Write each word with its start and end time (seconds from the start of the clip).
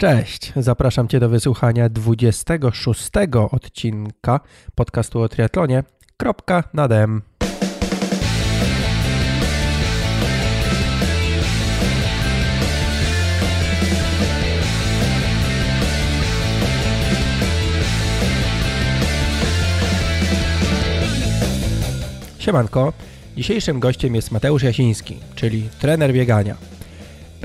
Cześć, 0.00 0.52
zapraszam 0.56 1.08
Cię 1.08 1.20
do 1.20 1.28
wysłuchania 1.28 1.88
26 1.88 3.10
odcinka 3.50 4.40
podcastu 4.74 5.20
o 5.20 5.28
triatlonie. 5.28 5.84
Kropka 6.16 6.64
na 6.74 6.88
dem. 6.88 7.22
Siemanko, 22.38 22.92
dzisiejszym 23.36 23.80
gościem 23.80 24.14
jest 24.14 24.30
Mateusz 24.30 24.62
Jasiński, 24.62 25.16
czyli 25.34 25.68
trener 25.80 26.12
biegania. 26.12 26.75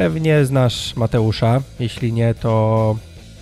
Pewnie 0.02 0.46
znasz 0.46 0.96
Mateusza, 0.96 1.62
jeśli 1.80 2.14
nie, 2.14 2.34
to 2.34 2.96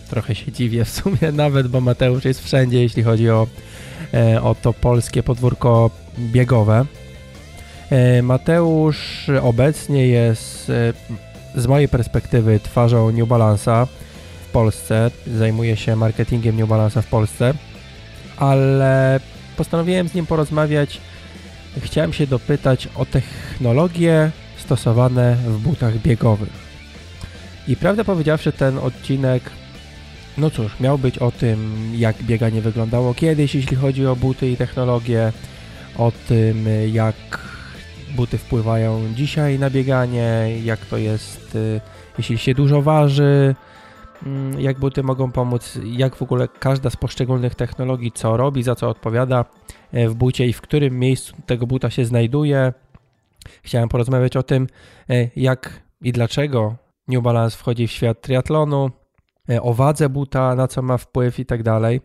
trochę 0.09 0.35
się 0.35 0.51
dziwię 0.51 0.85
w 0.85 0.89
sumie 0.89 1.31
nawet, 1.43 1.67
bo 1.67 1.81
Mateusz 1.81 2.25
jest 2.25 2.43
wszędzie, 2.43 2.81
jeśli 2.81 3.03
chodzi 3.03 3.29
o, 3.29 3.47
e, 4.13 4.41
o 4.41 4.55
to 4.55 4.73
polskie 4.73 5.23
podwórko 5.23 5.89
biegowe. 6.17 6.85
E, 7.89 8.21
Mateusz 8.21 9.29
obecnie 9.41 10.07
jest 10.07 10.69
e, 10.69 10.93
z 11.55 11.67
mojej 11.67 11.87
perspektywy 11.87 12.59
twarzą 12.59 13.11
New 13.11 13.29
Balance'a 13.29 13.87
w 14.47 14.51
Polsce, 14.51 15.11
zajmuje 15.27 15.77
się 15.77 15.95
marketingiem 15.95 16.57
New 16.57 16.69
Balance'a 16.69 17.01
w 17.01 17.07
Polsce, 17.07 17.53
ale 18.37 19.19
postanowiłem 19.57 20.09
z 20.09 20.13
nim 20.13 20.25
porozmawiać. 20.25 21.01
Chciałem 21.83 22.13
się 22.13 22.27
dopytać 22.27 22.89
o 22.95 23.05
technologię 23.05 24.31
stosowane 24.69 25.35
w 25.35 25.57
butach 25.57 25.97
biegowych. 25.97 26.53
I 27.67 27.75
prawdę 27.75 28.05
powiedziawszy, 28.05 28.51
ten 28.51 28.77
odcinek, 28.77 29.43
no 30.37 30.49
cóż, 30.49 30.79
miał 30.79 30.97
być 30.97 31.17
o 31.17 31.31
tym, 31.31 31.73
jak 31.95 32.23
bieganie 32.23 32.61
wyglądało 32.61 33.13
kiedyś, 33.13 33.55
jeśli 33.55 33.77
chodzi 33.77 34.05
o 34.05 34.15
buty 34.15 34.51
i 34.51 34.57
technologię, 34.57 35.33
o 35.97 36.11
tym, 36.27 36.65
jak 36.91 37.15
buty 38.15 38.37
wpływają 38.37 39.01
dzisiaj 39.15 39.59
na 39.59 39.69
bieganie, 39.69 40.51
jak 40.63 40.79
to 40.79 40.97
jest, 40.97 41.55
y, 41.55 41.81
jeśli 42.17 42.37
się 42.37 42.53
dużo 42.53 42.81
waży, 42.81 43.55
mm, 44.25 44.59
jak 44.59 44.79
buty 44.79 45.03
mogą 45.03 45.31
pomóc, 45.31 45.79
jak 45.83 46.15
w 46.15 46.21
ogóle 46.21 46.47
każda 46.47 46.89
z 46.89 46.95
poszczególnych 46.95 47.55
technologii 47.55 48.11
co 48.11 48.37
robi, 48.37 48.63
za 48.63 48.75
co 48.75 48.89
odpowiada 48.89 49.45
e, 49.91 50.09
w 50.09 50.15
bucie 50.15 50.47
i 50.47 50.53
w 50.53 50.61
którym 50.61 50.99
miejscu 50.99 51.33
tego 51.45 51.67
buta 51.67 51.89
się 51.89 52.05
znajduje, 52.05 52.73
Chciałem 53.63 53.89
porozmawiać 53.89 54.37
o 54.37 54.43
tym, 54.43 54.67
e, 55.09 55.29
jak 55.35 55.83
i 56.01 56.11
dlaczego 56.11 56.75
New 57.07 57.23
Balance 57.23 57.57
wchodzi 57.57 57.87
w 57.87 57.91
świat 57.91 58.21
triatlonu, 58.21 58.91
e, 59.49 59.61
o 59.61 59.73
wadze 59.73 60.09
buta, 60.09 60.55
na 60.55 60.67
co 60.67 60.81
ma 60.81 60.97
wpływ 60.97 61.39
i 61.39 61.45
tak 61.45 61.63
dalej. 61.63 62.01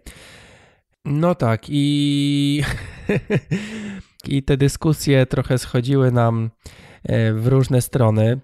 No 1.05 1.35
tak, 1.35 1.63
i, 1.69 2.63
i 4.29 4.43
te 4.43 4.57
dyskusje 4.57 5.27
trochę 5.27 5.59
schodziły 5.59 6.13
nam 6.13 6.51
e, 7.03 7.33
w 7.33 7.47
różne 7.47 7.83
strony, 7.83 8.41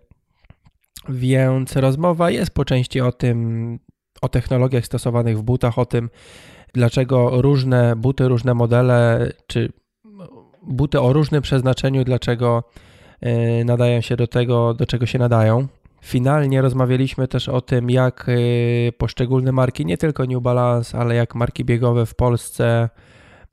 więc 1.09 1.77
rozmowa 1.77 2.31
jest 2.31 2.51
po 2.51 2.65
części 2.65 3.01
o 3.01 3.13
tym, 3.13 3.79
o 4.23 4.29
technologiach 4.29 4.87
stosowanych 4.87 5.39
w 5.39 5.43
butach, 5.43 5.79
o 5.79 5.87
tym, 5.87 6.11
dlaczego 6.75 7.43
różne 7.43 7.97
buty, 7.97 8.29
różne 8.29 8.55
modele, 8.55 9.33
czy 9.47 9.73
buty 10.63 11.01
o 11.01 11.13
różnym 11.13 11.43
przeznaczeniu, 11.43 12.05
dlaczego 12.05 12.65
e, 13.21 13.65
nadają 13.65 14.01
się 14.01 14.17
do 14.17 14.27
tego, 14.27 14.75
do 14.75 14.87
czego 14.87 15.07
się 15.07 15.19
nadają. 15.19 15.67
Finalnie 16.03 16.63
rozmawialiśmy 16.63 17.29
też 17.29 17.49
o 17.49 17.61
tym, 17.61 17.91
jak 17.91 18.27
e, 18.29 18.93
poszczególne 18.93 19.53
marki, 19.53 19.87
nie 19.87 19.99
tylko 19.99 20.25
New 20.25 20.43
Balance, 20.43 20.99
ale 20.99 21.15
jak 21.15 21.35
marki 21.35 21.65
biegowe 21.65 22.07
w 22.07 22.15
Polsce 22.15 22.89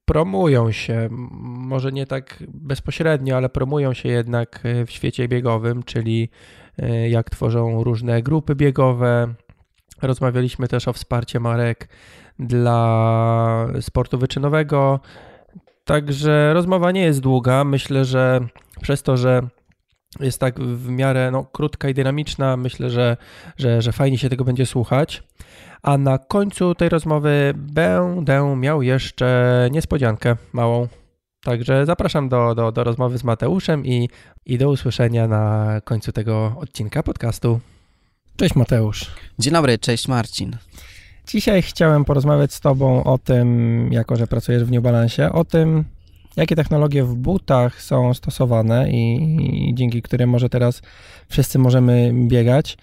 promują 0.05 0.71
się, 0.71 1.07
może 1.41 1.91
nie 1.91 2.05
tak 2.05 2.43
bezpośrednio, 2.47 3.37
ale 3.37 3.49
promują 3.49 3.93
się 3.93 4.09
jednak 4.09 4.59
e, 4.63 4.85
w 4.85 4.91
świecie 4.91 5.27
biegowym, 5.27 5.83
czyli 5.83 6.29
jak 7.09 7.29
tworzą 7.29 7.83
różne 7.83 8.21
grupy 8.21 8.55
biegowe. 8.55 9.33
Rozmawialiśmy 10.01 10.67
też 10.67 10.87
o 10.87 10.93
wsparciu 10.93 11.41
marek 11.41 11.89
dla 12.39 13.67
sportu 13.81 14.17
wyczynowego, 14.17 14.99
Także 15.87 16.53
rozmowa 16.53 16.91
nie 16.91 17.01
jest 17.01 17.19
długa. 17.19 17.63
Myślę, 17.63 18.05
że 18.05 18.39
przez 18.81 19.03
to, 19.03 19.17
że 19.17 19.41
jest 20.19 20.39
tak 20.39 20.59
w 20.59 20.89
miarę 20.89 21.31
no, 21.31 21.43
krótka 21.43 21.89
i 21.89 21.93
dynamiczna, 21.93 22.57
myślę, 22.57 22.89
że, 22.89 23.17
że, 23.57 23.81
że 23.81 23.91
fajnie 23.91 24.17
się 24.17 24.29
tego 24.29 24.43
będzie 24.43 24.65
słuchać. 24.65 25.23
A 25.81 25.97
na 25.97 26.17
końcu 26.17 26.75
tej 26.75 26.89
rozmowy 26.89 27.53
będę 27.55 28.55
miał 28.57 28.81
jeszcze 28.81 29.69
niespodziankę 29.71 30.35
małą. 30.53 30.87
Także 31.43 31.85
zapraszam 31.85 32.29
do, 32.29 32.55
do, 32.55 32.71
do 32.71 32.83
rozmowy 32.83 33.17
z 33.17 33.23
Mateuszem 33.23 33.85
i, 33.85 34.09
i 34.45 34.57
do 34.57 34.69
usłyszenia 34.69 35.27
na 35.27 35.81
końcu 35.83 36.11
tego 36.11 36.55
odcinka 36.57 37.03
podcastu. 37.03 37.59
Cześć 38.37 38.55
Mateusz. 38.55 39.11
Dzień 39.39 39.53
dobry, 39.53 39.77
cześć 39.77 40.07
Marcin. 40.07 40.57
Dzisiaj 41.27 41.61
chciałem 41.61 42.05
porozmawiać 42.05 42.53
z 42.53 42.59
Tobą 42.59 43.03
o 43.03 43.17
tym, 43.17 43.89
jako 43.91 44.15
że 44.15 44.27
pracujesz 44.27 44.63
w 44.63 44.71
New 44.71 44.83
Balance, 44.83 45.31
o 45.31 45.45
tym, 45.45 45.83
jakie 46.37 46.55
technologie 46.55 47.03
w 47.03 47.15
butach 47.15 47.81
są 47.81 48.13
stosowane 48.13 48.91
i, 48.91 49.69
i 49.69 49.75
dzięki 49.75 50.01
którym 50.01 50.29
może 50.29 50.49
teraz 50.49 50.81
wszyscy 51.29 51.59
możemy 51.59 52.11
biegać 52.13 52.77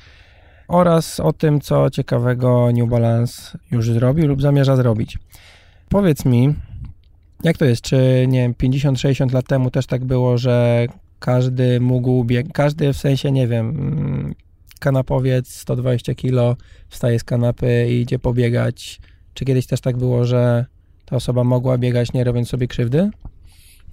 oraz 0.69 1.21
o 1.21 1.33
tym, 1.33 1.61
co 1.61 1.91
ciekawego 1.91 2.69
New 2.73 2.89
Balance 2.89 3.59
już 3.71 3.91
zrobił 3.91 4.29
lub 4.29 4.43
zamierza 4.43 4.77
zrobić. 4.77 5.19
Powiedz 5.89 6.25
mi, 6.25 6.55
jak 7.43 7.57
to 7.59 7.65
jest? 7.65 7.83
Czy 7.83 8.27
nie 8.29 8.51
50-60 8.51 9.33
lat 9.33 9.47
temu 9.47 9.71
też 9.71 9.87
tak 9.87 10.05
było, 10.05 10.39
że 10.39 10.87
każdy 11.19 11.81
mógł 11.81 12.25
biegać, 12.25 12.53
każdy 12.53 12.93
w 12.93 12.97
sensie, 12.97 13.33
nie 13.33 13.49
wiem, 13.49 14.35
kanapowiec 14.81 15.49
120 15.49 16.15
kg 16.15 16.57
wstaje 16.89 17.19
z 17.19 17.25
kanapy 17.25 17.87
i 17.91 18.01
idzie 18.01 18.19
pobiegać. 18.19 19.01
Czy 19.35 19.45
kiedyś 19.45 19.67
też 19.67 19.81
tak 19.81 19.97
było, 19.97 20.25
że 20.25 20.67
ta 21.05 21.17
osoba 21.17 21.45
mogła 21.45 21.79
biegać 21.79 22.13
nie 22.13 22.25
robiąc 22.25 22.49
sobie 22.49 22.69
krzywdy? 22.69 23.11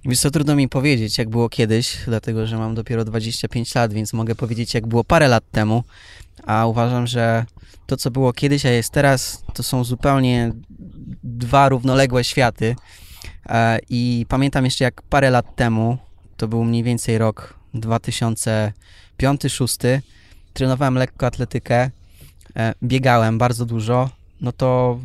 Wiesz 0.04 0.20
co, 0.20 0.30
trudno 0.30 0.56
mi 0.56 0.68
powiedzieć, 0.68 1.18
jak 1.18 1.30
było 1.30 1.48
kiedyś, 1.48 1.96
dlatego 2.04 2.46
że 2.46 2.58
mam 2.58 2.74
dopiero 2.74 3.04
25 3.04 3.74
lat, 3.74 3.92
więc 3.92 4.12
mogę 4.12 4.34
powiedzieć, 4.34 4.74
jak 4.74 4.86
było 4.86 5.04
parę 5.04 5.28
lat 5.28 5.44
temu, 5.50 5.84
a 6.46 6.66
uważam, 6.66 7.06
że 7.06 7.44
to, 7.86 7.96
co 7.96 8.10
było 8.10 8.32
kiedyś, 8.32 8.66
a 8.66 8.70
jest 8.70 8.90
teraz, 8.90 9.44
to 9.54 9.62
są 9.62 9.84
zupełnie 9.84 10.52
dwa 11.24 11.68
równoległe 11.68 12.24
światy. 12.24 12.76
E, 13.46 13.78
I 13.88 14.26
pamiętam 14.28 14.64
jeszcze, 14.64 14.84
jak 14.84 15.02
parę 15.02 15.30
lat 15.30 15.56
temu, 15.56 15.98
to 16.36 16.48
był 16.48 16.64
mniej 16.64 16.82
więcej 16.82 17.18
rok 17.18 17.54
2005-2006, 17.74 20.00
trenowałem 20.52 20.94
lekko 20.94 21.26
atletykę, 21.26 21.90
e, 22.56 22.74
biegałem 22.82 23.38
bardzo 23.38 23.66
dużo, 23.66 24.10
no 24.40 24.52
to 24.52 25.00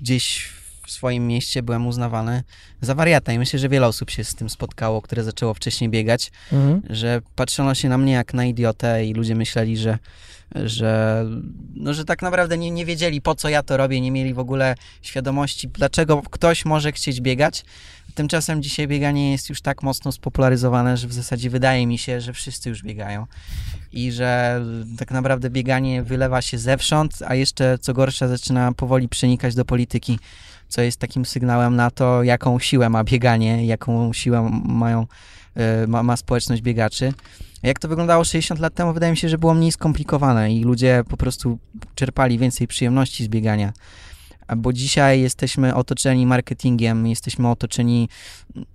gdzieś 0.00 0.48
w 0.86 0.90
swoim 0.90 1.26
mieście 1.26 1.62
byłem 1.62 1.86
uznawany 1.86 2.42
za 2.80 2.94
wariata 2.94 3.32
i 3.32 3.38
myślę, 3.38 3.58
że 3.58 3.68
wiele 3.68 3.86
osób 3.86 4.10
się 4.10 4.24
z 4.24 4.34
tym 4.34 4.50
spotkało, 4.50 5.02
które 5.02 5.24
zaczęło 5.24 5.54
wcześniej 5.54 5.90
biegać, 5.90 6.32
mhm. 6.52 6.82
że 6.90 7.20
patrzono 7.36 7.74
się 7.74 7.88
na 7.88 7.98
mnie 7.98 8.12
jak 8.12 8.34
na 8.34 8.44
idiotę 8.44 9.06
i 9.06 9.14
ludzie 9.14 9.34
myśleli, 9.34 9.76
że 9.76 9.98
że, 10.54 11.24
no, 11.74 11.94
że 11.94 12.04
tak 12.04 12.22
naprawdę 12.22 12.58
nie, 12.58 12.70
nie 12.70 12.84
wiedzieli 12.86 13.20
po 13.20 13.34
co 13.34 13.48
ja 13.48 13.62
to 13.62 13.76
robię, 13.76 14.00
nie 14.00 14.10
mieli 14.10 14.34
w 14.34 14.38
ogóle 14.38 14.74
świadomości, 15.02 15.68
dlaczego 15.68 16.22
ktoś 16.30 16.64
może 16.64 16.92
chcieć 16.92 17.20
biegać. 17.20 17.64
Tymczasem 18.14 18.62
dzisiaj 18.62 18.88
bieganie 18.88 19.32
jest 19.32 19.48
już 19.48 19.60
tak 19.60 19.82
mocno 19.82 20.12
spopularyzowane, 20.12 20.96
że 20.96 21.08
w 21.08 21.12
zasadzie 21.12 21.50
wydaje 21.50 21.86
mi 21.86 21.98
się, 21.98 22.20
że 22.20 22.32
wszyscy 22.32 22.68
już 22.68 22.82
biegają 22.82 23.26
i 23.92 24.12
że 24.12 24.62
tak 24.98 25.10
naprawdę 25.10 25.50
bieganie 25.50 26.02
wylewa 26.02 26.42
się 26.42 26.58
zewsząd, 26.58 27.18
a 27.26 27.34
jeszcze 27.34 27.78
co 27.78 27.92
gorsza 27.94 28.28
zaczyna 28.28 28.72
powoli 28.72 29.08
przenikać 29.08 29.54
do 29.54 29.64
polityki, 29.64 30.18
co 30.68 30.82
jest 30.82 30.98
takim 30.98 31.24
sygnałem 31.24 31.76
na 31.76 31.90
to, 31.90 32.22
jaką 32.22 32.58
siłę 32.58 32.88
ma 32.88 33.04
bieganie, 33.04 33.66
jaką 33.66 34.12
siłę 34.12 34.50
mają, 34.64 35.06
e, 35.54 35.86
ma, 35.86 36.02
ma 36.02 36.16
społeczność 36.16 36.62
biegaczy. 36.62 37.12
Jak 37.62 37.78
to 37.78 37.88
wyglądało 37.88 38.24
60 38.24 38.60
lat 38.60 38.74
temu, 38.74 38.92
wydaje 38.92 39.10
mi 39.10 39.16
się, 39.16 39.28
że 39.28 39.38
było 39.38 39.54
mniej 39.54 39.72
skomplikowane 39.72 40.52
i 40.52 40.64
ludzie 40.64 41.04
po 41.08 41.16
prostu 41.16 41.58
czerpali 41.94 42.38
więcej 42.38 42.68
przyjemności 42.68 43.24
z 43.24 43.28
biegania. 43.28 43.72
Bo 44.56 44.72
dzisiaj 44.72 45.20
jesteśmy 45.20 45.74
otoczeni 45.74 46.26
marketingiem, 46.26 47.06
jesteśmy 47.06 47.50
otoczeni 47.50 48.08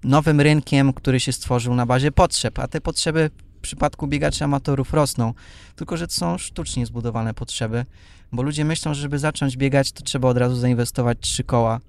nowym 0.04 0.42
rynkiem, 0.42 0.94
który 0.94 1.20
się 1.20 1.32
stworzył 1.32 1.76
na 1.76 1.86
bazie 1.86 2.12
potrzeb, 2.12 2.60
a 2.60 2.68
te 2.68 2.82
potrzeby 2.82 3.30
w 3.58 3.62
przypadku 3.62 4.08
biegaczy 4.08 4.44
amatorów 4.44 4.94
rosną. 4.94 5.34
Tylko, 5.76 5.98
że 5.98 6.08
to 6.08 6.14
są 6.14 6.38
sztucznie 6.38 6.86
zbudowane 6.86 7.34
potrzeby, 7.34 7.86
bo 8.32 8.44
ludzie 8.44 8.66
myślą, 8.66 8.94
że 8.94 9.02
żeby 9.02 9.20
zacząć 9.20 9.58
biegać, 9.58 9.92
to 9.92 10.04
trzeba 10.04 10.28
od 10.28 10.38
razu 10.38 10.56
zainwestować 10.56 11.18
trzy 11.22 11.44
koła 11.44 11.80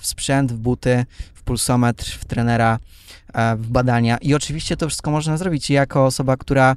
w 0.00 0.06
sprzęt, 0.06 0.52
w 0.52 0.56
buty, 0.56 1.06
w 1.34 1.42
pulsometr, 1.42 2.10
w 2.18 2.24
trenera, 2.24 2.78
e, 3.34 3.56
w 3.56 3.68
badania. 3.68 4.18
I 4.18 4.34
oczywiście 4.34 4.76
to 4.76 4.88
wszystko 4.88 5.10
można 5.10 5.36
zrobić 5.36 5.70
jako 5.70 6.06
osoba, 6.06 6.36
która 6.36 6.76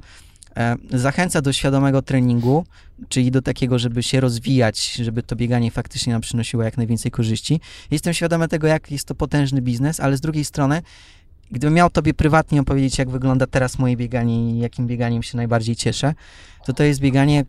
e, 0.56 0.76
zachęca 0.90 1.42
do 1.42 1.52
świadomego 1.52 2.02
treningu, 2.02 2.64
czyli 3.08 3.30
do 3.30 3.42
takiego, 3.42 3.78
żeby 3.78 4.02
się 4.02 4.20
rozwijać, 4.20 4.92
żeby 4.92 5.22
to 5.22 5.36
bieganie 5.36 5.70
faktycznie 5.70 6.12
nam 6.12 6.22
przynosiło 6.22 6.62
jak 6.62 6.76
najwięcej 6.76 7.10
korzyści. 7.10 7.60
Jestem 7.90 8.14
świadomy 8.14 8.48
tego, 8.48 8.66
jak 8.66 8.90
jest 8.90 9.08
to 9.08 9.14
potężny 9.14 9.62
biznes, 9.62 10.00
ale 10.00 10.16
z 10.16 10.20
drugiej 10.20 10.44
strony, 10.44 10.82
gdybym 11.50 11.74
miał 11.74 11.90
tobie 11.90 12.14
prywatnie 12.14 12.60
opowiedzieć, 12.60 12.98
jak 12.98 13.10
wygląda 13.10 13.46
teraz 13.46 13.78
moje 13.78 13.96
bieganie 13.96 14.50
i 14.50 14.58
jakim 14.58 14.86
bieganiem 14.86 15.22
się 15.22 15.36
najbardziej 15.36 15.76
cieszę, 15.76 16.14
to 16.66 16.72
to 16.72 16.82
jest 16.82 17.00
bieganie 17.00 17.44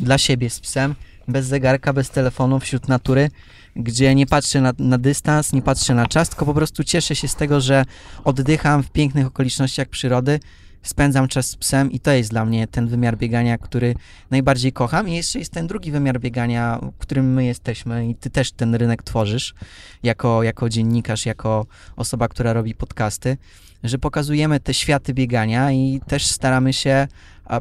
dla 0.00 0.18
siebie 0.18 0.50
z 0.50 0.60
psem, 0.60 0.94
bez 1.28 1.46
zegarka, 1.46 1.92
bez 1.92 2.10
telefonu, 2.10 2.60
wśród 2.60 2.88
natury, 2.88 3.30
gdzie 3.76 4.14
nie 4.14 4.26
patrzę 4.26 4.60
na, 4.60 4.72
na 4.78 4.98
dystans, 4.98 5.52
nie 5.52 5.62
patrzę 5.62 5.94
na 5.94 6.06
czas, 6.06 6.28
tylko 6.28 6.46
po 6.46 6.54
prostu 6.54 6.84
cieszę 6.84 7.16
się 7.16 7.28
z 7.28 7.34
tego, 7.34 7.60
że 7.60 7.84
oddycham 8.24 8.82
w 8.82 8.90
pięknych 8.90 9.26
okolicznościach 9.26 9.88
przyrody, 9.88 10.40
spędzam 10.82 11.28
czas 11.28 11.46
z 11.46 11.56
psem 11.56 11.92
i 11.92 12.00
to 12.00 12.10
jest 12.12 12.30
dla 12.30 12.44
mnie 12.44 12.66
ten 12.66 12.88
wymiar 12.88 13.16
biegania, 13.16 13.58
który 13.58 13.94
najbardziej 14.30 14.72
kocham. 14.72 15.08
I 15.08 15.14
jeszcze 15.14 15.38
jest 15.38 15.52
ten 15.52 15.66
drugi 15.66 15.90
wymiar 15.90 16.20
biegania, 16.20 16.80
którym 16.98 17.32
my 17.32 17.44
jesteśmy 17.44 18.08
i 18.08 18.14
ty 18.14 18.30
też 18.30 18.52
ten 18.52 18.74
rynek 18.74 19.02
tworzysz 19.02 19.54
jako, 20.02 20.42
jako 20.42 20.68
dziennikarz, 20.68 21.26
jako 21.26 21.66
osoba, 21.96 22.28
która 22.28 22.52
robi 22.52 22.74
podcasty, 22.74 23.36
że 23.84 23.98
pokazujemy 23.98 24.60
te 24.60 24.74
światy 24.74 25.14
biegania 25.14 25.72
i 25.72 26.00
też 26.06 26.26
staramy 26.26 26.72
się 26.72 27.08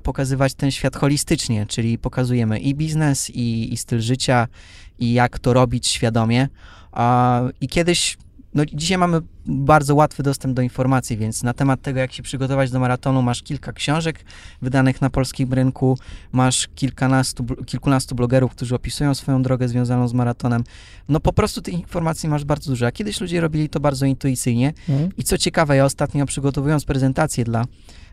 pokazywać 0.03 0.53
ten 0.53 0.71
świat 0.71 0.95
holistycznie, 0.95 1.65
czyli 1.65 1.97
pokazujemy 1.97 2.59
i 2.59 2.75
biznes, 2.75 3.29
i, 3.29 3.73
i 3.73 3.77
styl 3.77 4.01
życia, 4.01 4.47
i 4.99 5.13
jak 5.13 5.39
to 5.39 5.53
robić 5.53 5.87
świadomie. 5.87 6.47
I 7.61 7.67
kiedyś 7.67 8.17
no 8.57 8.65
dzisiaj 8.65 8.97
mamy 8.97 9.21
bardzo 9.45 9.95
łatwy 9.95 10.23
dostęp 10.23 10.53
do 10.53 10.61
informacji, 10.61 11.17
więc 11.17 11.43
na 11.43 11.53
temat 11.53 11.81
tego, 11.81 11.99
jak 11.99 12.13
się 12.13 12.23
przygotować 12.23 12.71
do 12.71 12.79
maratonu, 12.79 13.21
masz 13.21 13.43
kilka 13.43 13.73
książek 13.73 14.25
wydanych 14.61 15.01
na 15.01 15.09
polskim 15.09 15.53
rynku, 15.53 15.97
masz 16.31 16.67
kilkanastu, 16.75 17.45
kilkunastu 17.65 18.15
blogerów, 18.15 18.51
którzy 18.51 18.75
opisują 18.75 19.15
swoją 19.15 19.41
drogę 19.41 19.67
związaną 19.67 20.07
z 20.07 20.13
maratonem. 20.13 20.63
No 21.09 21.19
po 21.19 21.33
prostu 21.33 21.61
tych 21.61 21.73
informacji 21.73 22.29
masz 22.29 22.45
bardzo 22.45 22.71
dużo. 22.71 22.87
A 22.87 22.91
kiedyś 22.91 23.21
ludzie 23.21 23.41
robili 23.41 23.69
to 23.69 23.79
bardzo 23.79 24.05
intuicyjnie. 24.05 24.73
Mhm. 24.89 25.09
I 25.17 25.23
co 25.23 25.37
ciekawe, 25.37 25.75
ja 25.75 25.85
ostatnio 25.85 26.25
przygotowując 26.25 26.85
prezentację 26.85 27.43
dla, 27.43 27.65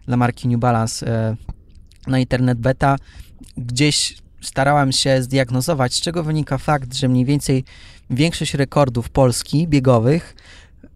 dla 0.07 0.17
marki 0.17 0.49
New 0.49 0.61
Balance 0.61 1.07
e, 1.07 1.37
na 2.07 2.19
Internet 2.19 2.59
Beta, 2.59 2.97
gdzieś 3.57 4.17
starałem 4.41 4.93
się 4.93 5.23
zdiagnozować, 5.23 5.95
z 5.95 6.01
czego 6.01 6.23
wynika 6.23 6.59
fakt, 6.59 6.95
że 6.95 7.09
mniej 7.09 7.25
więcej 7.25 7.65
większość 8.11 8.55
rekordów 8.55 9.11
Polski 9.11 9.69
biegowych 9.69 10.35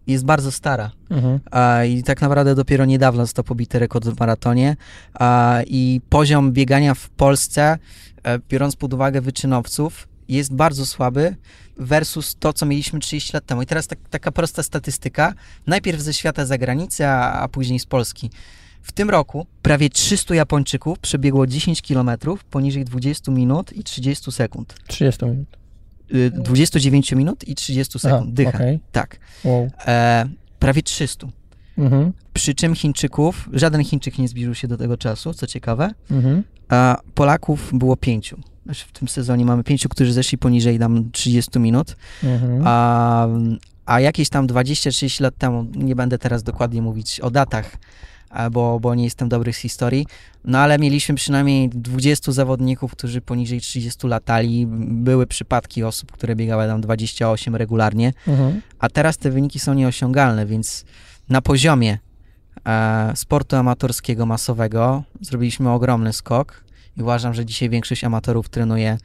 jest 0.07 0.25
bardzo 0.25 0.51
stara. 0.51 0.91
Mhm. 1.09 1.39
A, 1.51 1.83
I 1.83 2.03
tak 2.03 2.21
naprawdę 2.21 2.55
dopiero 2.55 2.85
niedawno 2.85 3.25
został 3.25 3.45
pobity 3.45 3.79
rekord 3.79 4.05
w 4.05 4.19
maratonie. 4.19 4.75
A, 5.13 5.59
I 5.67 6.01
poziom 6.09 6.51
biegania 6.51 6.93
w 6.93 7.09
Polsce, 7.09 7.77
e, 8.23 8.39
biorąc 8.49 8.75
pod 8.75 8.93
uwagę 8.93 9.21
wyczynowców, 9.21 10.07
jest 10.27 10.53
bardzo 10.53 10.85
słaby 10.85 11.35
versus 11.77 12.35
to, 12.39 12.53
co 12.53 12.65
mieliśmy 12.65 12.99
30 12.99 13.33
lat 13.33 13.45
temu. 13.45 13.61
I 13.61 13.65
teraz 13.65 13.87
tak, 13.87 13.99
taka 14.09 14.31
prosta 14.31 14.63
statystyka. 14.63 15.33
Najpierw 15.67 16.01
ze 16.01 16.13
świata 16.13 16.45
zagranicy, 16.45 17.07
a, 17.07 17.31
a 17.31 17.47
później 17.47 17.79
z 17.79 17.85
Polski. 17.85 18.29
W 18.81 18.91
tym 18.91 19.09
roku 19.09 19.45
prawie 19.61 19.89
300 19.89 20.35
Japończyków 20.35 20.99
przebiegło 20.99 21.47
10 21.47 21.81
km 21.81 22.11
poniżej 22.49 22.85
20 22.85 23.31
minut 23.31 23.73
i 23.73 23.83
30 23.83 24.31
sekund. 24.31 24.75
30 24.87 25.25
minut. 25.25 25.58
29 26.31 27.11
minut 27.11 27.47
i 27.47 27.55
30 27.55 27.99
sekund. 27.99 28.21
Aha, 28.23 28.31
dycha. 28.33 28.49
Okay. 28.49 28.79
Tak. 28.91 29.19
Wow. 29.43 29.69
E, 29.87 30.25
prawie 30.59 30.83
300. 30.83 31.27
Mhm. 31.77 32.13
Przy 32.33 32.55
czym 32.55 32.75
Chińczyków, 32.75 33.49
żaden 33.53 33.83
Chińczyk 33.83 34.17
nie 34.17 34.27
zbliżył 34.27 34.55
się 34.55 34.67
do 34.67 34.77
tego 34.77 34.97
czasu, 34.97 35.33
co 35.33 35.47
ciekawe. 35.47 35.91
Mhm. 36.11 36.43
A 36.69 36.97
Polaków 37.15 37.69
było 37.73 37.97
pięciu. 37.97 38.39
Znaczy 38.65 38.85
w 38.85 38.91
tym 38.91 39.07
sezonie 39.07 39.45
mamy 39.45 39.63
pięciu, 39.63 39.89
którzy 39.89 40.13
zeszli 40.13 40.37
poniżej 40.37 40.79
tam 40.79 41.11
30 41.11 41.59
minut. 41.59 41.95
Mhm. 42.23 42.61
A, 42.65 43.27
a 43.89 43.99
jakieś 43.99 44.29
tam 44.29 44.47
20-30 44.47 45.21
lat 45.21 45.37
temu, 45.37 45.65
nie 45.75 45.95
będę 45.95 46.17
teraz 46.17 46.43
dokładnie 46.43 46.81
mówić 46.81 47.19
o 47.19 47.31
datach, 47.31 47.77
bo, 48.51 48.79
bo 48.79 48.95
nie 48.95 49.03
jestem 49.03 49.29
dobry 49.29 49.53
z 49.53 49.57
historii. 49.57 50.05
No 50.45 50.59
ale 50.59 50.79
mieliśmy 50.79 51.15
przynajmniej 51.15 51.69
20 51.69 52.31
zawodników, 52.31 52.91
którzy 52.91 53.21
poniżej 53.21 53.61
30 53.61 54.07
latali. 54.07 54.65
Były 54.87 55.27
przypadki 55.27 55.83
osób, 55.83 56.11
które 56.11 56.35
biegały 56.35 56.67
tam 56.67 56.81
28 56.81 57.55
regularnie, 57.55 58.13
mhm. 58.27 58.61
a 58.79 58.89
teraz 58.89 59.17
te 59.17 59.31
wyniki 59.31 59.59
są 59.59 59.73
nieosiągalne, 59.73 60.45
więc 60.45 60.85
na 61.29 61.41
poziomie 61.41 61.97
e, 62.65 63.11
sportu 63.15 63.55
amatorskiego 63.55 64.25
masowego 64.25 65.03
zrobiliśmy 65.21 65.69
ogromny 65.69 66.13
skok 66.13 66.63
i 66.97 67.01
uważam, 67.01 67.33
że 67.33 67.45
dzisiaj 67.45 67.69
większość 67.69 68.03
amatorów 68.03 68.49
trenuje 68.49 68.97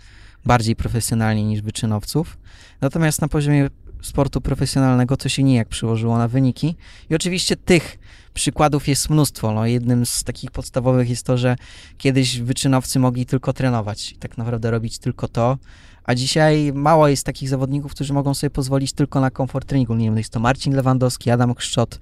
bardziej 0.45 0.77
profesjonalnie 0.77 1.45
niż 1.45 1.63
wyczynowców. 1.63 2.39
Natomiast 2.81 3.21
na 3.21 3.29
poziomie 3.29 3.69
sportu 4.07 4.41
profesjonalnego 4.41 5.17
to 5.17 5.29
się 5.29 5.43
nijak 5.43 5.69
przyłożyło 5.69 6.19
na 6.19 6.29
wyniki. 6.29 6.77
I 7.11 7.15
oczywiście 7.15 7.57
tych 7.57 7.99
przykładów 8.35 8.89
jest 8.89 9.11
mnóstwo. 9.11 9.53
No, 9.53 9.67
jednym 9.67 10.07
z 10.07 10.25
takich 10.25 10.51
podstawowych 10.51 11.11
jest 11.11 11.27
to, 11.27 11.39
że 11.39 11.57
kiedyś 11.99 12.41
wyczynowcy 12.41 12.99
mogli 12.99 13.27
tylko 13.27 13.53
trenować 13.53 14.13
i 14.13 14.17
tak 14.17 14.39
naprawdę 14.39 14.71
robić 14.71 14.99
tylko 14.99 15.29
to, 15.29 15.59
a 16.05 16.15
dzisiaj 16.15 16.73
mało 16.75 17.09
jest 17.09 17.27
takich 17.27 17.49
zawodników, 17.49 17.95
którzy 17.95 18.13
mogą 18.13 18.35
sobie 18.35 18.51
pozwolić 18.51 18.93
tylko 18.93 19.21
na 19.21 19.31
komfort 19.31 19.69
treningu. 19.69 19.95
Nie 19.95 20.05
wiem, 20.05 20.19
jest 20.19 20.33
to 20.33 20.41
Marcin 20.41 20.75
Lewandowski, 20.75 21.31
Adam 21.31 21.55
Krzczot, 21.55 21.95
e, 21.95 21.99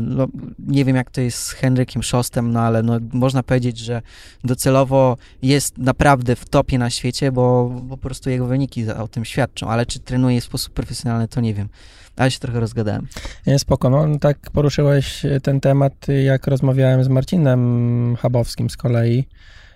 no, 0.00 0.26
nie 0.58 0.84
wiem 0.84 0.96
jak 0.96 1.10
to 1.10 1.20
jest 1.20 1.38
z 1.38 1.50
Henrykiem 1.50 2.02
Szostem, 2.02 2.52
no 2.52 2.60
ale 2.60 2.82
no, 2.82 2.98
można 3.12 3.42
powiedzieć, 3.42 3.78
że 3.78 4.02
docelowo 4.44 5.16
jest 5.42 5.78
naprawdę 5.78 6.36
w 6.36 6.44
topie 6.44 6.78
na 6.78 6.90
świecie, 6.90 7.32
bo, 7.32 7.68
bo 7.82 7.96
po 7.96 8.02
prostu 8.02 8.30
jego 8.30 8.46
wyniki 8.46 8.90
o 8.90 9.08
tym 9.08 9.24
świadczą, 9.24 9.68
ale 9.68 9.86
czy 9.86 10.00
trenuje 10.00 10.40
w 10.40 10.44
sposób 10.44 10.72
profesjonalny, 10.72 11.28
to 11.28 11.40
nie 11.40 11.54
wiem. 11.54 11.68
Ale 12.16 12.30
się 12.30 12.38
trochę 12.38 12.60
rozgadałem. 12.60 13.06
Nie, 13.46 13.58
spoko. 13.58 13.90
No, 13.90 14.18
tak 14.18 14.38
poruszyłeś 14.50 15.22
ten 15.42 15.60
temat, 15.60 16.06
jak 16.24 16.46
rozmawiałem 16.46 17.04
z 17.04 17.08
Marcinem 17.08 18.16
Chabowskim 18.16 18.70
z 18.70 18.76
kolei. 18.76 19.24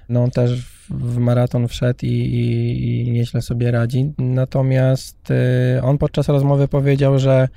No, 0.09 0.23
on 0.23 0.31
też 0.31 0.67
w 0.91 1.19
maraton 1.19 1.69
wszedł 1.69 1.99
i, 2.03 2.09
i, 2.09 3.09
i 3.09 3.11
nieźle 3.11 3.43
sobie 3.43 3.71
radzi. 3.71 4.13
Natomiast 4.19 5.29
on 5.83 5.99
podczas 5.99 6.29
rozmowy 6.29 6.69
powiedział, 6.69 7.19
że 7.19 7.49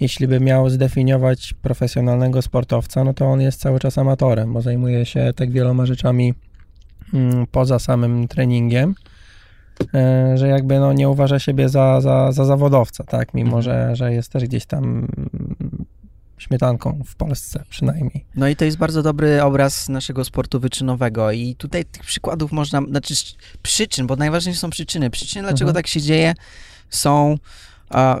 jeśli 0.00 0.28
by 0.28 0.40
miał 0.40 0.70
zdefiniować 0.70 1.54
profesjonalnego 1.62 2.42
sportowca, 2.42 3.04
no 3.04 3.14
to 3.14 3.26
on 3.26 3.40
jest 3.40 3.60
cały 3.60 3.78
czas 3.78 3.98
amatorem, 3.98 4.52
bo 4.52 4.62
zajmuje 4.62 5.06
się 5.06 5.32
tak 5.36 5.50
wieloma 5.50 5.86
rzeczami 5.86 6.34
mm, 7.14 7.46
poza 7.46 7.78
samym 7.78 8.28
treningiem. 8.28 8.94
E, 9.94 10.38
że 10.38 10.48
jakby 10.48 10.80
no, 10.80 10.92
nie 10.92 11.08
uważa 11.08 11.38
siebie 11.38 11.68
za, 11.68 12.00
za, 12.00 12.32
za 12.32 12.44
zawodowca, 12.44 13.04
tak, 13.04 13.34
mimo 13.34 13.56
mhm. 13.56 13.62
że, 13.62 13.96
że 13.96 14.12
jest 14.12 14.32
też 14.32 14.44
gdzieś 14.44 14.66
tam 14.66 15.08
śmietanką 16.38 17.02
w 17.06 17.14
Polsce 17.14 17.64
przynajmniej. 17.68 18.24
No 18.34 18.48
i 18.48 18.56
to 18.56 18.64
jest 18.64 18.76
bardzo 18.76 19.02
dobry 19.02 19.42
obraz 19.42 19.88
naszego 19.88 20.24
sportu 20.24 20.60
wyczynowego 20.60 21.32
i 21.32 21.54
tutaj 21.54 21.84
tych 21.84 22.02
przykładów 22.02 22.52
można, 22.52 22.82
znaczy 22.82 23.14
przyczyn, 23.62 24.06
bo 24.06 24.16
najważniejsze 24.16 24.60
są 24.60 24.70
przyczyny. 24.70 25.10
Przyczyny, 25.10 25.42
dlaczego 25.42 25.70
mhm. 25.70 25.74
tak 25.74 25.86
się 25.86 26.00
dzieje, 26.00 26.34
są... 26.90 27.36
A, 27.90 28.18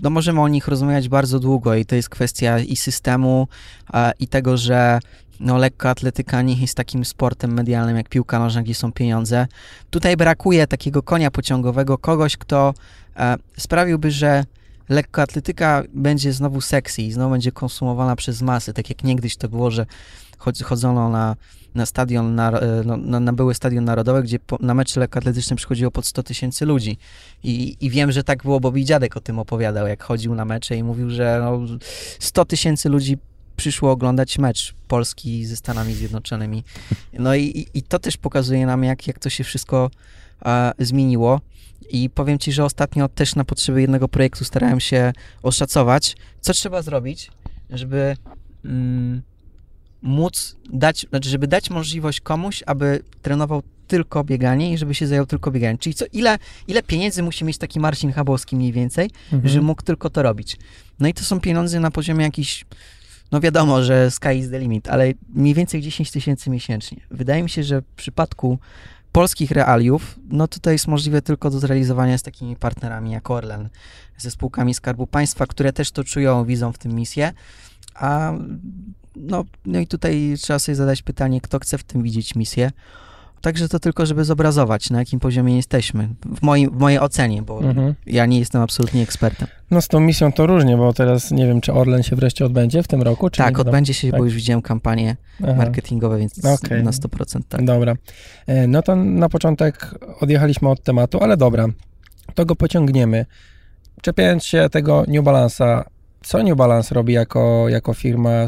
no 0.00 0.10
możemy 0.10 0.40
o 0.40 0.48
nich 0.48 0.68
rozmawiać 0.68 1.08
bardzo 1.08 1.40
długo 1.40 1.74
i 1.74 1.84
to 1.84 1.94
jest 1.96 2.08
kwestia 2.08 2.58
i 2.58 2.76
systemu, 2.76 3.48
a, 3.92 4.12
i 4.18 4.28
tego, 4.28 4.56
że 4.56 4.98
no, 5.40 5.56
lekkoatletyka 5.56 6.42
nie 6.42 6.54
jest 6.54 6.74
takim 6.74 7.04
sportem 7.04 7.52
medialnym 7.52 7.96
jak 7.96 8.08
piłka 8.08 8.38
nożna, 8.38 8.62
gdzie 8.62 8.74
są 8.74 8.92
pieniądze. 8.92 9.46
Tutaj 9.90 10.16
brakuje 10.16 10.66
takiego 10.66 11.02
konia 11.02 11.30
pociągowego, 11.30 11.98
kogoś, 11.98 12.36
kto 12.36 12.74
e, 13.16 13.36
sprawiłby, 13.58 14.10
że 14.10 14.44
lekkoatletyka 14.88 15.82
będzie 15.94 16.32
znowu 16.32 16.60
sexy 16.60 17.02
i 17.02 17.12
znowu 17.12 17.30
będzie 17.30 17.52
konsumowana 17.52 18.16
przez 18.16 18.42
masy, 18.42 18.72
tak 18.72 18.88
jak 18.88 19.04
niegdyś 19.04 19.36
to 19.36 19.48
było, 19.48 19.70
że 19.70 19.86
chodzono 20.38 21.10
na, 21.10 21.36
na 21.74 21.86
stadion, 21.86 22.34
na, 22.34 22.60
e, 22.60 22.82
no, 22.84 22.96
na, 22.96 23.20
na 23.20 23.32
były 23.32 23.54
stadion 23.54 23.84
narodowy, 23.84 24.22
gdzie 24.22 24.38
po, 24.38 24.58
na 24.60 24.74
mecze 24.74 25.00
lekkoatletyczne 25.00 25.56
przychodziło 25.56 25.90
pod 25.90 26.06
100 26.06 26.22
tysięcy 26.22 26.66
ludzi. 26.66 26.98
I, 27.42 27.76
I 27.80 27.90
wiem, 27.90 28.12
że 28.12 28.24
tak 28.24 28.42
było, 28.42 28.60
bo 28.60 28.72
dziadek 28.72 29.16
o 29.16 29.20
tym 29.20 29.38
opowiadał, 29.38 29.86
jak 29.86 30.02
chodził 30.02 30.34
na 30.34 30.44
mecze 30.44 30.76
i 30.76 30.82
mówił, 30.82 31.10
że 31.10 31.40
no, 31.40 31.78
100 32.18 32.44
tysięcy 32.44 32.88
ludzi 32.88 33.18
przyszło 33.56 33.90
oglądać 33.90 34.38
mecz 34.38 34.74
Polski 34.88 35.46
ze 35.46 35.56
Stanami 35.56 35.94
Zjednoczonymi. 35.94 36.64
No 37.12 37.34
i, 37.34 37.66
i 37.74 37.82
to 37.82 37.98
też 37.98 38.16
pokazuje 38.16 38.66
nam, 38.66 38.84
jak, 38.84 39.06
jak 39.06 39.18
to 39.18 39.30
się 39.30 39.44
wszystko 39.44 39.90
a, 40.40 40.72
zmieniło. 40.78 41.40
I 41.90 42.10
powiem 42.10 42.38
Ci, 42.38 42.52
że 42.52 42.64
ostatnio 42.64 43.08
też 43.08 43.34
na 43.34 43.44
potrzeby 43.44 43.80
jednego 43.80 44.08
projektu 44.08 44.44
starałem 44.44 44.80
się 44.80 45.12
oszacować, 45.42 46.16
co 46.40 46.52
trzeba 46.52 46.82
zrobić, 46.82 47.30
żeby 47.70 48.16
mm, 48.64 49.22
móc 50.02 50.56
dać, 50.72 51.06
znaczy, 51.10 51.28
żeby 51.28 51.46
dać 51.46 51.70
możliwość 51.70 52.20
komuś, 52.20 52.62
aby 52.66 53.02
trenował 53.22 53.62
tylko 53.86 54.24
bieganie 54.24 54.72
i 54.72 54.78
żeby 54.78 54.94
się 54.94 55.06
zajął 55.06 55.26
tylko 55.26 55.50
bieganiem. 55.50 55.78
Czyli 55.78 55.94
co, 55.94 56.04
ile, 56.12 56.38
ile 56.68 56.82
pieniędzy 56.82 57.22
musi 57.22 57.44
mieć 57.44 57.58
taki 57.58 57.80
Marcin 57.80 58.12
Chabowski 58.12 58.56
mniej 58.56 58.72
więcej, 58.72 59.10
mhm. 59.32 59.48
żeby 59.48 59.64
mógł 59.64 59.82
tylko 59.82 60.10
to 60.10 60.22
robić. 60.22 60.56
No 61.00 61.08
i 61.08 61.14
to 61.14 61.24
są 61.24 61.40
pieniądze 61.40 61.80
na 61.80 61.90
poziomie 61.90 62.24
jakichś 62.24 62.64
no 63.32 63.40
wiadomo, 63.40 63.82
że 63.82 64.10
sky 64.10 64.34
is 64.34 64.50
the 64.50 64.58
limit, 64.58 64.88
ale 64.88 65.12
mniej 65.28 65.54
więcej 65.54 65.82
10 65.82 66.10
tysięcy 66.10 66.50
miesięcznie. 66.50 67.00
Wydaje 67.10 67.42
mi 67.42 67.50
się, 67.50 67.62
że 67.62 67.80
w 67.80 67.84
przypadku 67.84 68.58
polskich 69.12 69.50
realiów, 69.50 70.18
no 70.28 70.48
tutaj 70.48 70.74
jest 70.74 70.88
możliwe 70.88 71.22
tylko 71.22 71.50
do 71.50 71.58
zrealizowania 71.58 72.18
z 72.18 72.22
takimi 72.22 72.56
partnerami 72.56 73.10
jak 73.10 73.30
Orlen, 73.30 73.68
ze 74.16 74.30
spółkami 74.30 74.74
Skarbu 74.74 75.06
Państwa, 75.06 75.46
które 75.46 75.72
też 75.72 75.90
to 75.90 76.04
czują, 76.04 76.44
widzą 76.44 76.72
w 76.72 76.78
tym 76.78 76.92
misję, 76.92 77.32
a 77.94 78.32
no, 79.16 79.44
no 79.66 79.78
i 79.78 79.86
tutaj 79.86 80.34
trzeba 80.38 80.58
sobie 80.58 80.76
zadać 80.76 81.02
pytanie, 81.02 81.40
kto 81.40 81.58
chce 81.58 81.78
w 81.78 81.84
tym 81.84 82.02
widzieć 82.02 82.34
misję. 82.34 82.70
Także 83.40 83.68
to 83.68 83.78
tylko, 83.80 84.06
żeby 84.06 84.24
zobrazować, 84.24 84.90
na 84.90 84.98
jakim 84.98 85.20
poziomie 85.20 85.56
jesteśmy. 85.56 86.08
W, 86.36 86.42
moim, 86.42 86.70
w 86.70 86.80
mojej 86.80 86.98
ocenie, 87.00 87.42
bo 87.42 87.58
Mhm. 87.62 87.94
ja 88.06 88.26
nie 88.26 88.38
jestem 88.38 88.62
absolutnie 88.62 89.02
ekspertem. 89.02 89.48
No 89.70 89.80
z 89.80 89.88
tą 89.88 90.00
misją 90.00 90.32
to 90.32 90.46
różnie, 90.46 90.76
bo 90.76 90.92
teraz 90.92 91.30
nie 91.30 91.46
wiem, 91.46 91.60
czy 91.60 91.72
Orlen 91.72 92.02
się 92.02 92.16
wreszcie 92.16 92.44
odbędzie 92.46 92.82
w 92.82 92.88
tym 92.88 93.02
roku, 93.02 93.30
czy 93.30 93.38
tak, 93.38 93.58
odbędzie 93.58 93.94
się, 93.94 94.10
Tak. 94.10 94.20
bo 94.20 94.24
już 94.24 94.34
widziałem 94.34 94.62
kampanie 94.62 95.16
Aha. 95.42 95.54
marketingowe, 95.54 96.18
więc 96.18 96.44
Okej. 96.44 96.82
na 96.82 96.90
100% 96.92 97.40
tak. 97.48 97.64
Dobra. 97.64 97.94
E, 98.46 98.66
No 98.66 98.82
to 98.82 98.96
na 98.96 99.28
początek 99.28 99.94
odjechaliśmy 100.20 100.68
od 100.68 100.82
tematu, 100.82 101.18
ale 101.22 101.36
dobra, 101.36 101.66
to 102.34 102.46
go 102.46 102.56
pociągniemy. 102.56 103.26
Czepiając 104.02 104.44
się 104.44 104.68
tego 104.70 105.04
New 105.08 105.24
Balance'a, 105.24 105.82
co 106.26 106.42
New 106.42 106.56
Balance 106.56 106.94
robi 106.94 107.12
jako, 107.12 107.68
jako 107.68 107.94
firma, 107.94 108.46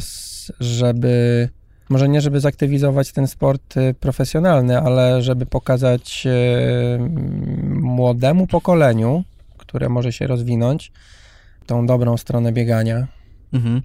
żeby, 0.61 1.49
może 1.89 2.09
nie 2.09 2.21
żeby 2.21 2.41
zaktywizować 2.41 3.13
ten 3.13 3.27
sport 3.27 3.77
y, 3.77 3.95
profesjonalny, 3.95 4.81
ale 4.81 5.23
żeby 5.23 5.47
pokazać 5.47 6.27
m, 6.27 7.81
młodemu 7.81 8.47
pokoleniu, 8.47 9.25
które 9.57 9.89
może 9.89 10.13
się 10.13 10.27
rozwinąć, 10.27 10.93
tą 11.67 11.87
dobrą 11.87 12.17
stronę 12.17 12.53
biegania. 12.53 13.07
Mhm. 13.53 13.83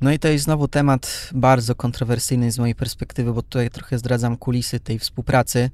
No 0.00 0.12
i 0.12 0.18
to 0.18 0.28
jest 0.28 0.44
znowu 0.44 0.68
temat 0.68 1.30
bardzo 1.34 1.74
kontrowersyjny 1.74 2.52
z 2.52 2.58
mojej 2.58 2.74
perspektywy, 2.74 3.32
bo 3.32 3.42
tutaj 3.42 3.70
trochę 3.70 3.98
zdradzam 3.98 4.36
kulisy 4.36 4.80
tej 4.80 4.98
współpracy. 4.98 5.70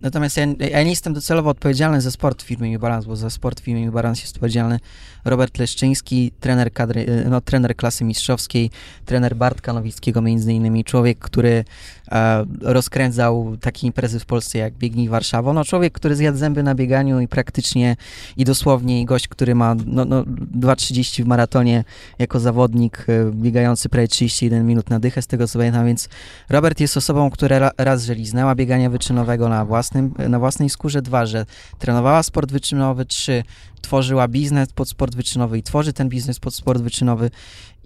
Natomiast 0.00 0.36
ja, 0.36 0.46
ja 0.70 0.82
nie 0.82 0.90
jestem 0.90 1.14
docelowo 1.14 1.50
odpowiedzialny 1.50 2.00
za 2.00 2.10
sport 2.10 2.42
w 2.42 2.46
firmie 2.46 2.72
New 2.72 2.80
Balance, 2.80 3.08
bo 3.08 3.16
za 3.16 3.30
sport 3.30 3.60
w 3.60 3.64
firmie 3.64 3.84
New 3.84 3.94
Balance 3.94 4.20
jest 4.20 4.36
odpowiedzialny 4.36 4.78
Robert 5.24 5.58
Leszczyński, 5.58 6.32
trener, 6.40 6.72
kadry, 6.72 7.24
no, 7.30 7.40
trener 7.40 7.76
klasy 7.76 8.04
mistrzowskiej, 8.04 8.70
trener 9.04 9.36
Bartka 9.36 9.72
Nowickiego 9.72 10.22
między 10.22 10.52
innymi, 10.52 10.84
człowiek, 10.84 11.18
który 11.18 11.64
e, 12.12 12.44
rozkręcał 12.60 13.56
takie 13.60 13.86
imprezy 13.86 14.20
w 14.20 14.26
Polsce 14.26 14.58
jak 14.58 14.74
Biegnij 14.74 15.08
Warszawa. 15.08 15.52
No 15.52 15.64
człowiek, 15.64 15.92
który 15.92 16.16
zjadł 16.16 16.38
zęby 16.38 16.62
na 16.62 16.74
bieganiu 16.74 17.20
i 17.20 17.28
praktycznie 17.28 17.96
i 18.36 18.44
dosłownie 18.44 19.00
i 19.00 19.04
gość, 19.04 19.28
który 19.28 19.54
ma 19.54 19.74
no, 19.86 20.04
no, 20.04 20.22
2,30 20.22 21.22
w 21.22 21.26
maratonie 21.26 21.84
jako 22.18 22.40
zawodnik 22.40 23.06
e, 23.08 23.30
biegający 23.32 23.88
prawie 23.88 24.08
31 24.08 24.66
minut 24.66 24.90
na 24.90 25.00
dychę, 25.00 25.22
z 25.22 25.26
tego 25.26 25.48
co 25.48 25.58
pamiętam, 25.58 25.86
więc 25.86 26.08
Robert 26.48 26.80
jest 26.80 26.96
osobą, 26.96 27.30
która 27.30 27.58
ra, 27.58 27.70
raz, 27.78 28.04
że 28.04 28.14
liznęła 28.14 28.54
biegania 28.54 28.90
wyczynowego 28.90 29.48
na, 29.48 29.64
własnym, 29.82 30.14
na 30.28 30.38
własnej 30.38 30.70
skórze, 30.70 31.02
dwa, 31.02 31.26
że 31.26 31.46
trenowała 31.78 32.22
sport 32.22 32.52
wyczynowy, 32.52 33.04
trzy, 33.04 33.42
tworzyła 33.80 34.28
biznes 34.28 34.72
pod 34.72 34.88
sport 34.88 35.14
wyczynowy 35.14 35.58
i 35.58 35.62
tworzy 35.62 35.92
ten 35.92 36.08
biznes 36.08 36.40
pod 36.40 36.54
sport 36.54 36.82
wyczynowy. 36.82 37.30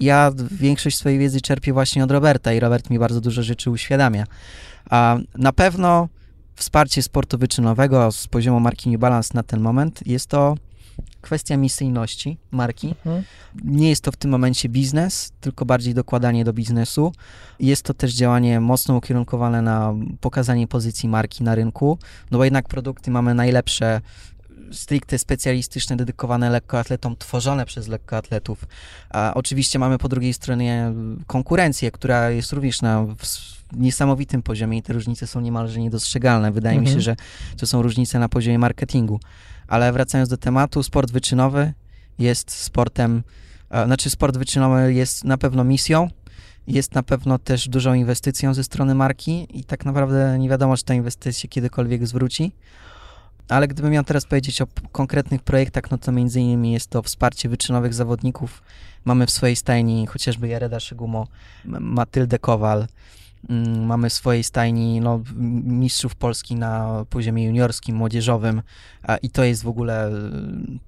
Ja 0.00 0.32
większość 0.50 0.98
swojej 0.98 1.18
wiedzy 1.18 1.40
czerpię 1.40 1.72
właśnie 1.72 2.04
od 2.04 2.10
Roberta 2.10 2.52
i 2.52 2.60
Robert 2.60 2.90
mi 2.90 2.98
bardzo 2.98 3.20
dużo 3.20 3.42
rzeczy 3.42 3.70
uświadamia. 3.70 4.24
A 4.90 5.18
na 5.34 5.52
pewno 5.52 6.08
wsparcie 6.54 7.02
sportu 7.02 7.38
wyczynowego 7.38 8.12
z 8.12 8.26
poziomu 8.26 8.60
marki 8.60 8.90
New 8.90 9.00
Balance 9.00 9.30
na 9.34 9.42
ten 9.42 9.60
moment 9.60 10.06
jest 10.06 10.26
to 10.26 10.56
kwestia 11.20 11.56
misyjności 11.56 12.38
marki. 12.50 12.94
Nie 13.64 13.88
jest 13.88 14.02
to 14.04 14.12
w 14.12 14.16
tym 14.16 14.30
momencie 14.30 14.68
biznes, 14.68 15.32
tylko 15.40 15.64
bardziej 15.64 15.94
dokładanie 15.94 16.44
do 16.44 16.52
biznesu. 16.52 17.12
Jest 17.60 17.82
to 17.82 17.94
też 17.94 18.14
działanie 18.14 18.60
mocno 18.60 18.96
ukierunkowane 18.96 19.62
na 19.62 19.94
pokazanie 20.20 20.66
pozycji 20.68 21.08
marki 21.08 21.44
na 21.44 21.54
rynku, 21.54 21.98
no 22.30 22.38
bo 22.38 22.44
jednak 22.44 22.68
produkty 22.68 23.10
mamy 23.10 23.34
najlepsze, 23.34 24.00
stricte 24.72 25.18
specjalistyczne, 25.18 25.96
dedykowane 25.96 26.50
lekkoatletom, 26.50 27.16
tworzone 27.16 27.66
przez 27.66 27.88
lekkoatletów. 27.88 28.64
A 29.10 29.32
oczywiście 29.34 29.78
mamy 29.78 29.98
po 29.98 30.08
drugiej 30.08 30.34
stronie 30.34 30.92
konkurencję, 31.26 31.90
która 31.90 32.30
jest 32.30 32.52
również 32.52 32.82
na 32.82 33.06
niesamowitym 33.72 34.42
poziomie 34.42 34.78
i 34.78 34.82
te 34.82 34.92
różnice 34.92 35.26
są 35.26 35.40
niemalże 35.40 35.80
niedostrzegalne. 35.80 36.52
Wydaje 36.52 36.76
mi 36.78 36.86
Mhm. 36.86 36.96
się, 36.96 37.00
że 37.00 37.16
to 37.56 37.66
są 37.66 37.82
różnice 37.82 38.18
na 38.18 38.28
poziomie 38.28 38.58
marketingu. 38.58 39.20
Ale 39.68 39.92
wracając 39.92 40.28
do 40.28 40.36
tematu, 40.36 40.82
sport 40.82 41.12
wyczynowy 41.12 41.72
jest 42.18 42.50
sportem, 42.50 43.22
e, 43.70 43.86
znaczy 43.86 44.10
sport 44.10 44.36
wyczynowy 44.36 44.94
jest 44.94 45.24
na 45.24 45.38
pewno 45.38 45.64
misją, 45.64 46.10
jest 46.66 46.94
na 46.94 47.02
pewno 47.02 47.38
też 47.38 47.68
dużą 47.68 47.94
inwestycją 47.94 48.54
ze 48.54 48.64
strony 48.64 48.94
marki 48.94 49.46
i 49.50 49.64
tak 49.64 49.84
naprawdę 49.84 50.38
nie 50.38 50.48
wiadomo, 50.48 50.76
czy 50.76 50.84
ta 50.84 50.94
inwestycja 50.94 51.48
kiedykolwiek 51.48 52.06
zwróci. 52.06 52.52
Ale 53.48 53.68
gdybym 53.68 53.92
miał 53.92 54.04
teraz 54.04 54.24
powiedzieć 54.24 54.62
o 54.62 54.66
konkretnych 54.92 55.42
projektach, 55.42 55.90
no 55.90 55.98
to 55.98 56.12
między 56.12 56.40
innymi 56.40 56.72
jest 56.72 56.90
to 56.90 57.02
wsparcie 57.02 57.48
wyczynowych 57.48 57.94
zawodników. 57.94 58.62
Mamy 59.04 59.26
w 59.26 59.30
swojej 59.30 59.56
stajni 59.56 60.06
chociażby 60.06 60.48
Jareda 60.48 60.80
Szygumo, 60.80 61.26
Matyldę 61.64 62.38
Kowal, 62.38 62.86
Mamy 63.86 64.10
w 64.10 64.12
swojej 64.12 64.44
stajni 64.44 65.00
no, 65.00 65.22
mistrzów 65.64 66.14
Polski 66.14 66.54
na 66.54 67.04
poziomie 67.10 67.44
juniorskim, 67.44 67.96
młodzieżowym 67.96 68.62
i 69.22 69.30
to 69.30 69.44
jest 69.44 69.62
w 69.62 69.68
ogóle 69.68 70.08
y, 70.08 70.12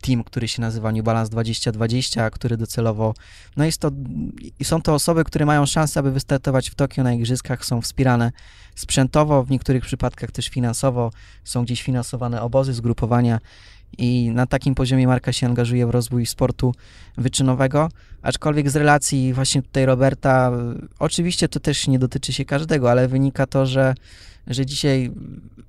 team, 0.00 0.24
który 0.24 0.48
się 0.48 0.60
nazywa 0.60 0.92
New 0.92 1.04
Balance 1.04 1.30
2020, 1.30 2.30
który 2.30 2.56
docelowo, 2.56 3.14
no 3.56 3.64
jest 3.64 3.78
to, 3.78 3.90
są 4.62 4.82
to 4.82 4.94
osoby, 4.94 5.24
które 5.24 5.46
mają 5.46 5.66
szansę, 5.66 6.00
aby 6.00 6.12
wystartować 6.12 6.70
w 6.70 6.74
Tokio 6.74 7.02
na 7.02 7.12
igrzyskach, 7.12 7.64
są 7.64 7.80
wspierane 7.80 8.32
sprzętowo, 8.74 9.44
w 9.44 9.50
niektórych 9.50 9.84
przypadkach 9.84 10.30
też 10.30 10.48
finansowo, 10.48 11.10
są 11.44 11.64
gdzieś 11.64 11.82
finansowane 11.82 12.42
obozy, 12.42 12.74
zgrupowania 12.74 13.38
i 13.98 14.30
na 14.34 14.46
takim 14.46 14.74
poziomie 14.74 15.06
marka 15.06 15.32
się 15.32 15.46
angażuje 15.46 15.86
w 15.86 15.90
rozwój 15.90 16.26
sportu 16.26 16.74
wyczynowego, 17.16 17.88
aczkolwiek 18.22 18.70
z 18.70 18.76
relacji 18.76 19.32
właśnie 19.32 19.62
tutaj 19.62 19.86
Roberta, 19.86 20.52
oczywiście 20.98 21.48
to 21.48 21.60
też 21.60 21.88
nie 21.88 21.98
dotyczy 21.98 22.32
się 22.32 22.44
każdego, 22.44 22.90
ale 22.90 23.08
wynika 23.08 23.46
to, 23.46 23.66
że, 23.66 23.94
że 24.46 24.66
dzisiaj 24.66 25.10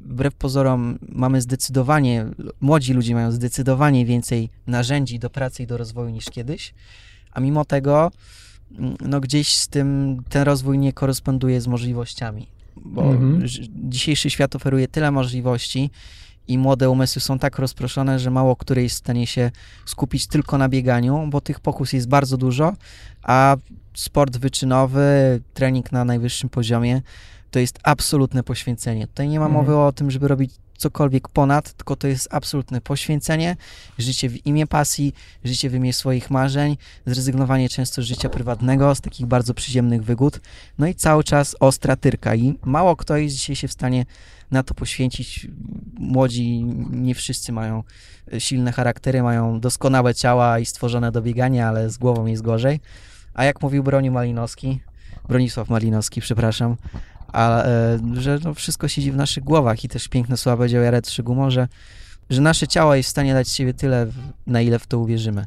wbrew 0.02 0.36
pozorom 0.36 1.00
mamy 1.10 1.42
zdecydowanie, 1.42 2.26
młodzi 2.62 2.94
ludzie 2.94 3.16
mają 3.16 3.32
zdecydowanie 3.32 4.06
więcej 4.06 4.50
narzędzi 4.68 5.20
do 5.20 5.30
pracy 5.30 5.64
i 5.64 5.68
do 5.68 5.78
rozwoju 5.78 6.10
niż 6.10 6.26
kiedyś, 6.26 6.74
a 7.32 7.40
mimo 7.40 7.66
tego 7.66 8.12
no 9.02 9.20
gdzieś 9.20 9.54
z 9.54 9.68
tym 9.68 10.18
ten 10.30 10.42
rozwój 10.44 10.78
nie 10.78 10.94
koresponduje 10.94 11.62
z 11.62 11.68
możliwościami, 11.68 12.48
bo 12.76 13.04
Mhm. 13.04 13.44
dzisiejszy 13.76 14.30
świat 14.30 14.56
oferuje 14.56 14.88
tyle 14.88 15.12
możliwości 15.12 15.90
i 16.50 16.58
młode 16.58 16.90
umysły 16.90 17.22
są 17.22 17.40
tak 17.40 17.60
rozproszone, 17.60 18.20
że 18.20 18.32
mało 18.32 18.56
który 18.56 18.84
jest 18.84 18.96
w 18.96 19.00
stanie 19.00 19.28
się 19.28 19.52
skupić 19.86 20.28
tylko 20.28 20.58
na 20.58 20.70
bieganiu, 20.70 21.28
bo 21.30 21.42
tych 21.42 21.60
pokus 21.60 21.94
jest 21.94 22.08
bardzo 22.08 22.38
dużo, 22.38 22.74
a 23.24 23.58
sport 23.94 24.38
wyczynowy, 24.38 25.42
trening 25.54 25.92
na 25.92 26.06
najwyższym 26.06 26.50
poziomie 26.50 27.02
to 27.52 27.60
jest 27.60 27.80
absolutne 27.84 28.44
poświęcenie. 28.44 29.08
Tutaj 29.08 29.28
nie 29.28 29.40
ma 29.40 29.46
Mhm. 29.46 29.66
mowy 29.66 29.78
o 29.78 29.92
tym, 29.92 30.12
żeby 30.12 30.28
robić 30.28 30.52
cokolwiek 30.78 31.30
ponad, 31.30 31.74
tylko 31.74 31.96
to 31.96 32.08
jest 32.08 32.28
absolutne 32.32 32.82
poświęcenie, 32.82 33.56
życie 33.98 34.30
w 34.30 34.46
imię 34.46 34.68
pasji, 34.68 35.14
życie 35.44 35.70
w 35.70 35.74
imię 35.74 35.94
swoich 35.94 36.32
marzeń, 36.32 36.78
zrezygnowanie 37.06 37.70
często 37.70 38.02
z 38.02 38.06
życia 38.06 38.30
prywatnego, 38.30 38.96
z 38.96 39.02
takich 39.02 39.26
bardzo 39.26 39.54
przyziemnych 39.54 40.04
wygód, 40.04 40.40
no 40.78 40.88
i 40.88 40.96
cały 40.96 41.24
czas 41.24 41.56
ostra 41.60 41.96
tyrka 41.96 42.36
i 42.36 42.54
mało 42.66 42.96
kto 42.96 43.18
jest 43.18 43.36
dzisiaj 43.36 43.56
się 43.56 43.68
w 43.68 43.74
stanie 43.74 44.06
na 44.52 44.64
to 44.64 44.74
poświęcić. 44.74 45.48
Młodzi 46.00 46.64
nie 46.92 47.16
wszyscy 47.16 47.52
mają 47.52 47.84
silne 48.40 48.72
charaktery, 48.72 49.24
mają 49.24 49.60
doskonałe 49.60 50.16
ciała 50.16 50.60
i 50.60 50.66
stworzone 50.66 51.12
do 51.12 51.22
biegania, 51.22 51.68
ale 51.68 51.90
z 51.90 51.98
głową 51.98 52.26
jest 52.26 52.42
gorzej. 52.42 52.80
A 53.34 53.44
jak 53.44 53.62
mówił 53.62 53.84
Broniu 53.84 54.12
Malinowski, 54.12 54.80
Bronisław 55.28 55.70
Malinowski, 55.70 56.22
przepraszam, 56.22 56.76
a, 57.28 57.64
e, 57.64 58.00
że 58.14 58.40
no 58.44 58.54
wszystko 58.54 58.88
siedzi 58.88 59.12
w 59.12 59.16
naszych 59.16 59.44
głowach 59.44 59.84
i 59.84 59.90
też 59.90 60.08
piękne 60.08 60.38
słowa 60.38 60.58
powiedział 60.58 60.84
Jared 60.84 61.10
Szygumo, 61.10 61.52
że, 61.52 61.68
że 62.30 62.42
nasze 62.42 62.68
ciało 62.68 62.96
jest 62.96 63.08
w 63.08 63.12
stanie 63.12 63.34
dać 63.34 63.50
siebie 63.50 63.74
tyle, 63.74 64.08
na 64.48 64.62
ile 64.62 64.80
w 64.80 64.88
to 64.88 65.00
uwierzymy. 65.00 65.46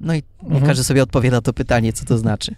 No 0.00 0.14
i 0.14 0.22
Mhm. 0.42 0.66
każdy 0.66 0.84
sobie 0.84 1.02
odpowie 1.02 1.30
na 1.30 1.40
to 1.40 1.52
pytanie, 1.52 1.92
co 1.92 2.04
to 2.04 2.18
znaczy. 2.18 2.54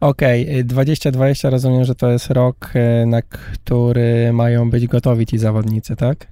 Okej, 0.00 0.58
y, 0.58 0.64
2020 0.64 1.50
rozumiem, 1.50 1.84
że 1.84 1.94
to 1.94 2.10
jest 2.10 2.30
rok, 2.30 2.70
y, 3.02 3.06
na 3.06 3.22
który 3.22 4.32
mają 4.32 4.70
być 4.70 4.86
gotowi 4.86 5.26
ci 5.26 5.38
zawodnicy, 5.38 5.96
tak? 5.96 6.26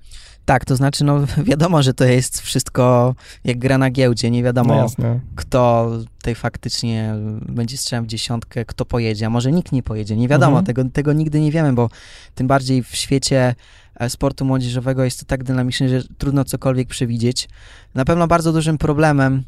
Tak, 0.45 0.65
to 0.65 0.77
znaczy, 0.77 1.05
no 1.05 1.21
wiadomo, 1.45 1.83
że 1.83 1.95
to 1.95 2.05
jest 2.05 2.41
wszystko 2.41 3.15
jak 3.45 3.59
gra 3.59 3.79
na 3.79 3.91
giełdzie, 3.91 4.31
nie 4.31 4.43
wiadomo 4.43 4.75
No 4.99 5.21
kto 5.37 5.91
tutaj 6.19 6.35
faktycznie 6.35 7.15
będzie 7.49 7.77
strzałem 7.77 8.05
w 8.05 8.09
dziesiątkę, 8.09 8.65
kto 8.65 8.85
pojedzie, 8.85 9.27
a 9.27 9.31
może 9.31 9.53
nikt 9.53 9.73
nie 9.73 9.83
pojedzie, 9.83 10.17
nie 10.17 10.29
wiadomo, 10.29 10.59
Mhm. 10.59 10.65
tego, 10.67 10.85
tego 10.93 11.13
nigdy 11.13 11.41
nie 11.41 11.51
wiemy, 11.53 11.73
bo 11.73 11.89
tym 12.35 12.47
bardziej 12.47 12.83
w 12.83 12.97
świecie 12.97 13.55
e, 13.95 14.11
sportu 14.11 14.45
młodzieżowego 14.45 15.05
jest 15.05 15.21
to 15.21 15.27
tak 15.27 15.45
dynamiczne, 15.45 15.89
że 15.89 16.03
trudno 16.19 16.45
cokolwiek 16.45 16.89
przewidzieć. 16.89 17.49
Na 17.95 18.05
pewno 18.05 18.27
bardzo 18.27 18.53
dużym 18.53 18.79
problemem 18.79 19.43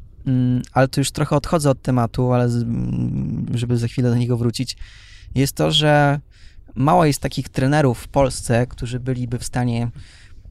ale 0.73 0.89
to 0.89 1.01
już 1.01 1.11
trochę 1.11 1.37
odchodzę 1.37 1.71
od 1.71 1.83
tematu, 1.83 2.33
ale 2.33 2.45
mm, 2.45 3.47
żeby 3.55 3.77
za 3.77 3.89
chwilę 3.89 4.11
do 4.11 4.17
niego 4.17 4.37
wrócić, 4.37 4.77
jest 5.35 5.53
to, 5.53 5.71
że 5.71 6.21
mało 6.75 7.05
jest 7.05 7.21
takich 7.21 7.49
trenerów 7.49 7.99
w 7.99 8.09
Polsce, 8.09 8.67
którzy 8.67 9.01
byliby 9.01 9.39
w 9.39 9.45
stanie 9.45 9.91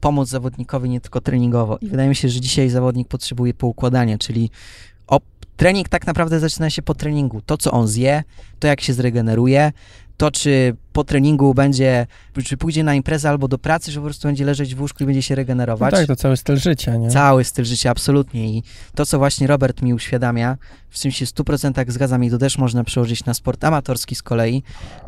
pomóc 0.00 0.28
zawodnikowi 0.28 0.90
nie 0.90 1.00
tylko 1.00 1.20
treningowo. 1.20 1.78
I 1.80 1.88
wydaje 1.88 2.08
mi 2.08 2.16
się, 2.16 2.28
że 2.28 2.40
dzisiaj 2.40 2.70
zawodnik 2.70 3.08
potrzebuje 3.08 3.54
poukładania, 3.54 4.18
czyli 4.18 4.50
trening 5.56 5.88
tak 5.88 6.06
naprawdę 6.06 6.40
zaczyna 6.40 6.70
się 6.70 6.82
po 6.82 6.94
treningu. 6.94 7.40
To, 7.40 7.56
co 7.56 7.70
on 7.70 7.88
zje, 7.88 8.22
to 8.58 8.66
jak 8.66 8.80
się 8.80 8.92
zregeneruje, 8.92 9.72
to 10.16 10.30
czy 10.30 10.76
po 10.92 11.04
treningu 11.04 11.54
będzie, 11.54 12.06
czy 12.44 12.56
pójdzie 12.56 12.84
na 12.84 12.94
imprezę 12.94 13.28
albo 13.28 13.48
do 13.48 13.58
pracy, 13.58 13.92
że 13.92 14.00
po 14.00 14.04
prostu 14.04 14.28
będzie 14.28 14.44
leżeć 14.44 14.74
w 14.74 14.80
łóżku 14.80 15.02
i 15.02 15.06
będzie 15.06 15.22
się 15.22 15.34
regenerować. 15.34 15.92
No 15.92 15.98
tak, 15.98 16.06
to 16.06 16.16
cały 16.16 16.36
styl 16.36 16.56
życia, 16.56 16.96
nie? 16.96 17.10
Cały 17.10 17.44
styl 17.44 17.64
życia, 17.64 17.90
absolutnie. 17.90 18.48
I 18.48 18.62
to, 18.94 19.06
co 19.06 19.18
właśnie 19.18 19.46
Robert 19.46 19.82
mi 19.82 19.94
uświadamia, 19.94 20.56
w 20.90 20.98
czym 20.98 21.10
się 21.10 21.26
w 21.26 21.28
100% 21.28 21.90
zgadzam 21.90 22.24
i 22.24 22.30
to 22.30 22.38
też 22.38 22.58
można 22.58 22.84
przełożyć 22.84 23.24
na 23.24 23.34
sport 23.34 23.64
amatorski 23.64 24.14
z 24.14 24.22
kolei, 24.22 24.62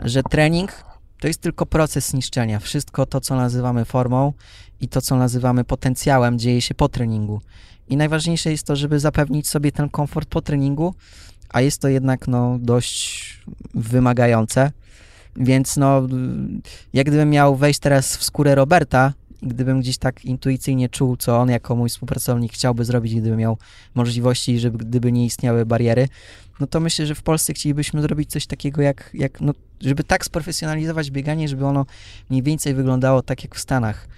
że 0.05 0.23
trening 0.23 0.85
to 1.21 1.29
jest 1.29 1.41
tylko 1.41 1.67
proces 1.67 2.15
niszczenia. 2.15 2.59
Wszystko 2.59 3.07
to, 3.07 3.21
co 3.21 3.37
nazywamy 3.37 3.85
formą 3.85 4.33
i 4.81 4.89
to, 4.89 5.01
co 5.01 5.17
nazywamy 5.17 5.65
potencjałem, 5.65 6.39
dzieje 6.39 6.63
się 6.63 6.75
po 6.75 6.89
treningu. 6.89 7.41
I 7.89 7.97
najważniejsze 7.97 8.51
jest 8.51 8.67
to, 8.67 8.77
żeby 8.77 9.01
zapewnić 9.01 9.49
sobie 9.49 9.73
ten 9.73 9.89
komfort 9.89 10.29
po 10.29 10.43
treningu, 10.43 10.95
a 11.49 11.61
jest 11.61 11.81
to 11.81 11.89
jednak 11.89 12.29
no, 12.29 12.59
dość 12.61 13.41
wymagające. 13.75 14.71
Więc 15.37 15.77
no, 15.77 16.09
jak 16.93 17.07
gdybym 17.07 17.31
miał 17.31 17.57
wejść 17.57 17.81
teraz 17.81 18.17
w 18.17 18.25
skórę 18.25 18.55
Roberta, 18.55 19.13
gdybym 19.43 19.81
gdzieś 19.81 19.99
tak 19.99 20.25
intuicyjnie 20.25 20.89
czuł, 20.89 21.17
co 21.17 21.39
on 21.39 21.49
jako 21.49 21.77
mój 21.77 21.89
współpracownik 21.89 22.53
chciałby 22.53 22.85
zrobić, 22.85 23.15
gdyby 23.15 23.37
miał 23.37 23.59
możliwości, 23.95 24.59
żeby 24.59 24.79
gdyby 24.79 25.13
nie 25.13 25.25
istniały 25.25 25.67
bariery, 25.67 26.09
no 26.61 26.67
to 26.67 26.81
myślę, 26.81 27.07
że 27.07 27.15
w 27.15 27.23
Polsce 27.23 27.53
chcielibyśmy 27.53 28.03
zrobić 28.03 28.31
coś 28.31 28.47
takiego 28.47 28.83
jak, 28.83 29.11
jak 29.15 29.41
no, 29.41 29.53
żeby 29.81 30.05
tak 30.05 30.25
sprofesjonalizować 30.25 31.11
bieganie, 31.11 31.49
żeby 31.49 31.67
ono 31.67 31.87
mniej 32.31 32.43
więcej 32.43 32.75
wyglądało 32.75 33.23
tak 33.23 33.43
jak 33.43 33.55
w 33.55 33.61
Stanach. 33.61 34.09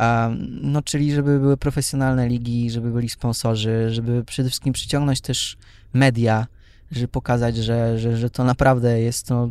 Um, 0.00 0.58
no, 0.62 0.82
czyli 0.82 1.12
żeby 1.12 1.40
były 1.40 1.56
profesjonalne 1.56 2.28
ligi, 2.28 2.70
żeby 2.70 2.90
byli 2.90 3.08
sponsorzy, 3.08 3.88
żeby 3.90 4.24
przede 4.24 4.48
wszystkim 4.48 4.72
przyciągnąć 4.72 5.20
też 5.20 5.56
media, 5.92 6.46
żeby 6.92 7.08
pokazać, 7.08 7.56
że, 7.56 7.98
że, 7.98 8.16
że 8.16 8.30
to 8.30 8.44
naprawdę 8.44 9.00
jest 9.00 9.26
to 9.26 9.50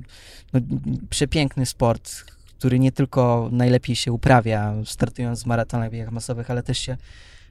no, 0.53 0.59
przepiękny 1.09 1.65
sport, 1.65 2.25
który 2.57 2.79
nie 2.79 2.91
tylko 2.91 3.49
najlepiej 3.51 3.95
się 3.95 4.11
uprawia, 4.11 4.73
startując 4.85 5.43
w 5.43 5.45
maratonach, 5.45 5.91
biegach 5.91 6.11
masowych, 6.11 6.51
ale 6.51 6.63
też 6.63 6.77
się 6.77 6.97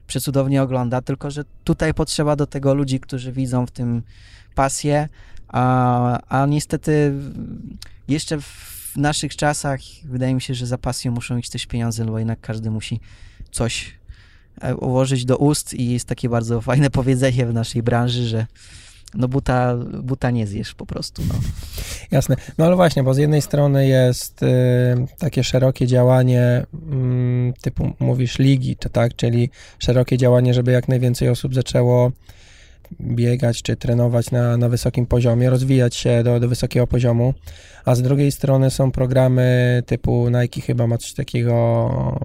przecudownie 0.07 0.63
ogląda, 0.63 1.01
tylko 1.01 1.31
że 1.31 1.43
tutaj 1.63 1.93
potrzeba 1.93 2.35
do 2.35 2.47
tego 2.47 2.73
ludzi, 2.73 2.99
którzy 2.99 3.31
widzą 3.31 3.65
w 3.65 3.71
tym 3.71 4.03
pasję, 4.55 5.09
a, 5.47 6.19
a 6.29 6.45
niestety 6.45 7.13
jeszcze 8.07 8.41
w 8.41 8.75
naszych 8.95 9.35
czasach 9.35 9.79
wydaje 10.03 10.35
mi 10.35 10.41
się, 10.41 10.53
że 10.53 10.65
za 10.65 10.77
pasją 10.77 11.11
muszą 11.11 11.37
iść 11.37 11.49
też 11.49 11.65
pieniądze, 11.65 12.05
no 12.05 12.11
bo 12.11 12.19
jednak 12.19 12.41
każdy 12.41 12.71
musi 12.71 12.99
coś 13.51 13.95
e, 14.61 14.75
ułożyć 14.75 15.25
do 15.25 15.37
ust 15.37 15.73
i 15.73 15.89
jest 15.89 16.05
takie 16.05 16.29
bardzo 16.29 16.61
fajne 16.61 16.89
powiedzenie 16.99 17.45
w 17.45 17.53
naszej 17.53 17.83
branży, 17.83 18.27
że 18.27 18.47
no 19.15 19.27
buta, 19.27 19.75
buta 20.03 20.31
nie 20.31 20.47
zjesz 20.47 20.73
po 20.73 20.85
prostu. 20.85 21.21
No. 21.27 21.35
Jasne. 22.11 22.35
No 22.57 22.65
ale 22.65 22.75
właśnie, 22.75 23.03
bo 23.03 23.13
z 23.13 23.17
jednej 23.17 23.41
strony 23.41 23.87
jest 23.87 24.43
y, 24.43 24.47
takie 25.17 25.43
szerokie 25.43 25.87
działanie, 25.87 26.65
y, 26.73 27.61
typu 27.61 27.93
mówisz 27.99 28.39
ligi, 28.39 28.75
czy 28.77 28.89
tak, 28.89 29.15
czyli 29.15 29.49
szerokie 29.79 30.17
działanie, 30.17 30.53
żeby 30.53 30.71
jak 30.71 30.87
najwięcej 30.87 31.29
osób 31.29 31.55
zaczęło 31.55 32.11
biegać 33.01 33.61
czy 33.61 33.75
trenować 33.75 34.31
na, 34.31 34.57
na 34.57 34.69
wysokim 34.69 35.05
poziomie, 35.05 35.49
rozwijać 35.49 35.95
się 35.95 36.23
do, 36.23 36.39
do 36.39 36.49
wysokiego 36.49 36.87
poziomu, 36.87 37.33
a 37.85 37.95
z 37.95 38.01
drugiej 38.01 38.31
strony 38.31 38.71
są 38.71 38.91
programy 38.91 39.83
typu 39.85 40.29
Nike 40.29 40.61
chyba 40.61 40.87
ma 40.87 40.97
coś 40.97 41.13
takiego, 41.13 42.19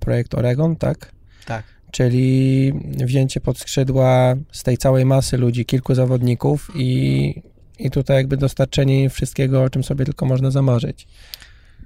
projekt 0.00 0.34
Oregon, 0.34 0.76
tak? 0.76 1.12
Tak. 1.46 1.64
Czyli 1.92 2.72
wzięcie 2.96 3.40
pod 3.40 3.58
skrzydła 3.58 4.34
z 4.52 4.62
tej 4.62 4.78
całej 4.78 5.06
masy 5.06 5.36
ludzi, 5.36 5.64
kilku 5.64 5.94
zawodników 5.94 6.70
i, 6.74 7.42
i 7.78 7.90
tutaj 7.90 8.16
jakby 8.16 8.36
dostarczenie 8.36 9.10
wszystkiego, 9.10 9.62
o 9.62 9.70
czym 9.70 9.84
sobie 9.84 10.04
tylko 10.04 10.26
można 10.26 10.50
zamarzyć. 10.50 11.06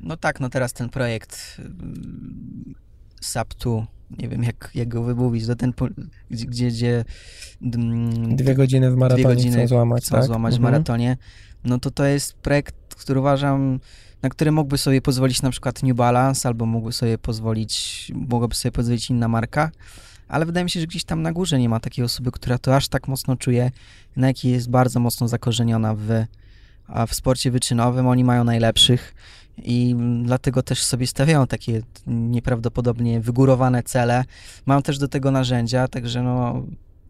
No 0.00 0.16
tak, 0.16 0.40
no 0.40 0.48
teraz 0.48 0.72
ten 0.72 0.88
projekt 0.88 1.56
mm, 1.58 2.74
SAP2 3.22 3.84
nie 4.18 4.28
wiem 4.28 4.42
jak, 4.42 4.70
jak 4.74 4.88
go 4.88 5.02
wymówić, 5.02 5.46
do 5.46 5.56
ten, 5.56 5.72
gdzie, 6.30 6.46
gdzie, 6.46 6.68
gdzie 6.68 7.04
mm, 7.62 8.36
dwie 8.36 8.54
godziny 8.54 8.90
w 8.90 8.96
maratonie 8.96 9.24
dwie 9.24 9.34
godziny 9.34 9.56
chcą 9.56 9.66
złamać, 9.66 10.04
chcą 10.04 10.16
tak? 10.16 10.24
złamać 10.24 10.54
mhm. 10.54 10.60
w 10.60 10.72
maratonie, 10.72 11.16
no 11.64 11.78
to 11.78 11.90
to 11.90 12.04
jest 12.04 12.34
projekt, 12.34 12.74
który 12.94 13.20
uważam, 13.20 13.80
na 14.24 14.30
który 14.30 14.52
mógłby 14.52 14.78
sobie 14.78 15.02
pozwolić 15.02 15.42
na 15.42 15.50
przykład 15.50 15.82
New 15.82 15.96
Balance, 15.96 16.48
albo 16.48 16.66
mógłby 16.66 16.92
sobie 16.92 17.18
pozwolić, 17.18 18.12
mogłaby 18.14 18.54
sobie 18.54 18.72
pozwolić 18.72 19.10
inna 19.10 19.28
marka, 19.28 19.70
ale 20.28 20.46
wydaje 20.46 20.64
mi 20.64 20.70
się, 20.70 20.80
że 20.80 20.86
gdzieś 20.86 21.04
tam 21.04 21.22
na 21.22 21.32
górze 21.32 21.58
nie 21.58 21.68
ma 21.68 21.80
takiej 21.80 22.04
osoby, 22.04 22.32
która 22.32 22.58
to 22.58 22.76
aż 22.76 22.88
tak 22.88 23.08
mocno 23.08 23.36
czuje, 23.36 23.70
jakiej 24.16 24.52
jest 24.52 24.70
bardzo 24.70 25.00
mocno 25.00 25.28
zakorzeniona 25.28 25.94
w, 25.94 26.24
w 27.08 27.14
sporcie 27.14 27.50
wyczynowym, 27.50 28.06
oni 28.06 28.24
mają 28.24 28.44
najlepszych 28.44 29.14
i 29.58 29.96
dlatego 30.22 30.62
też 30.62 30.82
sobie 30.82 31.06
stawiają 31.06 31.46
takie 31.46 31.82
nieprawdopodobnie 32.06 33.20
wygórowane 33.20 33.82
cele. 33.82 34.24
Mają 34.66 34.82
też 34.82 34.98
do 34.98 35.08
tego 35.08 35.30
narzędzia, 35.30 35.88
także 35.88 36.22
no, 36.22 36.62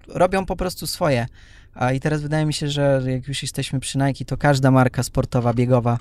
robią 0.09 0.46
po 0.46 0.57
prostu 0.57 0.87
swoje. 0.87 1.27
A 1.74 1.92
i 1.92 2.00
teraz 2.00 2.22
wydaje 2.22 2.46
mi 2.46 2.55
się, 2.55 2.68
że 2.68 3.03
jak 3.07 3.29
już 3.29 3.42
jesteśmy 3.42 3.81
przy 3.81 3.98
Nike, 3.98 4.24
to 4.24 4.37
każda 4.37 4.70
marka 4.70 5.03
sportowa, 5.03 5.55
biegowa 5.55 5.98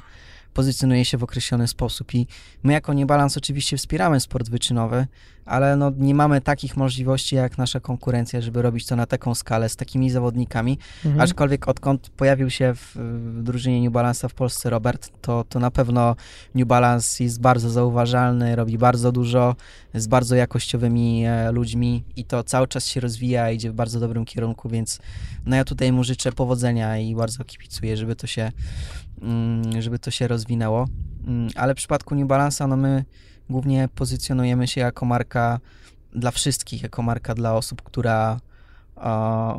pozycjonuje 0.53 1.05
się 1.05 1.17
w 1.17 1.23
określony 1.23 1.67
sposób 1.67 2.13
i 2.13 2.27
my 2.63 2.73
jako 2.73 2.93
Niebalans 2.93 3.37
oczywiście 3.37 3.77
wspieramy 3.77 4.19
sport 4.19 4.49
wyczynowy, 4.49 5.07
ale 5.45 5.77
no 5.77 5.91
nie 5.97 6.15
mamy 6.15 6.41
takich 6.41 6.77
możliwości 6.77 7.35
jak 7.35 7.57
nasza 7.57 7.79
konkurencja, 7.79 8.41
żeby 8.41 8.61
robić 8.61 8.85
to 8.85 8.95
na 8.95 9.05
taką 9.05 9.35
skalę 9.35 9.69
z 9.69 9.75
takimi 9.75 10.09
zawodnikami, 10.09 10.77
mhm. 11.05 11.21
aczkolwiek 11.21 11.67
odkąd 11.67 12.09
pojawił 12.09 12.49
się 12.49 12.73
w, 12.75 12.95
w 12.95 13.43
drużynie 13.43 13.81
New 13.81 13.93
Balance'a 13.93 14.29
w 14.29 14.33
Polsce 14.33 14.69
Robert, 14.69 15.11
to, 15.21 15.45
to 15.49 15.59
na 15.59 15.71
pewno 15.71 16.15
New 16.55 16.67
Balance 16.67 17.23
jest 17.23 17.41
bardzo 17.41 17.69
zauważalny, 17.69 18.55
robi 18.55 18.77
bardzo 18.77 19.11
dużo 19.11 19.55
z 19.93 20.07
bardzo 20.07 20.35
jakościowymi 20.35 21.25
e, 21.25 21.51
ludźmi 21.51 22.03
i 22.15 22.25
to 22.25 22.43
cały 22.43 22.67
czas 22.67 22.87
się 22.87 22.99
rozwija, 22.99 23.51
idzie 23.51 23.71
w 23.71 23.73
bardzo 23.73 23.99
dobrym 23.99 24.25
kierunku, 24.25 24.69
więc 24.69 24.99
no 25.45 25.55
ja 25.55 25.63
tutaj 25.63 25.91
mu 25.91 26.03
życzę 26.03 26.31
powodzenia 26.31 26.97
i 26.97 27.15
bardzo 27.15 27.43
kibicuję, 27.43 27.97
żeby 27.97 28.15
to 28.15 28.27
się, 28.27 28.51
żeby 29.79 29.99
to 29.99 30.11
się 30.11 30.27
rozwinęło. 30.27 30.87
Mm, 31.27 31.49
ale 31.55 31.73
w 31.73 31.77
przypadku 31.77 32.15
New 32.15 32.27
Balance'a, 32.27 32.67
no 32.67 32.77
my 32.77 33.05
głównie 33.49 33.89
pozycjonujemy 33.95 34.67
się 34.67 34.81
jako 34.81 35.05
marka 35.05 35.59
dla 36.15 36.31
wszystkich, 36.31 36.83
jako 36.83 37.01
marka 37.01 37.35
dla 37.35 37.53
osób, 37.55 37.81
która, 37.81 38.39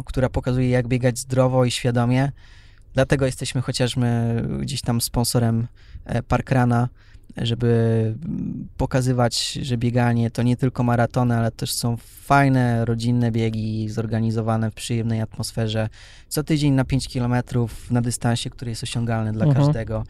która 0.05 0.29
pokazuje, 0.29 0.68
jak 0.68 0.88
biegać 0.88 1.18
zdrowo 1.18 1.64
i 1.64 1.70
świadomie. 1.70 2.33
Dlatego 2.94 3.27
jesteśmy 3.27 3.61
chociażby 3.61 4.07
gdzieś 4.61 4.81
tam 4.81 5.00
sponsorem 5.00 5.66
e, 6.05 6.22
Parkrana, 6.22 6.88
żeby 7.37 8.15
pokazywać, 8.77 9.53
że 9.53 9.77
bieganie 9.77 10.31
to 10.31 10.43
nie 10.43 10.57
tylko 10.57 10.83
maratony, 10.83 11.37
ale 11.37 11.51
też 11.51 11.73
są 11.73 11.97
fajne, 11.97 12.85
rodzinne 12.85 13.31
biegi 13.31 13.89
zorganizowane 13.89 14.71
w 14.71 14.75
przyjemnej 14.75 15.21
atmosferze. 15.21 15.89
Co 16.29 16.43
tydzień 16.43 16.73
na 16.73 16.85
5 16.85 17.09
km 17.09 17.35
na 17.91 18.01
dystansie, 18.01 18.51
który 18.51 18.71
jest 18.71 18.83
osiągalny 18.83 19.33
dla 19.33 19.47
mhm. 19.47 19.67
każdego. 19.67 20.05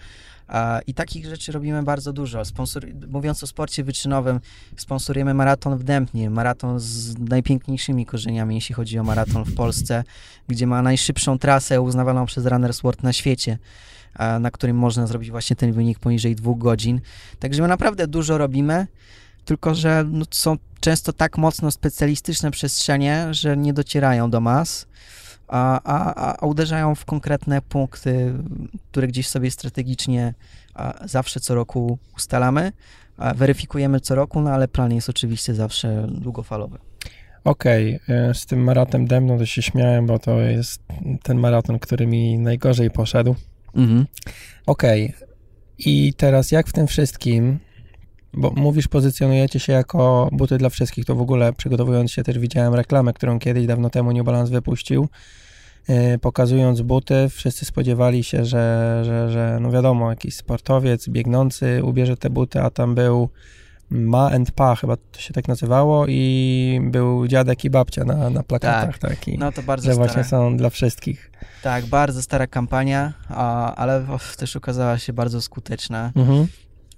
I 0.87 0.95
takich 0.95 1.27
rzeczy 1.27 1.53
robimy 1.53 1.83
bardzo 1.83 2.13
dużo. 2.13 2.45
Sponsor, 2.45 2.87
mówiąc 3.09 3.43
o 3.43 3.47
sporcie 3.47 3.85
wyczynowym, 3.85 4.41
sponsorujemy 4.77 5.35
maraton 5.35 5.79
w 5.79 5.85
Dębnie, 5.85 6.31
maraton 6.31 6.81
z 6.81 7.19
najpiękniejszymi 7.19 8.07
korzeniami, 8.07 8.55
jeśli 8.55 8.75
chodzi 8.75 8.99
o 8.99 9.05
maraton 9.05 9.45
w 9.45 9.55
Polsce, 9.55 10.05
gdzie 10.49 10.67
ma 10.67 10.83
najszybszą 10.83 11.39
trasę 11.39 11.81
uznawaną 11.81 12.27
przez 12.27 12.47
Runners 12.47 12.81
World 12.81 13.03
na 13.03 13.13
świecie 13.13 13.59
na 14.41 14.51
którym 14.51 14.77
można 14.77 15.07
zrobić 15.07 15.31
właśnie 15.31 15.57
ten 15.57 15.73
wynik 15.73 15.99
poniżej 15.99 16.37
dwóch 16.37 16.59
godzin. 16.59 17.01
Także 17.39 17.63
my 17.63 17.69
naprawdę 17.69 18.07
dużo 18.07 18.39
robimy, 18.39 18.87
tylko 19.45 19.75
że 19.75 20.05
no, 20.11 20.25
są 20.31 20.57
często 20.81 21.13
tak 21.13 21.39
mocno 21.39 21.71
specjalistyczne 21.71 22.51
przestrzenie, 22.51 23.27
że 23.31 23.57
nie 23.57 23.73
docierają 23.73 24.31
do 24.31 24.41
mas 24.41 24.87
a, 25.49 25.81
a, 25.85 26.35
a 26.41 26.47
uderzają 26.47 26.95
w 26.95 27.05
konkretne 27.05 27.63
punkty, 27.63 28.33
które 28.91 29.07
gdzieś 29.07 29.29
sobie 29.29 29.51
strategicznie 29.51 30.35
zawsze 31.05 31.41
co 31.41 31.55
roku 31.55 31.99
ustalamy, 32.17 32.73
weryfikujemy 33.35 34.01
co 34.01 34.15
roku, 34.15 34.41
no 34.41 34.51
ale 34.51 34.69
plan 34.69 34.93
jest 34.95 35.09
oczywiście 35.09 35.55
zawsze 35.55 36.07
długofalowy. 36.11 36.79
Okej, 37.45 38.01
okay. 38.05 38.17
E, 38.17 38.35
z 38.35 38.47
tym 38.47 38.65
maratonem 38.65 39.07
Demno 39.07 39.39
to 39.39 39.47
się 39.47 39.63
śmiałem, 39.63 40.07
bo 40.07 40.19
to 40.19 40.41
jest 40.41 40.83
ten 41.23 41.39
maraton, 41.39 41.79
który 41.79 42.07
mi 42.07 42.39
najgorzej 42.39 42.91
poszedł. 42.91 43.35
Mhm. 43.77 44.07
Okej. 44.67 45.05
Okay. 45.05 45.29
I 45.79 46.13
teraz 46.17 46.53
jak 46.53 46.69
w 46.69 46.73
tym 46.73 46.87
wszystkim 46.87 47.59
bo 48.37 48.53
mówisz, 48.57 48.89
pozycjonujecie 48.89 49.61
się 49.61 49.73
jako 49.73 50.29
buty 50.33 50.59
dla 50.59 50.69
wszystkich, 50.69 51.05
to 51.05 51.15
w 51.15 51.21
ogóle 51.21 51.53
przygotowując 51.53 52.13
się 52.13 52.23
też 52.23 52.39
widziałem 52.39 52.75
reklamę, 52.75 53.13
którą 53.13 53.39
kiedyś 53.39 53.67
dawno 53.67 53.91
temu 53.91 54.13
New 54.13 54.25
Balance 54.25 54.53
wypuścił, 54.53 55.09
yy, 55.89 56.19
pokazując 56.19 56.83
buty, 56.83 57.29
wszyscy 57.29 57.65
spodziewali 57.65 58.25
się, 58.25 58.45
że, 58.45 59.03
że, 59.05 59.31
że 59.31 59.59
no 59.61 59.71
wiadomo, 59.71 60.11
jakiś 60.11 60.37
sportowiec 60.37 61.09
biegnący 61.09 61.85
ubierze 61.85 62.17
te 62.17 62.31
buty, 62.31 62.61
a 62.61 62.71
tam 62.71 62.95
był 62.95 63.29
Ma 63.91 64.31
and 64.31 64.51
Pa, 64.51 64.77
chyba 64.77 64.97
to 64.97 65.21
się 65.21 65.35
tak 65.35 65.49
nazywało 65.49 66.07
i 66.09 66.81
był 66.85 67.27
dziadek 67.29 67.65
i 67.65 67.71
babcia 67.71 68.05
na, 68.05 68.31
na 68.31 68.43
plakatach, 68.43 68.99
tak, 68.99 69.11
tak 69.11 69.29
i, 69.29 69.39
No 69.39 69.53
to 69.53 69.63
bardzo 69.63 69.87
że 69.87 69.95
stare. 69.95 70.09
właśnie 70.09 70.25
są 70.25 70.57
dla 70.57 70.71
wszystkich. 70.71 71.31
Tak, 71.63 71.87
bardzo 71.87 72.23
stara 72.23 72.47
kampania, 72.47 73.13
a, 73.29 73.75
ale 73.75 74.07
też 74.37 74.57
okazała 74.57 74.99
się 74.99 75.13
bardzo 75.13 75.43
skuteczna. 75.43 76.13
Mhm. 76.17 76.47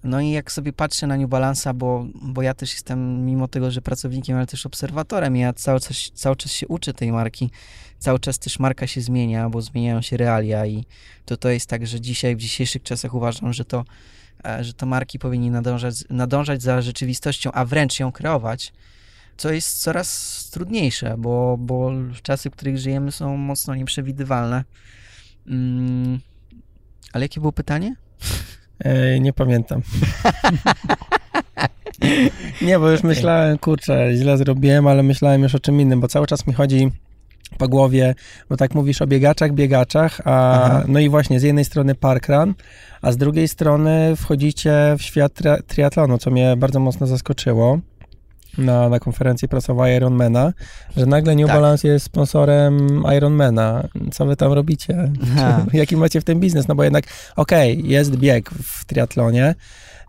No 0.04 0.20
i 0.20 0.30
jak 0.30 0.52
sobie 0.52 0.72
patrzę 0.72 1.06
na 1.06 1.16
New 1.16 1.30
Balance'a, 1.30 1.74
bo, 1.74 2.06
bo 2.22 2.42
ja 2.42 2.54
też 2.54 2.72
jestem, 2.72 3.26
mimo 3.26 3.48
tego, 3.48 3.70
że 3.70 3.82
pracownikiem, 3.82 4.36
ale 4.36 4.46
też 4.46 4.66
obserwatorem, 4.66 5.36
ja 5.36 5.52
cały 5.52 5.80
czas, 5.80 6.10
cały 6.14 6.36
czas 6.36 6.52
się 6.52 6.68
uczę 6.68 6.94
tej 6.94 7.12
marki, 7.12 7.50
cały 7.98 8.18
czas 8.18 8.38
też 8.38 8.58
marka 8.58 8.86
się 8.86 9.00
zmienia, 9.00 9.50
bo 9.50 9.62
zmieniają 9.62 10.02
się 10.02 10.16
realia 10.16 10.66
i 10.66 10.84
to 11.24 11.36
to 11.36 11.48
jest 11.48 11.66
tak, 11.66 11.86
że 11.86 12.00
dzisiaj, 12.00 12.36
w 12.36 12.38
dzisiejszych 12.38 12.82
czasach 12.82 13.14
uważam, 13.14 13.52
że 13.52 13.64
to, 13.64 13.84
że 14.60 14.74
to 14.74 14.86
marki 14.86 15.18
powinni 15.18 15.50
nadążać, 15.50 15.94
nadążać 16.10 16.62
za 16.62 16.82
rzeczywistością, 16.82 17.52
a 17.52 17.64
wręcz 17.64 18.00
ją 18.00 18.12
kreować, 18.12 18.72
co 19.36 19.52
jest 19.52 19.82
coraz 19.82 20.50
trudniejsze, 20.52 21.14
bo, 21.18 21.56
bo 21.58 21.92
czasy, 22.22 22.50
w 22.50 22.52
których 22.52 22.78
żyjemy 22.78 23.12
są 23.12 23.36
mocno 23.36 23.74
nieprzewidywalne. 23.74 24.64
Mm, 25.46 26.20
ale 27.12 27.24
jakie 27.24 27.40
było 27.40 27.52
pytanie? 27.52 27.96
Ej, 28.84 29.20
nie 29.20 29.32
pamiętam. 29.32 29.82
nie, 32.62 32.78
bo 32.78 32.90
już 32.90 33.02
myślałem, 33.02 33.58
kurczę, 33.58 34.10
źle 34.16 34.38
zrobiłem, 34.38 34.86
ale 34.86 35.02
myślałem 35.02 35.42
już 35.42 35.54
o 35.54 35.60
czym 35.60 35.80
innym, 35.80 36.00
bo 36.00 36.08
cały 36.08 36.26
czas 36.26 36.46
mi 36.46 36.52
chodzi 36.52 36.90
po 37.58 37.68
głowie, 37.68 38.14
bo 38.48 38.56
tak 38.56 38.74
mówisz 38.74 39.02
o 39.02 39.06
biegaczach, 39.06 39.52
biegaczach, 39.52 40.20
a 40.24 40.62
Aha. 40.62 40.84
no 40.88 41.00
i 41.00 41.08
właśnie 41.08 41.40
z 41.40 41.42
jednej 41.42 41.64
strony 41.64 41.94
parkrun, 41.94 42.54
a 43.02 43.12
z 43.12 43.16
drugiej 43.16 43.48
strony 43.48 44.16
wchodzicie 44.16 44.72
w 44.98 45.02
świat 45.02 45.32
tri- 45.34 45.62
triatlonu, 45.66 46.18
co 46.18 46.30
mnie 46.30 46.56
bardzo 46.56 46.80
mocno 46.80 47.06
zaskoczyło 47.06 47.78
na, 48.58 48.88
na 48.88 48.98
konferencji 49.00 49.48
prasowej 49.48 49.96
Ironmana, 49.96 50.52
że 50.96 51.06
nagle 51.06 51.34
New 51.34 51.46
Tak. 51.46 51.56
Balance 51.56 51.88
jest 51.88 52.06
sponsorem 52.06 53.02
Ironmana. 53.16 53.88
Co 54.12 54.26
wy 54.26 54.36
tam 54.36 54.52
robicie? 54.52 55.12
Czy, 55.70 55.76
jaki 55.76 55.96
macie 55.96 56.20
w 56.20 56.24
tym 56.24 56.40
biznes? 56.40 56.68
No 56.68 56.74
bo 56.74 56.84
jednak, 56.84 57.04
okej, 57.36 57.88
jest 57.88 58.16
bieg 58.16 58.50
w 58.50 58.84
triatlonie, 58.84 59.54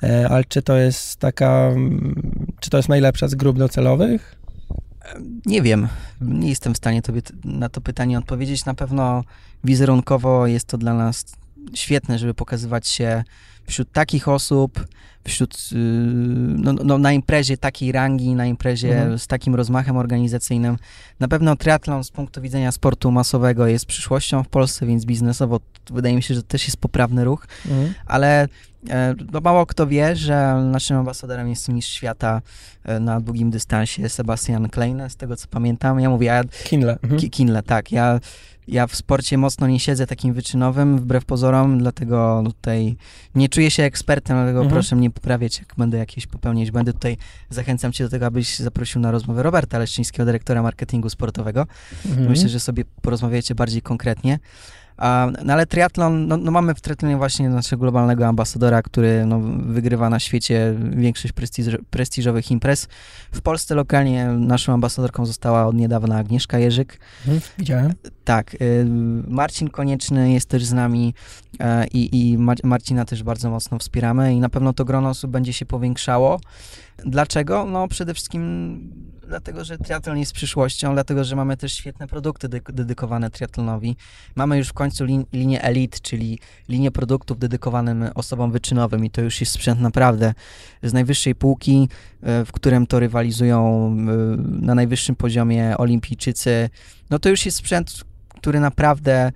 e, 0.04 0.30
ale 0.30 0.44
czy 0.44 0.62
to 0.62 0.78
jest 0.78 1.20
taka, 1.20 1.72
czy 2.60 2.70
to 2.70 2.78
jest 2.78 2.90
najlepsza 2.90 3.28
z 3.28 3.36
grup 3.36 3.58
docelowych? 3.58 4.37
Nie 5.46 5.62
wiem, 5.62 5.88
nie 6.22 6.50
jestem 6.50 6.74
w 6.74 6.78
stanie 6.78 7.02
tobie 7.02 7.22
na 7.44 7.70
to 7.70 7.82
pytanie 7.82 8.18
odpowiedzieć. 8.18 8.66
Na 8.66 8.74
pewno 8.74 9.24
wizerunkowo 9.64 10.48
jest 10.48 10.68
to 10.68 10.78
dla 10.78 10.94
nas 10.94 11.26
świetne, 11.74 12.20
żeby 12.20 12.34
pokazywać 12.34 12.88
się 12.88 13.24
wśród 13.68 13.92
takich 13.92 14.28
osób, 14.28 14.88
wśród, 15.28 15.72
yy, 15.72 15.78
no, 16.58 16.74
no, 16.74 16.98
na 16.98 17.12
imprezie 17.14 17.58
takiej 17.58 17.92
rangi, 17.92 18.36
na 18.36 18.46
imprezie 18.46 18.98
Mhm. 18.98 19.20
z 19.20 19.28
takim 19.28 19.56
rozmachem 19.56 19.98
organizacyjnym. 19.98 20.78
Na 21.20 21.28
pewno 21.28 21.56
triatlon 21.56 22.04
z 22.04 22.12
punktu 22.12 22.42
widzenia 22.42 22.72
sportu 22.72 23.12
masowego 23.12 23.68
jest 23.68 23.86
przyszłością 23.86 24.44
w 24.44 24.48
Polsce, 24.48 24.86
więc 24.86 25.06
biznesowo 25.06 25.60
wydaje 25.90 26.16
mi 26.16 26.24
się, 26.24 26.34
że 26.36 26.42
to 26.44 26.48
też 26.48 26.66
jest 26.66 26.78
poprawny 26.78 27.24
ruch 27.24 27.48
Mhm. 27.66 27.94
ale 28.06 28.48
no 29.32 29.42
mało 29.42 29.66
kto 29.66 29.88
wie, 29.88 30.16
że 30.16 30.62
naszym 30.72 30.98
ambasadorem 30.98 31.50
jest 31.50 31.70
mistrz 31.70 31.94
świata 31.94 32.42
e, 32.84 33.00
na 33.00 33.22
długim 33.22 33.52
dystansie 33.52 34.10
Sebastian 34.10 34.70
Klein, 34.70 35.02
z 35.10 35.16
tego 35.16 35.36
co 35.36 35.48
pamiętam. 35.48 36.00
Ja 36.00 36.10
mówię, 36.10 36.28
ja, 36.28 36.44
Kinle. 36.64 36.98
Mhm. 37.04 37.22
Ki- 37.22 37.30
Kinle, 37.30 37.64
tak, 37.64 37.92
ja, 37.92 38.20
ja 38.68 38.88
w 38.88 38.96
sporcie 38.96 39.38
mocno 39.38 39.68
nie 39.68 39.80
siedzę 39.80 40.08
takim 40.08 40.34
wyczynowym, 40.34 40.98
wbrew 40.98 41.26
pozorom, 41.26 41.80
dlatego 41.80 42.44
tutaj 42.46 42.96
nie 43.36 43.50
czuję 43.50 43.72
się 43.72 43.84
ekspertem, 43.84 44.38
dlatego 44.38 44.60
Mhm. 44.60 44.74
proszę 44.74 44.96
mnie 44.96 45.10
poprawiać, 45.12 45.60
jak 45.60 45.74
będę 45.78 45.98
jakieś 45.98 46.28
popełniać 46.28 46.72
błędy. 46.72 46.94
Tutaj 46.94 47.18
zachęcam 47.50 47.92
cię 47.92 48.04
do 48.04 48.10
tego, 48.10 48.26
abyś 48.26 48.60
zaprosił 48.60 49.02
na 49.02 49.12
rozmowę 49.12 49.44
Roberta 49.44 49.80
Leszczyńskiego, 49.80 50.26
dyrektora 50.26 50.62
marketingu 50.62 51.10
sportowego. 51.10 51.68
Mhm. 52.06 52.30
Myślę, 52.30 52.50
że 52.50 52.60
sobie 52.60 52.84
porozmawiacie 53.02 53.56
bardziej 53.56 53.82
konkretnie. 53.82 54.40
No 55.46 55.54
ale 55.54 55.66
triatlon, 55.66 56.28
no, 56.28 56.38
no 56.38 56.52
mamy 56.52 56.76
w 56.76 56.82
triatlonie 56.82 57.18
właśnie 57.18 57.50
naszego 57.50 57.82
globalnego 57.82 58.28
ambasadora, 58.28 58.82
który 58.82 59.26
no, 59.26 59.40
wygrywa 59.60 60.10
na 60.10 60.20
świecie 60.20 60.76
większość 60.90 61.34
prestiż, 61.34 61.78
prestiżowych 61.90 62.52
imprez. 62.52 62.88
W 63.32 63.42
Polsce 63.42 63.76
lokalnie 63.76 64.26
naszą 64.26 64.74
ambasadorką 64.74 65.26
została 65.26 65.66
od 65.66 65.76
niedawna 65.76 66.18
Agnieszka 66.18 66.60
Jerzyk. 66.60 67.00
Mhm. 67.20 67.42
Widziałem. 67.58 67.94
Tak, 68.24 68.54
y, 68.54 68.86
Marcin 69.28 69.70
Konieczny 69.70 70.32
jest 70.34 70.50
też 70.50 70.66
z 70.66 70.74
nami 70.74 71.14
e, 71.60 71.88
i, 71.88 72.30
i 72.30 72.38
Mar- 72.38 72.64
Marcina 72.64 73.06
też 73.06 73.24
bardzo 73.24 73.50
mocno 73.50 73.80
wspieramy 73.80 74.34
i 74.34 74.40
na 74.40 74.50
pewno 74.50 74.74
to 74.74 74.86
grono 74.86 75.10
osób 75.10 75.32
będzie 75.32 75.54
się 75.54 75.66
powiększało. 75.66 76.40
Dlaczego? 77.06 77.66
No 77.66 77.88
przede 77.88 78.14
wszystkim 78.14 78.92
dlatego, 79.28 79.64
że 79.64 79.78
triatlon 79.78 80.18
jest 80.18 80.34
przyszłością, 80.34 80.94
dlatego, 80.94 81.24
że 81.24 81.36
mamy 81.36 81.58
też 81.58 81.74
świetne 81.74 82.08
produkty 82.08 82.50
dy- 82.50 82.62
dedykowane 82.74 83.30
triatlonowi. 83.30 83.96
Mamy 84.36 84.58
już 84.58 84.68
w 84.68 84.74
końcu 84.74 85.06
lin- 85.06 85.26
linię 85.34 85.62
Elite, 85.62 85.98
czyli 86.02 86.40
linię 86.70 86.92
produktów 86.92 87.40
dedykowanym 87.40 88.10
osobom 88.16 88.52
wyczynowym 88.52 89.06
i 89.06 89.10
to 89.10 89.22
już 89.22 89.40
jest 89.40 89.52
sprzęt 89.52 89.82
naprawdę 89.82 90.34
z 90.84 90.94
najwyższej 90.94 91.36
półki, 91.36 91.90
e, 92.22 92.46
w 92.46 92.52
którym 92.52 92.88
to 92.88 93.00
rywalizują 93.00 93.88
e, 93.88 93.96
na 94.66 94.76
najwyższym 94.76 95.16
poziomie 95.16 95.78
olimpijczycy. 95.78 96.70
No 97.10 97.20
to 97.20 97.30
już 97.30 97.46
jest 97.46 97.58
sprzęt, 97.58 98.04
który 98.30 98.60
naprawdę 98.60 99.32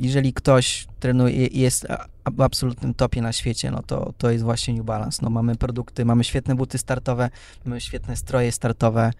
jeżeli 0.00 0.32
ktoś 0.32 0.86
trenuje, 1.00 1.46
jest 1.46 1.90
a- 1.90 2.06
w 2.30 2.40
absolutnym 2.40 2.94
topie 2.94 3.22
na 3.22 3.32
świecie, 3.32 3.70
no 3.70 3.82
to, 3.82 4.12
to 4.18 4.30
jest 4.30 4.44
właśnie 4.44 4.74
New 4.74 4.84
Balance. 4.84 5.18
No 5.22 5.30
mamy 5.30 5.56
produkty, 5.56 6.04
mamy 6.04 6.24
świetne 6.24 6.54
buty 6.54 6.78
startowe, 6.78 7.30
mamy 7.64 7.80
świetne 7.80 8.16
stroje 8.16 8.52
startowe 8.52 9.10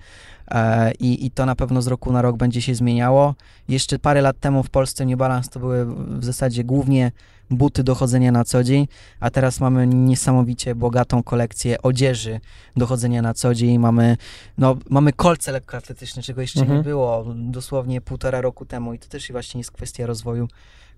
e, 0.50 0.92
i, 0.92 1.26
i 1.26 1.30
to 1.30 1.46
na 1.46 1.54
pewno 1.54 1.82
z 1.82 1.86
roku 1.86 2.12
na 2.12 2.22
rok 2.22 2.36
będzie 2.36 2.62
się 2.62 2.74
zmieniało. 2.74 3.34
Jeszcze 3.68 3.98
parę 3.98 4.20
lat 4.22 4.40
temu 4.40 4.62
w 4.62 4.70
Polsce 4.70 5.06
New 5.06 5.18
Balance 5.18 5.50
to 5.50 5.60
były 5.60 5.86
w 6.18 6.24
zasadzie 6.24 6.64
głównie 6.64 7.12
buty 7.50 7.82
do 7.84 7.94
chodzenia 7.94 8.32
na 8.32 8.44
co 8.44 8.64
dzień, 8.64 8.88
a 9.20 9.30
teraz 9.30 9.60
mamy 9.60 9.86
niesamowicie 9.86 10.74
bogatą 10.74 11.22
kolekcję 11.22 11.82
odzieży 11.82 12.40
do 12.76 12.86
chodzenia 12.86 13.22
na 13.22 13.34
co 13.34 13.54
dzień. 13.54 13.78
Mamy, 13.78 14.16
no, 14.58 14.76
mamy 14.90 15.12
kolce 15.12 15.52
lekkoatletyczne, 15.52 16.22
czego 16.22 16.40
jeszcze 16.40 16.60
Mhm. 16.60 16.78
nie 16.78 16.84
było 16.84 17.24
dosłownie 17.34 18.00
półtora 18.00 18.40
roku 18.40 18.64
temu 18.64 18.94
i 18.94 18.98
to 18.98 19.08
też 19.08 19.32
właśnie 19.32 19.60
jest 19.60 19.70
kwestia 19.70 20.06
rozwoju 20.06 20.48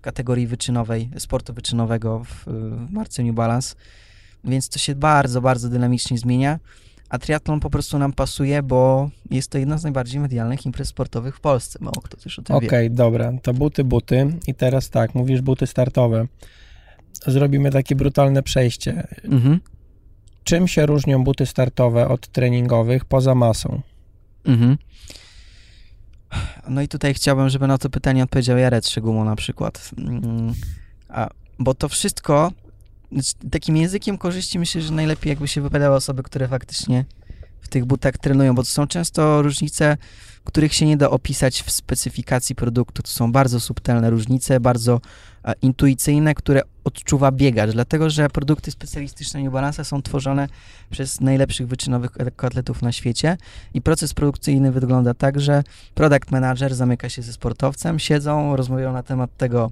kategorii 0.01 0.47
wyczynowej, 0.47 1.09
sportu 1.17 1.53
wyczynowego 1.53 2.23
w, 2.23 2.45
w 2.87 2.91
marce 2.91 3.23
New 3.23 3.35
Balance. 3.35 3.75
Więc 4.43 4.69
to 4.69 4.79
się 4.79 4.95
bardzo, 4.95 5.41
bardzo 5.41 5.69
dynamicznie 5.69 6.17
zmienia. 6.17 6.59
A 7.11 7.17
triatlon 7.19 7.59
po 7.59 7.69
prostu 7.69 7.99
nam 7.99 8.13
pasuje, 8.13 8.63
bo 8.63 9.09
jest 9.31 9.51
to 9.51 9.57
jedna 9.57 9.77
z 9.77 9.83
najbardziej 9.83 10.19
medialnych 10.19 10.65
imprez 10.65 10.87
sportowych 10.87 11.35
w 11.37 11.39
Polsce. 11.39 11.79
Mało 11.81 12.01
kto 12.01 12.17
też 12.17 12.39
o 12.39 12.41
tym 12.41 12.55
Okej, 12.55 12.89
wie. 12.89 12.95
dobra, 12.95 13.33
to 13.41 13.53
buty, 13.53 13.83
buty. 13.83 14.33
I 14.47 14.53
teraz 14.53 14.89
tak, 14.89 15.15
mówisz 15.15 15.41
buty 15.41 15.67
startowe. 15.67 16.27
Zrobimy 17.27 17.71
takie 17.71 17.95
brutalne 17.95 18.43
przejście. 18.43 19.07
Mhm. 19.23 19.59
Czym 20.43 20.67
się 20.67 20.85
różnią 20.85 21.23
buty 21.23 21.45
startowe 21.45 22.07
od 22.07 22.27
treningowych 22.27 23.05
poza 23.05 23.35
masą? 23.35 23.81
Mhm. 24.45 24.77
No 26.69 26.81
i 26.81 26.87
tutaj 26.87 27.13
chciałbym, 27.13 27.49
żeby 27.49 27.67
na 27.67 27.77
to 27.77 27.89
pytanie 27.89 28.23
odpowiedział 28.23 28.57
Jarek 28.57 28.85
Szegumo 28.85 29.25
na 29.25 29.35
przykład. 29.35 29.91
Mm, 29.97 30.53
A, 31.09 31.29
bo 31.59 31.73
to 31.73 31.89
wszystko, 31.89 32.51
takim 33.51 33.77
językiem 33.77 34.17
korzyści 34.17 34.59
myślę, 34.59 34.81
że 34.81 34.93
najlepiej 34.93 35.29
jakby 35.29 35.47
się 35.47 35.61
wypowiadały 35.61 35.95
osoby, 35.95 36.23
które 36.23 36.47
faktycznie 36.47 37.05
w 37.61 37.67
tych 37.67 37.85
butach 37.85 38.17
trenują, 38.17 38.55
bo 38.55 38.63
to 38.63 38.69
są 38.69 38.87
często 38.87 39.41
różnice, 39.41 39.97
których 40.43 40.73
się 40.73 40.85
nie 40.85 40.97
da 40.97 41.09
opisać 41.09 41.61
w 41.61 41.71
specyfikacji 41.71 42.55
produktu. 42.55 43.03
To 43.03 43.09
są 43.09 43.31
bardzo 43.31 43.59
subtelne 43.59 44.09
różnice, 44.09 44.59
bardzo 44.59 45.01
e, 45.45 45.53
intuicyjne, 45.61 46.35
które 46.35 46.61
odczuwa 46.83 47.31
biegacz, 47.31 47.71
dlatego 47.71 48.09
że 48.09 48.29
produkty 48.29 48.71
specjalistyczne 48.71 49.43
New 49.43 49.53
Balance 49.53 49.85
są 49.85 50.01
tworzone 50.01 50.47
przez 50.89 51.21
najlepszych 51.21 51.67
wyczynowych 51.67 52.19
lekkoatletów 52.19 52.81
na 52.81 52.91
świecie 52.91 53.37
i 53.73 53.81
proces 53.81 54.13
produkcyjny 54.13 54.71
wygląda 54.71 55.13
tak, 55.13 55.41
że 55.41 55.63
product 55.93 56.31
manager 56.31 56.75
zamyka 56.75 57.09
się 57.09 57.21
ze 57.21 57.33
sportowcem, 57.33 57.99
siedzą, 57.99 58.55
rozmawiają 58.55 58.93
na 58.93 59.03
temat 59.03 59.37
tego, 59.37 59.71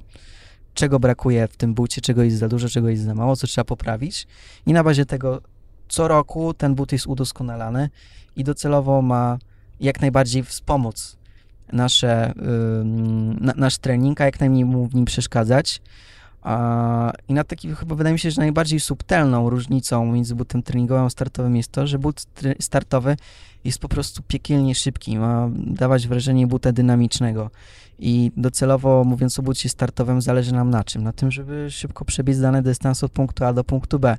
czego 0.80 1.00
brakuje 1.00 1.48
w 1.48 1.58
tym 1.58 1.74
bucie, 1.74 2.02
czego 2.02 2.24
jest 2.24 2.38
za 2.38 2.48
dużo, 2.48 2.70
czego 2.70 2.90
jest 2.90 3.04
za 3.04 3.16
mało, 3.16 3.36
co 3.36 3.48
trzeba 3.48 3.66
poprawić 3.66 4.28
i 4.66 4.74
na 4.74 4.84
bazie 4.84 5.06
tego 5.06 5.42
co 5.88 6.08
roku 6.08 6.54
ten 6.54 6.76
but 6.76 6.92
jest 6.92 7.08
udoskonalany 7.08 7.90
i 8.36 8.44
docelowo 8.44 9.02
ma 9.02 9.38
jak 9.80 10.02
najbardziej 10.02 10.44
wspomóc 10.44 11.18
nasze, 11.72 12.34
ym, 12.82 13.38
na, 13.42 13.54
nasz 13.56 13.78
trening, 13.78 14.22
a 14.22 14.26
jak 14.26 14.40
najmniej 14.40 14.66
mu 14.66 14.88
w 14.88 14.96
nim 14.96 15.06
przeszkadzać. 15.06 15.82
I 17.28 17.34
na 17.34 17.44
taki 17.44 17.76
chyba 17.76 17.96
wydaje 17.96 18.14
mi 18.14 18.20
się, 18.20 18.32
że 18.32 18.42
najbardziej 18.42 18.80
subtelną 18.80 19.50
różnicą 19.50 20.06
między 20.06 20.36
butem 20.36 20.64
treningowym 20.64 21.06
a 21.06 21.10
startowym 21.10 21.56
jest 21.56 21.72
to, 21.72 21.88
że 21.88 22.00
but 22.00 22.26
startowy 22.60 23.18
jest 23.64 23.80
po 23.80 23.90
prostu 23.90 24.24
piekielnie 24.28 24.76
szybki, 24.76 25.20
ma 25.20 25.50
dawać 25.56 26.08
wrażenie 26.08 26.48
buta 26.48 26.72
dynamicznego. 26.72 27.52
I 28.00 28.32
docelowo, 28.38 29.04
mówiąc 29.04 29.40
o 29.40 29.42
bucie 29.42 29.70
startowym, 29.70 30.22
zależy 30.22 30.54
nam 30.54 30.70
na 30.70 30.84
czym? 30.84 31.04
Na 31.04 31.14
tym, 31.14 31.32
żeby 31.32 31.72
szybko 31.72 32.06
przebiec 32.06 32.40
dany 32.40 32.62
dystans 32.62 33.04
od 33.04 33.12
punktu 33.12 33.46
A 33.46 33.54
do 33.54 33.64
punktu 33.64 34.00
B. 34.00 34.18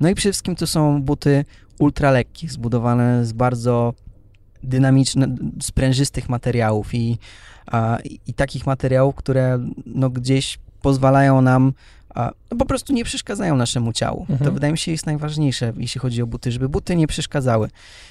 No 0.00 0.08
i 0.08 0.14
przede 0.14 0.32
wszystkim 0.32 0.56
to 0.56 0.66
są 0.66 1.02
buty 1.02 1.44
ultralekkie, 1.78 2.48
zbudowane 2.48 3.26
z 3.26 3.32
bardzo 3.32 3.94
dynamicznych, 4.62 5.28
sprężystych 5.62 6.28
materiałów 6.28 6.94
i, 6.94 7.18
i 8.26 8.34
takich 8.34 8.66
materiałów, 8.66 9.14
które 9.14 9.58
no, 9.86 10.10
gdzieś 10.10 10.58
pozwalają 10.82 11.40
nam, 11.40 11.72
no, 12.16 12.56
po 12.58 12.66
prostu 12.66 12.92
nie 12.92 13.04
przeszkadzają 13.04 13.56
naszemu 13.56 13.92
ciału. 13.92 14.20
Mhm. 14.20 14.38
To 14.38 14.52
wydaje 14.52 14.72
mi 14.72 14.78
się 14.78 14.92
jest 14.92 15.06
najważniejsze, 15.06 15.72
jeśli 15.76 16.00
chodzi 16.00 16.22
o 16.22 16.26
buty, 16.26 16.52
żeby 16.52 16.68
buty 16.68 16.96
nie 16.96 17.06
przeszkadzały, 17.06 17.70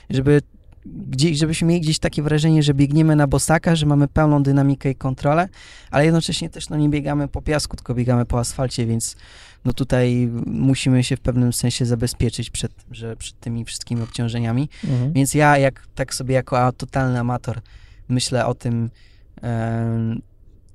żeby 0.10 0.42
gdzieś, 0.86 1.38
żebyśmy 1.38 1.68
mieli 1.68 1.82
gdzieś 1.82 2.00
takie 2.00 2.24
wrażenie, 2.24 2.64
że 2.64 2.74
biegniemy 2.74 3.16
na 3.16 3.28
bosaka, 3.28 3.76
że 3.76 3.86
mamy 3.86 4.08
pełną 4.08 4.44
dynamikę 4.44 4.92
i 4.92 4.96
kontrolę, 4.96 5.50
ale 5.92 6.06
jednocześnie 6.06 6.50
też 6.50 6.70
no, 6.70 6.78
nie 6.78 6.90
biegamy 6.90 7.28
po 7.28 7.42
piasku, 7.42 7.78
tylko 7.78 7.96
biegamy 7.96 8.26
po 8.26 8.40
asfalcie, 8.40 8.86
więc 8.86 9.16
no 9.66 9.74
tutaj 9.74 10.30
musimy 10.46 11.04
się 11.04 11.18
w 11.18 11.20
pewnym 11.20 11.54
sensie 11.54 11.86
zabezpieczyć 11.86 12.50
przed, 12.50 12.72
że, 12.92 13.16
przed 13.16 13.40
tymi 13.40 13.66
wszystkimi 13.66 14.02
obciążeniami. 14.02 14.70
Mhm. 14.84 15.14
Więc 15.14 15.34
ja 15.34 15.58
jak 15.58 15.88
tak 15.96 16.14
sobie 16.14 16.36
jako 16.36 16.72
totalny 16.72 17.20
amator 17.20 17.62
myślę 18.10 18.46
o 18.46 18.54
tym, 18.54 18.90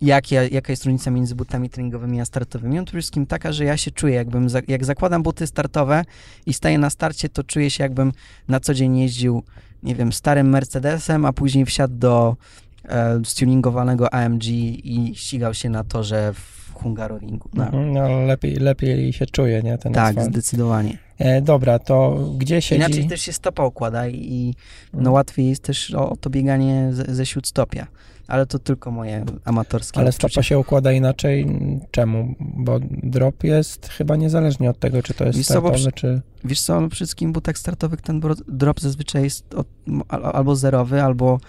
jak 0.02 0.32
ja, 0.32 0.42
jaka 0.42 0.72
jest 0.72 0.84
różnica 0.84 1.10
między 1.10 1.34
butami 1.34 1.70
treningowymi 1.70 2.20
a 2.20 2.24
startowymi. 2.24 2.78
On 2.78 2.84
przede 2.84 3.00
wszystkim 3.00 3.26
taka, 3.26 3.52
że 3.52 3.64
ja 3.64 3.76
się 3.76 3.90
czuję, 3.90 4.14
jakbym, 4.14 4.48
za, 4.48 4.60
jak 4.68 4.84
zakładam 4.84 5.22
buty 5.22 5.46
startowe 5.46 6.04
i 6.46 6.52
staję 6.52 6.78
na 6.78 6.90
starcie, 6.90 7.28
to 7.28 7.44
czuję 7.44 7.70
się 7.70 7.84
jakbym 7.84 8.12
na 8.48 8.60
co 8.60 8.74
dzień 8.74 8.98
jeździł, 8.98 9.42
nie 9.82 9.94
wiem, 9.94 10.12
starym 10.12 10.48
Mercedesem, 10.48 11.24
a 11.24 11.32
później 11.32 11.64
wsiadł 11.64 11.94
do 11.94 12.36
e, 12.84 13.20
stuningowanego 13.24 14.14
AMG 14.14 14.44
i 14.44 15.12
ścigał 15.14 15.54
się 15.54 15.68
na 15.70 15.84
torze 15.84 16.32
w 16.34 16.72
Hungaroringu. 16.72 17.48
No, 17.54 17.64
mhm, 17.64 17.92
no 17.92 18.22
lepiej, 18.26 18.54
lepiej 18.54 19.12
się 19.12 19.26
czuje, 19.26 19.62
nie? 19.62 19.78
Ten 19.78 19.92
tak, 19.92 20.10
asfalt. 20.10 20.32
zdecydowanie. 20.32 20.98
E, 21.18 21.42
dobra, 21.42 21.78
to 21.78 22.28
gdzie 22.38 22.62
siedzi... 22.62 22.80
Inaczej 22.80 23.06
też 23.06 23.20
się 23.20 23.32
stopa 23.32 23.66
układa 23.66 24.08
i 24.08 24.54
no, 24.92 24.98
mhm. 24.98 25.14
łatwiej 25.14 25.48
jest 25.48 25.62
też 25.62 25.94
o, 25.94 26.10
o 26.10 26.16
to 26.16 26.30
bieganie 26.30 26.88
ze, 26.92 27.14
ze 27.14 27.26
śródstopia 27.26 27.86
ale 28.32 28.46
to 28.46 28.58
tylko 28.58 28.90
moje 28.90 29.24
amatorskie 29.44 29.98
Ale 30.00 30.08
odczucie. 30.08 30.28
stopa 30.28 30.42
się 30.42 30.58
układa 30.58 30.92
inaczej. 30.92 31.46
Czemu? 31.90 32.34
Bo 32.40 32.80
drop 33.02 33.44
jest 33.44 33.88
chyba 33.88 34.16
niezależnie 34.16 34.70
od 34.70 34.78
tego, 34.78 35.02
czy 35.02 35.14
to 35.14 35.24
jest 35.24 35.38
wiesz 35.38 35.46
startowy, 35.46 35.78
co, 35.78 35.92
czy... 35.92 36.20
Wiesz 36.44 36.60
co, 36.60 36.80
no, 36.80 36.88
przede 36.88 36.96
wszystkim 36.96 37.32
butach 37.32 37.58
startowych 37.58 38.00
ten 38.00 38.20
drop 38.48 38.80
zazwyczaj 38.80 39.22
jest 39.22 39.54
od, 39.54 39.66
albo 40.08 40.56
zerowy, 40.56 41.02
albo 41.02 41.40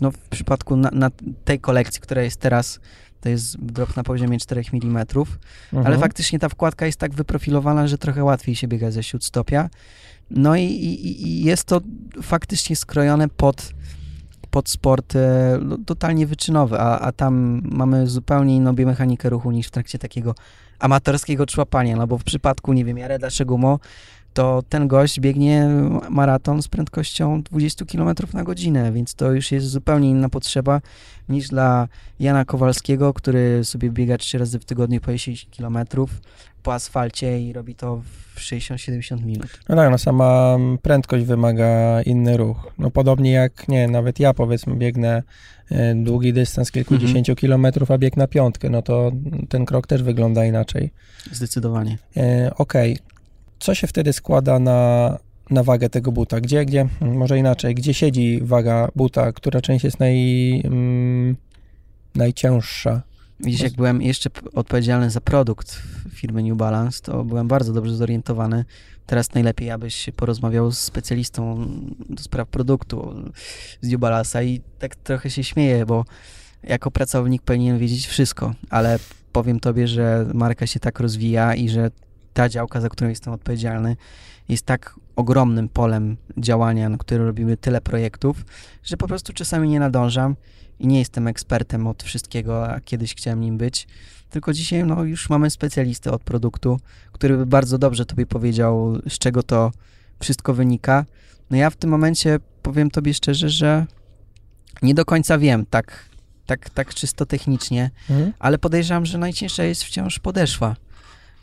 no, 0.00 0.10
w 0.10 0.18
przypadku 0.18 0.76
na, 0.76 0.90
na, 0.92 1.10
tej 1.44 1.60
kolekcji, 1.60 2.00
która 2.00 2.22
jest 2.22 2.40
teraz, 2.40 2.80
to 3.20 3.28
jest 3.28 3.64
drop 3.64 3.96
na 3.96 4.02
poziomie 4.02 4.38
4 4.38 4.62
mm, 4.72 4.96
mhm. 4.96 5.86
ale 5.86 5.98
faktycznie 5.98 6.38
ta 6.38 6.48
wkładka 6.48 6.86
jest 6.86 6.98
tak 6.98 7.14
wyprofilowana, 7.14 7.86
że 7.86 7.98
trochę 7.98 8.24
łatwiej 8.24 8.54
się 8.54 8.68
biega 8.68 8.90
ze 8.90 9.02
śródstopia. 9.02 9.70
No 10.30 10.56
i, 10.56 10.62
i, 10.62 11.22
i 11.28 11.44
jest 11.44 11.64
to 11.64 11.80
faktycznie 12.22 12.76
skrojone 12.76 13.28
pod 13.28 13.72
pod 14.50 14.68
sport 14.68 15.16
e, 15.16 15.58
no, 15.62 15.76
totalnie 15.86 16.26
wyczynowy, 16.26 16.80
a, 16.80 16.98
a 16.98 17.12
tam 17.12 17.62
mamy 17.64 18.06
zupełnie 18.06 18.56
inną 18.56 18.72
biomechanikę 18.72 19.30
ruchu 19.30 19.50
niż 19.50 19.66
w 19.66 19.70
trakcie 19.70 19.98
takiego 19.98 20.34
amatorskiego 20.78 21.46
człapania, 21.46 21.96
no 21.96 22.06
bo 22.06 22.18
w 22.18 22.24
przypadku, 22.24 22.72
nie 22.72 22.84
wiem, 22.84 22.98
Jareda 22.98 23.30
Szegumo, 23.30 23.78
to 24.34 24.62
ten 24.68 24.88
gość 24.88 25.20
biegnie 25.20 25.68
maraton 26.10 26.62
z 26.62 26.68
prędkością 26.68 27.42
20 27.42 27.84
km 27.84 28.14
na 28.32 28.44
godzinę, 28.44 28.92
więc 28.92 29.14
to 29.14 29.32
już 29.32 29.52
jest 29.52 29.66
zupełnie 29.66 30.10
inna 30.10 30.28
potrzeba 30.28 30.80
niż 31.28 31.48
dla 31.48 31.88
Jana 32.20 32.44
Kowalskiego, 32.44 33.14
który 33.14 33.64
sobie 33.64 33.90
biega 33.90 34.18
trzy 34.18 34.38
razy 34.38 34.58
w 34.58 34.64
tygodniu 34.64 35.00
po 35.00 35.12
10 35.12 35.48
km 35.58 35.78
po 36.62 36.74
asfalcie 36.74 37.40
i 37.40 37.52
robi 37.52 37.74
to 37.74 38.02
w 38.34 38.40
60-70 38.40 39.24
minut. 39.24 39.60
No 39.68 39.76
tak, 39.76 39.90
no 39.90 39.98
sama 39.98 40.56
prędkość 40.82 41.24
wymaga 41.24 42.02
inny 42.02 42.36
ruch. 42.36 42.72
No 42.78 42.90
podobnie 42.90 43.32
jak, 43.32 43.68
nie, 43.68 43.88
nawet 43.88 44.20
ja 44.20 44.34
powiedzmy 44.34 44.76
biegnę 44.76 45.22
e, 45.70 45.94
długi 45.94 46.32
dystans 46.32 46.70
kilkudziesięciu 46.70 47.32
mhm. 47.32 47.36
kilometrów, 47.36 47.90
a 47.90 47.98
bieg 47.98 48.16
na 48.16 48.26
piątkę, 48.26 48.70
no 48.70 48.82
to 48.82 49.12
ten 49.48 49.66
krok 49.66 49.86
też 49.86 50.02
wygląda 50.02 50.44
inaczej. 50.44 50.90
Zdecydowanie. 51.32 51.98
E, 52.16 52.50
Okej. 52.56 52.92
Okay. 52.92 53.10
Co 53.58 53.74
się 53.74 53.86
wtedy 53.86 54.12
składa 54.12 54.58
na, 54.58 55.18
na 55.50 55.62
wagę 55.62 55.88
tego 55.88 56.12
buta? 56.12 56.40
Gdzie, 56.40 56.64
gdzie, 56.64 56.88
może 57.00 57.38
inaczej, 57.38 57.74
gdzie 57.74 57.94
siedzi 57.94 58.40
waga 58.42 58.88
buta, 58.96 59.32
która 59.32 59.60
część 59.60 59.84
jest 59.84 60.00
naj, 60.00 60.60
mm, 60.64 61.36
najcięższa? 62.14 63.02
Widzisz, 63.44 63.60
jak 63.60 63.72
byłem 63.72 64.02
jeszcze 64.02 64.30
odpowiedzialny 64.54 65.10
za 65.10 65.20
produkt 65.20 65.82
firmy 66.10 66.42
New 66.42 66.56
Balance, 66.56 67.02
to 67.02 67.24
byłem 67.24 67.48
bardzo 67.48 67.72
dobrze 67.72 67.96
zorientowany. 67.96 68.64
Teraz 69.06 69.34
najlepiej, 69.34 69.70
abyś 69.70 70.10
porozmawiał 70.16 70.72
z 70.72 70.78
specjalistą 70.78 71.66
do 72.08 72.22
spraw 72.22 72.48
produktu 72.48 73.14
z 73.80 73.90
New 73.90 74.00
Balance'a 74.00 74.44
i 74.44 74.60
tak 74.78 74.96
trochę 74.96 75.30
się 75.30 75.44
śmieję, 75.44 75.86
bo 75.86 76.04
jako 76.62 76.90
pracownik 76.90 77.42
powinien 77.42 77.78
wiedzieć 77.78 78.06
wszystko, 78.06 78.54
ale 78.70 78.98
powiem 79.32 79.60
tobie, 79.60 79.88
że 79.88 80.26
marka 80.34 80.66
się 80.66 80.80
tak 80.80 81.00
rozwija 81.00 81.54
i 81.54 81.68
że 81.68 81.90
ta 82.32 82.48
działka, 82.48 82.80
za 82.80 82.88
którą 82.88 83.10
jestem 83.10 83.32
odpowiedzialny, 83.32 83.96
jest 84.48 84.66
tak 84.66 84.94
ogromnym 85.16 85.68
polem 85.68 86.16
działania, 86.38 86.88
na 86.88 86.98
którym 86.98 87.26
robimy 87.26 87.56
tyle 87.56 87.80
projektów, 87.80 88.44
że 88.82 88.96
po 88.96 89.08
prostu 89.08 89.32
czasami 89.32 89.68
nie 89.68 89.80
nadążam 89.80 90.36
i 90.80 90.86
nie 90.86 90.98
jestem 90.98 91.26
ekspertem 91.26 91.86
od 91.86 92.02
wszystkiego, 92.02 92.68
a 92.68 92.80
kiedyś 92.80 93.14
chciałem 93.14 93.40
nim 93.40 93.58
być. 93.58 93.86
Tylko 94.30 94.52
dzisiaj 94.52 94.84
no, 94.84 95.04
już 95.04 95.30
mamy 95.30 95.50
specjalistę 95.50 96.12
od 96.12 96.22
produktu, 96.22 96.80
który 97.12 97.36
by 97.36 97.46
bardzo 97.46 97.78
dobrze 97.78 98.06
tobie 98.06 98.26
powiedział, 98.26 98.98
z 99.08 99.18
czego 99.18 99.42
to 99.42 99.72
wszystko 100.20 100.54
wynika. 100.54 101.04
No 101.50 101.56
ja 101.56 101.70
w 101.70 101.76
tym 101.76 101.90
momencie 101.90 102.38
powiem 102.62 102.90
tobie 102.90 103.14
szczerze, 103.14 103.48
że 103.48 103.86
nie 104.82 104.94
do 104.94 105.04
końca 105.04 105.38
wiem, 105.38 105.66
tak, 105.70 106.04
tak, 106.46 106.70
tak 106.70 106.94
czysto 106.94 107.26
technicznie, 107.26 107.90
mhm. 108.10 108.32
ale 108.38 108.58
podejrzewam, 108.58 109.06
że 109.06 109.18
najcięższa 109.18 109.64
jest 109.64 109.84
wciąż 109.84 110.18
podeszwa 110.18 110.76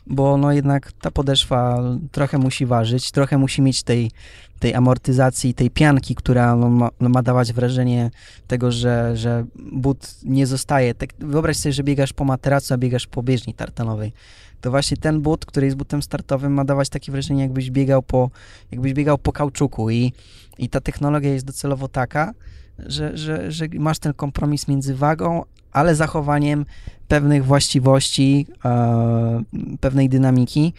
bo 0.08 0.36
no 0.36 0.52
jednak 0.52 0.92
ta 0.92 1.10
podeszwa 1.10 1.82
trochę 2.12 2.38
musi 2.38 2.66
ważyć, 2.66 3.10
trochę 3.10 3.38
musi 3.38 3.62
mieć 3.62 3.82
tej, 3.82 4.10
tej 4.58 4.74
amortyzacji, 4.74 5.54
tej 5.54 5.70
pianki, 5.70 6.14
która 6.14 6.56
no, 6.56 6.68
ma, 6.68 6.90
no, 7.00 7.08
ma, 7.08 7.22
dawać 7.22 7.52
wrażenie 7.52 8.10
tego, 8.46 8.72
że, 8.72 9.16
że 9.16 9.44
but 9.72 10.16
nie 10.24 10.46
zostaje. 10.46 10.94
Tak, 10.94 11.10
wyobraź 11.18 11.56
sobie, 11.56 11.72
że 11.72 11.82
biegasz 11.82 12.12
po 12.12 12.24
materacu, 12.24 12.74
a 12.74 12.76
biegasz 12.76 13.06
po 13.06 13.22
bieżni 13.22 13.54
tartanowej. 13.54 14.12
To 14.60 14.70
właśnie 14.70 14.96
ten 14.96 15.20
but, 15.20 15.46
który 15.46 15.66
jest 15.66 15.76
butem 15.76 16.02
startowym, 16.02 16.52
ma 16.52 16.64
dawać 16.64 16.88
takie 16.88 17.12
wrażenie, 17.12 17.42
jakbyś 17.42 17.70
biegał 17.70 18.02
po, 18.02 18.30
jakbyś 18.70 18.92
biegał 18.92 19.18
po 19.18 19.32
kauczuku 19.32 19.90
i, 19.90 20.12
i 20.58 20.68
ta 20.68 20.80
technologia 20.80 21.32
jest 21.32 21.46
docelowo 21.46 21.88
taka, 21.88 22.34
że, 22.78 23.16
że, 23.16 23.52
że 23.52 23.66
masz 23.78 23.98
ten 23.98 24.14
kompromis 24.14 24.68
między 24.68 24.94
wagą, 24.94 25.44
ale 25.72 25.94
zachowaniem 25.94 26.66
pewnych 27.08 27.44
właściwości, 27.44 28.46
e, 28.64 29.42
pewnej 29.80 30.08
dynamiki 30.08 30.72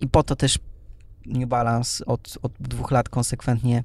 i 0.00 0.08
po 0.08 0.22
to 0.22 0.36
też 0.36 0.58
New 1.26 1.48
Balance 1.48 2.04
od, 2.06 2.38
od 2.42 2.52
dwóch 2.60 2.90
lat 2.90 3.08
konsekwentnie 3.08 3.84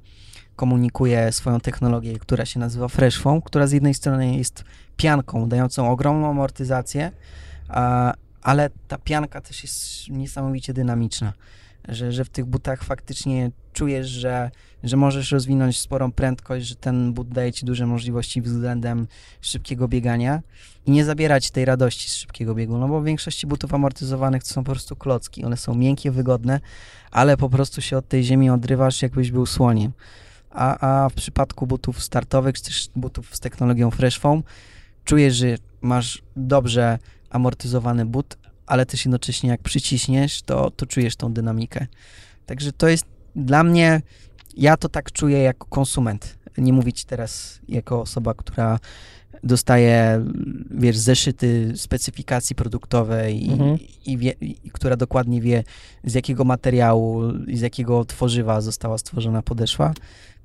komunikuje 0.55 1.31
swoją 1.31 1.59
technologię, 1.59 2.19
która 2.19 2.45
się 2.45 2.59
nazywa 2.59 2.88
Fresh 2.88 3.19
Foam, 3.19 3.41
która 3.41 3.67
z 3.67 3.71
jednej 3.71 3.93
strony 3.93 4.38
jest 4.38 4.63
pianką 4.97 5.49
dającą 5.49 5.91
ogromną 5.91 6.29
amortyzację, 6.29 7.12
a, 7.67 8.13
ale 8.41 8.69
ta 8.88 8.97
pianka 8.97 9.41
też 9.41 9.63
jest 9.63 10.09
niesamowicie 10.09 10.73
dynamiczna 10.73 11.33
że, 11.89 12.12
że 12.12 12.25
w 12.25 12.30
tych 12.30 12.45
butach 12.45 12.84
faktycznie 12.84 13.52
czujesz, 13.73 14.08
że, 14.08 14.52
że 14.84 14.97
możesz 14.97 15.32
rozwinąć 15.32 15.80
sporą 15.80 16.12
prędkość, 16.12 16.67
że 16.67 16.75
ten 16.75 17.13
but 17.13 17.30
daje 17.30 17.54
ci 17.54 17.65
duże 17.65 17.86
możliwości 17.86 18.41
względem 18.41 19.08
szybkiego 19.41 19.88
biegania 19.88 20.41
i 20.86 20.91
nie 20.91 21.06
zabierać 21.06 21.52
tej 21.52 21.65
radości 21.65 22.10
z 22.10 22.15
szybkiego 22.15 22.56
biegu, 22.56 22.78
no 22.78 22.88
bo 22.88 23.02
w 23.02 23.06
większości 23.06 23.47
butów 23.47 23.73
amortyzowanych 23.73 24.43
to 24.43 24.49
są 24.49 24.63
po 24.63 24.71
prostu 24.71 24.95
klocki, 24.95 25.45
one 25.45 25.58
są 25.58 25.75
miękkie, 25.75 26.12
wygodne, 26.12 26.60
ale 27.12 27.38
po 27.38 27.49
prostu 27.49 27.82
się 27.82 27.97
od 27.97 28.08
tej 28.08 28.23
ziemi 28.23 28.49
odrywasz 28.49 29.02
jakbyś 29.02 29.32
był 29.32 29.45
słoniem. 29.45 29.91
A, 30.52 31.04
a 31.06 31.10
w 31.10 31.13
przypadku 31.13 31.67
butów 31.67 32.04
startowych, 32.04 32.56
czy 32.56 32.63
też 32.63 32.89
butów 32.95 33.36
z 33.36 33.39
technologią 33.39 33.91
Fresh 33.91 34.19
Foam, 34.19 34.43
czujesz, 35.06 35.36
że 35.36 35.56
masz 35.82 36.21
dobrze 36.36 36.99
amortyzowany 37.30 38.06
but, 38.06 38.38
ale 38.69 38.86
też 38.86 39.05
jednocześnie 39.05 39.49
jak 39.49 39.62
przyciśniesz, 39.62 40.41
to, 40.41 40.71
to 40.71 40.86
czujesz 40.86 41.15
tą 41.15 41.34
dynamikę. 41.34 41.88
Także 42.45 42.71
to 42.71 42.88
jest 42.88 43.05
dla 43.36 43.63
mnie, 43.63 44.01
ja 44.58 44.77
to 44.77 44.89
tak 44.89 45.12
czuję 45.12 45.39
jako 45.39 45.65
konsument 45.65 46.38
Nie 46.58 46.73
mówię 46.73 46.93
ci 46.93 47.05
teraz 47.05 47.60
jako 47.67 48.01
osoba, 48.01 48.34
która 48.34 48.79
dostaje, 49.43 50.25
wiesz, 50.71 50.97
zeszyty 50.97 51.73
specyfikacji 51.75 52.55
produktowej 52.55 53.47
i, 53.47 53.51
Mhm. 53.51 53.77
i, 54.05 54.17
wie, 54.17 54.32
i 54.41 54.71
która 54.71 54.95
dokładnie 54.95 55.41
wie, 55.41 55.63
z 56.03 56.13
jakiego 56.13 56.43
materiału 56.43 57.32
i 57.47 57.58
z 57.58 57.62
jakiego 57.62 58.05
tworzywa 58.05 58.62
została 58.62 58.97
stworzona 58.97 59.41
podeszwa. 59.41 59.93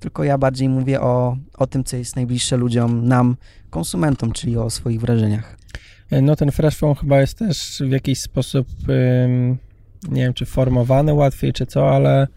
Tylko 0.00 0.24
ja 0.24 0.38
bardziej 0.38 0.68
mówię 0.68 1.00
o, 1.00 1.36
o 1.58 1.66
tym, 1.66 1.84
co 1.84 1.96
jest 1.96 2.16
najbliższe 2.16 2.56
ludziom, 2.56 3.08
nam, 3.08 3.36
konsumentom, 3.70 4.32
czyli 4.32 4.56
o 4.56 4.70
swoich 4.70 5.00
wrażeniach. 5.00 5.56
No 6.10 6.36
ten 6.36 6.50
fresh 6.50 6.76
foam 6.76 6.94
chyba 6.94 7.20
jest 7.20 7.38
też 7.38 7.82
w 7.86 7.90
jakiś 7.90 8.20
sposób, 8.20 8.66
nie 10.08 10.22
wiem 10.22 10.34
czy 10.34 10.46
formowany 10.46 11.14
łatwiej 11.14 11.52
czy 11.52 11.66
co, 11.66 11.90
ale 11.90 12.28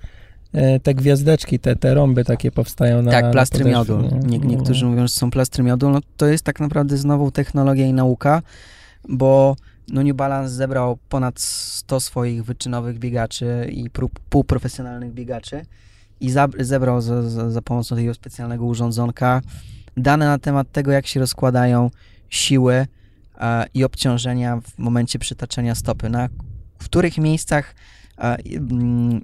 y, 0.56 0.80
te 0.84 0.94
gwiazdeczki, 0.94 1.60
te, 1.60 1.76
te 1.76 1.94
rąby 1.94 2.26
takie 2.26 2.52
powstają 2.52 3.02
na 3.02 3.12
tak, 3.12 3.26
na 3.26 3.32
plastry 3.32 3.64
podeszwie, 3.64 3.94
miodu. 3.94 4.16
nie? 4.16 4.38
Nie, 4.38 4.48
niektórzy 4.48 4.86
mówią, 4.86 5.02
że 5.02 5.14
są 5.14 5.32
plastry 5.32 5.64
miodu. 5.64 5.90
No, 5.90 6.00
to 6.18 6.28
jest 6.28 6.44
tak 6.44 6.60
naprawdę 6.60 6.98
znowu 6.98 7.32
technologia 7.32 7.86
i 7.86 7.94
nauka, 7.94 8.42
bo 9.10 9.56
no 9.88 10.04
New 10.04 10.16
Balance 10.16 10.54
zebrał 10.54 10.98
ponad 11.10 11.40
100 11.40 12.00
swoich 12.00 12.46
wyczynowych 12.46 13.00
biegaczy 13.00 13.68
i 13.72 13.90
półprofesjonalnych 14.30 15.14
biegaczy 15.14 15.62
i 16.22 16.32
za, 16.32 16.48
zebrał 16.60 17.02
za, 17.02 17.30
za, 17.30 17.52
za 17.52 17.62
pomocą 17.62 17.96
takiego 17.96 18.14
specjalnego 18.14 18.66
urządzonka 18.66 19.42
dane 19.98 20.26
na 20.26 20.40
temat 20.40 20.72
tego, 20.72 20.92
jak 20.92 21.08
się 21.08 21.20
rozkładają 21.20 21.92
siły 22.30 22.74
e, 22.74 22.88
i 23.74 23.84
obciążenia 23.84 24.62
w 24.62 24.78
momencie 24.78 25.20
przytaczania 25.20 25.76
stopy. 25.76 26.10
Na 26.10 26.30
których 26.78 27.18
miejscach 27.18 27.76
e, 28.18 28.38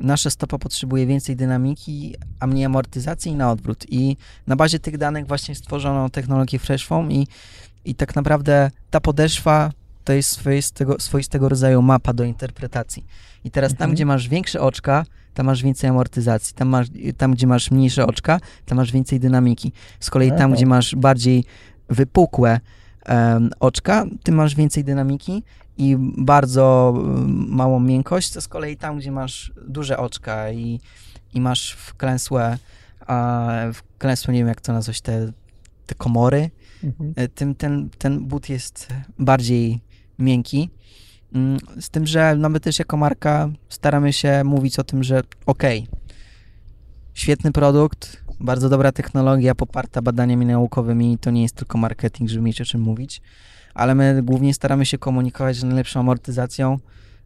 nasza 0.02 0.30
stopa 0.30 0.58
potrzebuje 0.58 1.06
więcej 1.06 1.36
dynamiki, 1.36 2.16
a 2.40 2.48
mniej 2.48 2.66
amortyzacji 2.66 3.32
i 3.32 3.36
na 3.36 3.52
odwrót. 3.52 3.86
I 3.90 4.18
na 4.48 4.56
bazie 4.56 4.80
tych 4.80 4.98
danych 4.98 5.28
właśnie 5.28 5.56
stworzono 5.56 6.10
technologię 6.10 6.60
Fresh 6.60 6.86
Foam 6.88 7.12
i, 7.12 7.28
i 7.86 7.96
tak 7.96 8.16
naprawdę 8.16 8.72
ta 8.90 9.02
podeszwa 9.02 9.72
to 10.04 10.14
jest 10.14 10.30
swoistego, 10.30 10.96
swoistego 11.00 11.50
rodzaju 11.50 11.82
mapa 11.82 12.14
do 12.14 12.24
interpretacji. 12.24 13.06
I 13.44 13.52
teraz 13.52 13.72
tam, 13.72 13.76
Mhm. 13.78 13.92
gdzie 13.96 14.06
masz 14.06 14.28
większe 14.30 14.62
oczka, 14.62 15.06
tam 15.34 15.46
masz 15.46 15.64
więcej 15.64 15.90
amortyzacji. 15.90 16.56
Tam, 16.56 16.68
masz, 16.68 16.88
tam 17.18 17.34
gdzie 17.34 17.48
masz 17.48 17.72
mniejsze 17.72 18.08
oczka, 18.08 18.40
tam 18.66 18.78
masz 18.78 18.92
więcej 18.92 19.20
dynamiki. 19.20 19.72
Z 20.00 20.10
kolei 20.10 20.30
tam, 20.38 20.52
gdzie 20.54 20.66
masz 20.66 20.96
bardziej 20.96 21.46
wypukłe 21.90 22.60
oczka, 23.60 24.06
ty 24.24 24.32
masz 24.32 24.56
więcej 24.56 24.84
dynamiki 24.84 25.44
i 25.78 25.96
bardzo 26.18 26.94
małą 27.48 27.80
miękkość, 27.80 28.32
to 28.32 28.42
z 28.42 28.48
kolei 28.48 28.78
tam, 28.78 28.98
gdzie 28.98 29.12
masz 29.12 29.54
duże 29.68 29.98
oczka 29.98 30.52
i, 30.52 30.80
i 31.34 31.42
masz 31.42 31.72
wklęsłe, 31.72 32.58
a, 33.08 33.50
wklęsłe, 33.74 34.34
nie 34.34 34.40
wiem 34.40 34.48
jak 34.48 34.62
to 34.62 34.74
nazwać, 34.74 35.02
te, 35.02 35.32
te 35.86 35.96
komory, 35.96 36.50
Mhm. 36.84 37.14
e, 37.16 37.28
tym 37.28 37.56
ten, 37.56 37.90
ten 37.98 38.20
but 38.20 38.50
jest 38.50 38.88
bardziej 39.20 39.82
miękki. 40.20 40.70
Mm, 41.34 41.58
Z 41.80 41.90
tym, 41.90 42.08
że 42.08 42.36
no 42.38 42.50
my 42.50 42.60
też 42.60 42.80
jako 42.80 42.98
marka 42.98 43.50
staramy 43.70 44.14
się 44.14 44.44
mówić 44.44 44.80
o 44.80 44.84
tym, 44.84 45.04
że 45.04 45.22
okej, 45.46 45.88
świetny 47.14 47.52
produkt, 47.52 48.23
bardzo 48.40 48.70
dobra 48.70 48.92
technologia 48.92 49.56
poparta 49.56 50.02
badaniami 50.02 50.46
naukowymi, 50.46 51.18
to 51.18 51.32
nie 51.32 51.42
jest 51.42 51.56
tylko 51.56 51.78
marketing, 51.78 52.30
żeby 52.30 52.42
mieć 52.42 52.62
o 52.62 52.66
czym 52.66 52.82
mówić, 52.82 53.22
ale 53.74 53.96
my 53.96 54.22
głównie 54.24 54.54
staramy 54.54 54.86
się 54.86 54.98
komunikować, 54.98 55.56
że 55.58 55.68
najlepszą 55.68 56.00
amortyzacją 56.00 56.80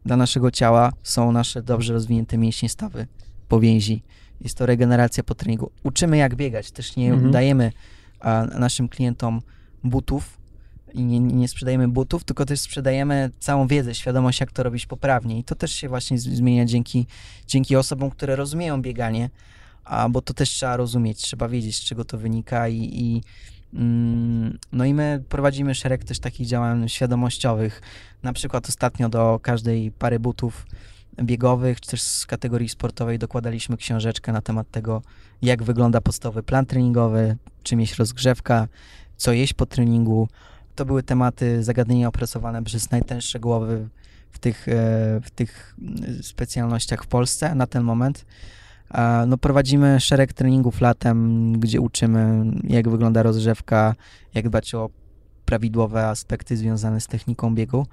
dla 0.06 0.16
naszego 0.16 0.50
ciała 0.50 0.92
są 1.02 1.32
nasze 1.32 1.62
dobrze 1.62 1.92
rozwinięte 1.92 2.38
mięśnie 2.38 2.68
stawy, 2.68 3.06
powięzi. 3.48 4.02
Jest 4.40 4.58
to 4.58 4.66
regeneracja 4.66 5.24
po 5.24 5.34
treningu. 5.34 5.70
Uczymy 5.82 6.16
jak 6.16 6.34
biegać, 6.34 6.70
też 6.70 6.96
nie 6.96 7.12
Mhm. 7.12 7.32
dajemy 7.32 7.72
a, 8.20 8.44
naszym 8.58 8.88
klientom 8.88 9.40
butów 9.84 10.38
i 10.94 11.04
nie, 11.04 11.20
nie 11.20 11.48
sprzedajemy 11.48 11.88
butów, 11.88 12.24
tylko 12.24 12.44
też 12.44 12.60
sprzedajemy 12.60 13.30
całą 13.38 13.66
wiedzę, 13.66 13.94
świadomość, 13.94 14.40
jak 14.40 14.52
to 14.52 14.62
robić 14.62 14.86
poprawnie. 14.86 15.38
I 15.38 15.44
to 15.44 15.54
też 15.54 15.72
się 15.72 15.88
właśnie 15.88 16.18
zmienia 16.18 16.64
dzięki, 16.64 17.06
dzięki 17.46 17.76
osobom, 17.76 18.10
które 18.10 18.36
rozumieją 18.36 18.82
bieganie, 18.82 19.30
a, 19.88 20.08
bo 20.08 20.22
to 20.22 20.34
też 20.34 20.50
trzeba 20.50 20.76
rozumieć, 20.76 21.18
trzeba 21.18 21.48
wiedzieć, 21.48 21.76
z 21.76 21.80
czego 21.80 22.04
to 22.04 22.18
wynika 22.18 22.68
i, 22.68 22.76
i 22.76 23.22
mm, 23.74 24.58
no 24.72 24.84
i 24.84 24.94
my 24.94 25.24
prowadzimy 25.28 25.74
szereg 25.74 26.04
też 26.04 26.18
takich 26.18 26.46
działań 26.46 26.88
świadomościowych. 26.88 27.82
Na 28.22 28.32
przykład 28.32 28.68
ostatnio 28.68 29.08
do 29.08 29.40
każdej 29.42 29.90
pary 29.90 30.20
butów 30.20 30.66
biegowych, 31.22 31.80
czy 31.80 31.90
też 31.90 32.02
z 32.02 32.26
kategorii 32.26 32.68
sportowej 32.68 33.18
dokładaliśmy 33.18 33.76
książeczkę 33.76 34.32
na 34.32 34.40
temat 34.40 34.70
tego, 34.70 35.02
jak 35.42 35.62
wygląda 35.62 36.00
podstawowy 36.00 36.42
plan 36.42 36.66
treningowy, 36.66 37.36
czym 37.62 37.80
jest 37.80 37.96
rozgrzewka, 37.96 38.68
co 39.16 39.32
jeść 39.32 39.54
po 39.54 39.66
treningu. 39.66 40.28
To 40.74 40.84
były 40.84 41.02
tematy, 41.02 41.62
zagadnienia 41.62 42.08
opracowane 42.08 42.64
przez 42.64 42.90
najtęższe 42.90 43.40
głowy 43.40 43.88
w 44.32 44.38
tych, 44.38 44.68
e, 44.68 44.72
w 45.24 45.30
tych 45.30 45.76
mm, 45.82 46.22
specjalnościach 46.22 47.04
w 47.04 47.06
Polsce 47.06 47.54
na 47.54 47.66
ten 47.66 47.82
moment. 47.82 48.24
No, 49.26 49.38
prowadzimy 49.38 50.00
szereg 50.00 50.32
treningów 50.32 50.80
latem, 50.80 51.52
gdzie 51.60 51.80
uczymy, 51.80 52.52
jak 52.64 52.88
wygląda 52.88 53.22
rozgrzewka, 53.22 53.94
jak 54.34 54.48
dbać 54.48 54.74
o 54.74 54.90
prawidłowe 55.44 56.06
aspekty 56.06 56.56
związane 56.56 57.00
z 57.00 57.06
techniką 57.06 57.54
biegu. 57.54 57.86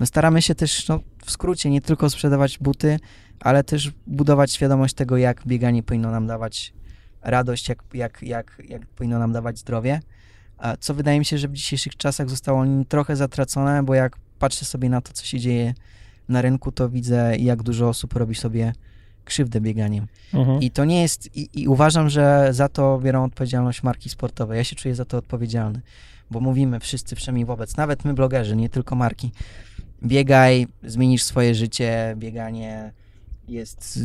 No, 0.00 0.06
staramy 0.06 0.42
się 0.42 0.54
też, 0.54 0.88
no, 0.88 1.00
w 1.24 1.30
skrócie, 1.30 1.70
nie 1.70 1.80
tylko 1.80 2.10
sprzedawać 2.10 2.58
buty, 2.58 2.98
ale 3.40 3.64
też 3.64 3.92
budować 4.06 4.52
świadomość 4.52 4.94
tego, 4.94 5.16
jak 5.16 5.46
bieganie 5.46 5.82
powinno 5.82 6.10
nam 6.10 6.26
dawać 6.26 6.74
radość, 7.22 7.68
jak, 7.68 7.82
jak, 7.94 8.22
jak, 8.22 8.62
jak 8.68 8.86
powinno 8.86 9.18
nam 9.18 9.32
dawać 9.32 9.58
zdrowie. 9.58 10.00
Co 10.80 10.94
wydaje 10.94 11.18
mi 11.18 11.24
się, 11.24 11.38
że 11.38 11.48
w 11.48 11.52
dzisiejszych 11.52 11.96
czasach 11.96 12.30
zostało 12.30 12.64
trochę 12.88 13.16
zatracone, 13.16 13.82
bo 13.82 13.94
jak 13.94 14.16
patrzę 14.38 14.64
sobie 14.64 14.88
na 14.88 15.00
to, 15.00 15.12
co 15.12 15.24
się 15.24 15.38
dzieje 15.38 15.74
na 16.28 16.42
rynku, 16.42 16.72
to 16.72 16.88
widzę, 16.88 17.36
jak 17.36 17.62
dużo 17.62 17.88
osób 17.88 18.12
robi 18.12 18.34
sobie 18.34 18.72
krzywdę 19.24 19.60
bieganiem. 19.60 20.06
Mhm. 20.34 20.60
I 20.60 20.70
to 20.70 20.84
nie 20.84 21.02
jest, 21.02 21.36
i, 21.36 21.48
i 21.54 21.68
uważam, 21.68 22.10
że 22.10 22.48
za 22.50 22.68
to 22.68 22.98
biorą 22.98 23.24
odpowiedzialność 23.24 23.82
marki 23.82 24.08
sportowe. 24.08 24.56
Ja 24.56 24.64
się 24.64 24.76
czuję 24.76 24.94
za 24.94 25.04
to 25.04 25.18
odpowiedzialny, 25.18 25.80
bo 26.30 26.40
mówimy 26.40 26.80
wszyscy 26.80 27.16
przynajmniej 27.16 27.44
wobec, 27.44 27.76
nawet 27.76 28.04
my 28.04 28.14
blogerzy, 28.14 28.56
nie 28.56 28.68
tylko 28.68 28.94
marki. 28.94 29.32
Biegaj, 30.04 30.66
zmienisz 30.82 31.22
swoje 31.22 31.54
życie, 31.54 32.14
bieganie 32.18 32.92
jest 33.48 33.96
y, 33.96 34.00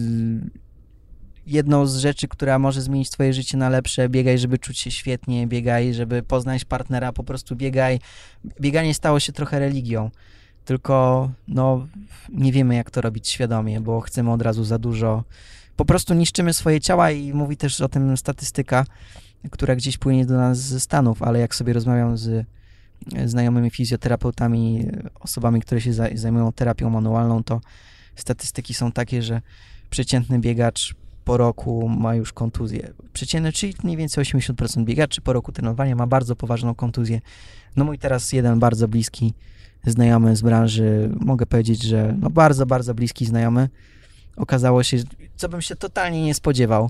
jedną 1.47 1.85
z 1.85 1.97
rzeczy, 1.97 2.27
która 2.27 2.59
może 2.59 2.81
zmienić 2.81 3.09
twoje 3.09 3.33
życie 3.33 3.57
na 3.57 3.69
lepsze. 3.69 4.09
Biegaj, 4.09 4.37
żeby 4.37 4.57
czuć 4.57 4.79
się 4.79 4.91
świetnie, 4.91 5.47
biegaj, 5.47 5.93
żeby 5.93 6.23
poznać 6.23 6.65
partnera, 6.65 7.11
po 7.11 7.23
prostu 7.23 7.55
biegaj. 7.55 7.99
Bieganie 8.61 8.93
stało 8.93 9.19
się 9.19 9.33
trochę 9.33 9.59
religią. 9.59 10.11
Tylko 10.65 11.29
no, 11.47 11.87
nie 12.29 12.51
wiemy, 12.51 12.75
jak 12.75 12.91
to 12.91 13.01
robić 13.01 13.29
świadomie, 13.29 13.81
bo 13.81 14.01
chcemy 14.01 14.31
od 14.31 14.41
razu 14.41 14.63
za 14.63 14.77
dużo. 14.77 15.23
Po 15.75 15.85
prostu 15.85 16.13
niszczymy 16.13 16.53
swoje 16.53 16.81
ciała 16.81 17.11
i 17.11 17.33
mówi 17.33 17.57
też 17.57 17.81
o 17.81 17.89
tym 17.89 18.17
statystyka, 18.17 18.85
która 19.51 19.75
gdzieś 19.75 19.97
płynie 19.97 20.25
do 20.25 20.37
nas 20.37 20.57
ze 20.59 20.79
Stanów, 20.79 21.23
ale 21.23 21.39
jak 21.39 21.55
sobie 21.55 21.73
rozmawiam 21.73 22.17
z 22.17 22.45
znajomymi 23.25 23.69
fizjoterapeutami, 23.69 24.87
osobami, 25.19 25.61
które 25.61 25.81
się 25.81 25.91
zaj- 25.91 26.17
zajmują 26.17 26.51
terapią 26.51 26.89
manualną, 26.89 27.43
to 27.43 27.61
statystyki 28.15 28.73
są 28.73 28.91
takie, 28.91 29.21
że 29.21 29.41
przeciętny 29.89 30.39
biegacz 30.39 30.95
po 31.25 31.37
roku 31.37 31.89
ma 31.89 32.15
już 32.15 32.33
kontuzję. 32.33 32.93
Przeciętny, 33.13 33.51
czyli 33.51 33.73
mniej 33.83 33.97
więcej 33.97 34.23
80% 34.23 34.83
biegaczy 34.83 35.21
po 35.21 35.33
roku 35.33 35.51
trenowania 35.51 35.95
ma 35.95 36.07
bardzo 36.07 36.35
poważną 36.35 36.75
kontuzję. 36.75 37.21
No 37.75 37.85
mój 37.85 37.99
teraz 37.99 38.33
jeden 38.33 38.59
bardzo 38.59 38.87
bliski 38.87 39.33
znajomy 39.85 40.35
z 40.35 40.41
branży, 40.41 41.09
mogę 41.19 41.45
powiedzieć, 41.45 41.83
że 41.83 42.15
no 42.21 42.29
bardzo, 42.29 42.65
bardzo 42.65 42.93
bliski 42.93 43.25
znajomy, 43.25 43.69
okazało 44.35 44.83
się, 44.83 44.97
co 45.35 45.49
bym 45.49 45.61
się 45.61 45.75
totalnie 45.75 46.23
nie 46.23 46.33
spodziewał. 46.33 46.89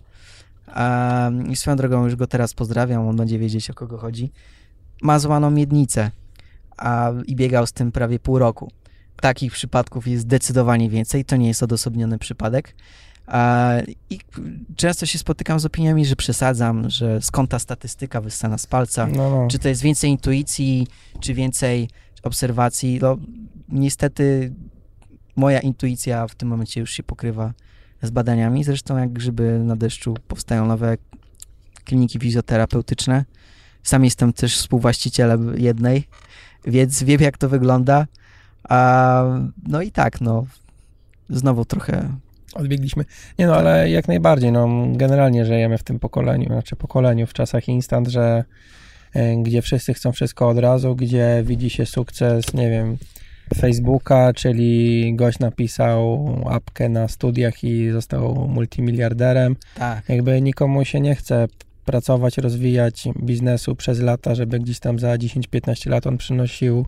I 1.49 1.55
swoją 1.55 1.77
drogą 1.77 2.03
już 2.05 2.15
go 2.15 2.27
teraz 2.27 2.53
pozdrawiam, 2.53 3.07
on 3.07 3.15
będzie 3.15 3.39
wiedzieć 3.39 3.69
o 3.69 3.73
kogo 3.73 3.97
chodzi. 3.97 4.31
Ma 5.01 5.19
złaną 5.19 5.51
miednicę 5.51 6.11
a, 6.77 7.11
i 7.25 7.35
biegał 7.35 7.67
z 7.67 7.71
tym 7.71 7.91
prawie 7.91 8.19
pół 8.19 8.39
roku. 8.39 8.71
Takich 9.21 9.51
przypadków 9.53 10.07
jest 10.07 10.23
zdecydowanie 10.23 10.89
więcej, 10.89 11.25
to 11.25 11.35
nie 11.35 11.47
jest 11.47 11.63
odosobniony 11.63 12.19
przypadek. 12.19 12.75
A, 13.27 13.71
I 14.09 14.19
często 14.75 15.05
się 15.05 15.19
spotykam 15.19 15.59
z 15.59 15.65
opiniami, 15.65 16.05
że 16.05 16.15
przesadzam, 16.15 16.89
że 16.89 17.21
skąd 17.21 17.49
ta 17.49 17.59
statystyka 17.59 18.21
wyssana 18.21 18.57
z 18.57 18.67
palca, 18.67 19.07
No, 19.07 19.29
no. 19.29 19.47
czy 19.47 19.59
to 19.59 19.67
jest 19.69 19.81
więcej 19.81 20.09
intuicji, 20.11 20.87
czy 21.19 21.33
więcej 21.33 21.89
obserwacji. 22.25 22.99
No, 23.01 23.17
niestety 23.69 24.53
moja 25.35 25.59
intuicja 25.59 26.27
w 26.27 26.35
tym 26.35 26.49
momencie 26.49 26.79
już 26.79 26.91
się 26.91 27.03
pokrywa 27.03 27.53
z 28.01 28.09
badaniami. 28.09 28.63
Zresztą 28.63 28.97
jak 28.97 29.13
grzyby 29.13 29.59
na 29.59 29.75
deszczu 29.75 30.15
powstają 30.27 30.65
nowe 30.65 30.97
kliniki 31.83 32.19
fizjoterapeutyczne. 32.19 33.25
Sam 33.83 34.03
jestem 34.03 34.33
też 34.33 34.57
współwłaścicielem 34.57 35.59
jednej, 35.59 36.07
więc 36.65 37.03
wiem 37.03 37.21
jak 37.21 37.37
to 37.37 37.49
wygląda. 37.49 38.07
A, 38.69 39.23
no 39.67 39.81
i 39.81 39.91
tak, 39.91 40.21
no 40.21 40.45
znowu 41.29 41.65
trochę 41.65 42.09
Odbiegliśmy. 42.55 43.05
Nie 43.39 43.47
no, 43.47 43.55
ale 43.55 43.89
jak 43.89 44.07
najbardziej, 44.07 44.51
no 44.51 44.67
generalnie 44.91 45.45
żyjemy 45.45 45.77
w 45.77 45.83
tym 45.83 45.99
pokoleniu, 45.99 46.45
znaczy 46.45 46.75
pokoleniu 46.75 47.27
w 47.27 47.33
czasach 47.33 47.67
instant, 47.67 48.07
że 48.07 48.43
gdzie 49.43 49.61
wszyscy 49.61 49.93
chcą 49.93 50.11
wszystko 50.11 50.49
od 50.49 50.57
razu, 50.57 50.95
gdzie 50.95 51.43
widzi 51.45 51.69
się 51.69 51.85
sukces, 51.85 52.53
nie 52.53 52.69
wiem, 52.69 52.97
Facebooka, 53.57 54.33
czyli 54.33 55.15
gość 55.15 55.39
napisał 55.39 56.35
apkę 56.49 56.89
na 56.89 57.07
studiach 57.07 57.63
i 57.63 57.91
został 57.91 58.47
multimiliarderem. 58.47 59.55
Tak. 59.75 60.09
Jakby 60.09 60.41
nikomu 60.41 60.85
się 60.85 60.99
nie 60.99 61.15
chce 61.15 61.47
pracować, 61.85 62.37
rozwijać 62.37 63.07
biznesu 63.19 63.75
przez 63.75 63.99
lata, 63.99 64.35
żeby 64.35 64.59
gdzieś 64.59 64.79
tam 64.79 64.99
za 64.99 65.15
10-15 65.15 65.89
lat 65.89 66.07
on 66.07 66.17
przynosił 66.17 66.85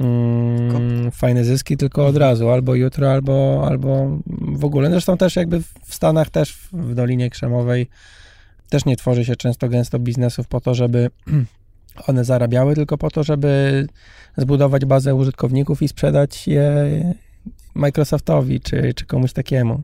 mm, 0.00 1.10
fajne 1.10 1.44
zyski 1.44 1.76
tylko 1.76 2.06
od 2.06 2.16
razu, 2.16 2.50
albo 2.50 2.74
jutro, 2.74 3.12
albo, 3.12 3.66
albo 3.68 4.18
w 4.40 4.64
ogóle. 4.64 4.90
Zresztą 4.90 5.16
też 5.16 5.36
jakby 5.36 5.60
w 5.60 5.94
Stanach, 5.94 6.30
też 6.30 6.58
w 6.72 6.94
Dolinie 6.94 7.30
Krzemowej 7.30 7.86
też 8.68 8.84
nie 8.84 8.96
tworzy 8.96 9.24
się 9.24 9.36
często 9.36 9.68
gęsto 9.68 9.98
biznesów 9.98 10.48
po 10.48 10.60
to, 10.60 10.74
żeby 10.74 11.10
one 12.06 12.24
zarabiały, 12.24 12.74
tylko 12.74 12.98
po 12.98 13.10
to, 13.10 13.24
żeby 13.24 13.86
zbudować 14.36 14.84
bazę 14.84 15.14
użytkowników 15.14 15.82
i 15.82 15.88
sprzedać 15.88 16.48
je 16.48 17.14
Microsoftowi 17.74 18.60
czy, 18.60 18.94
czy 18.94 19.06
komuś 19.06 19.32
takiemu. 19.32 19.82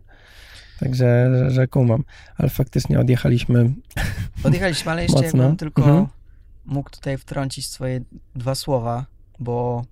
Także, 0.80 1.30
że, 1.38 1.50
że 1.50 1.66
kumam. 1.68 2.04
Ale 2.36 2.48
faktycznie 2.48 3.00
odjechaliśmy. 3.00 3.70
Odjechaliśmy, 4.44 4.90
ale 4.92 5.02
jeszcze 5.02 5.22
Mocno. 5.22 5.42
jakbym 5.42 5.56
tylko 5.56 5.82
Mhm. 5.82 6.06
mógł 6.64 6.90
tutaj 6.90 7.18
wtrącić 7.18 7.68
swoje 7.68 8.00
dwa 8.34 8.54
słowa, 8.54 9.06
bo 9.38 9.84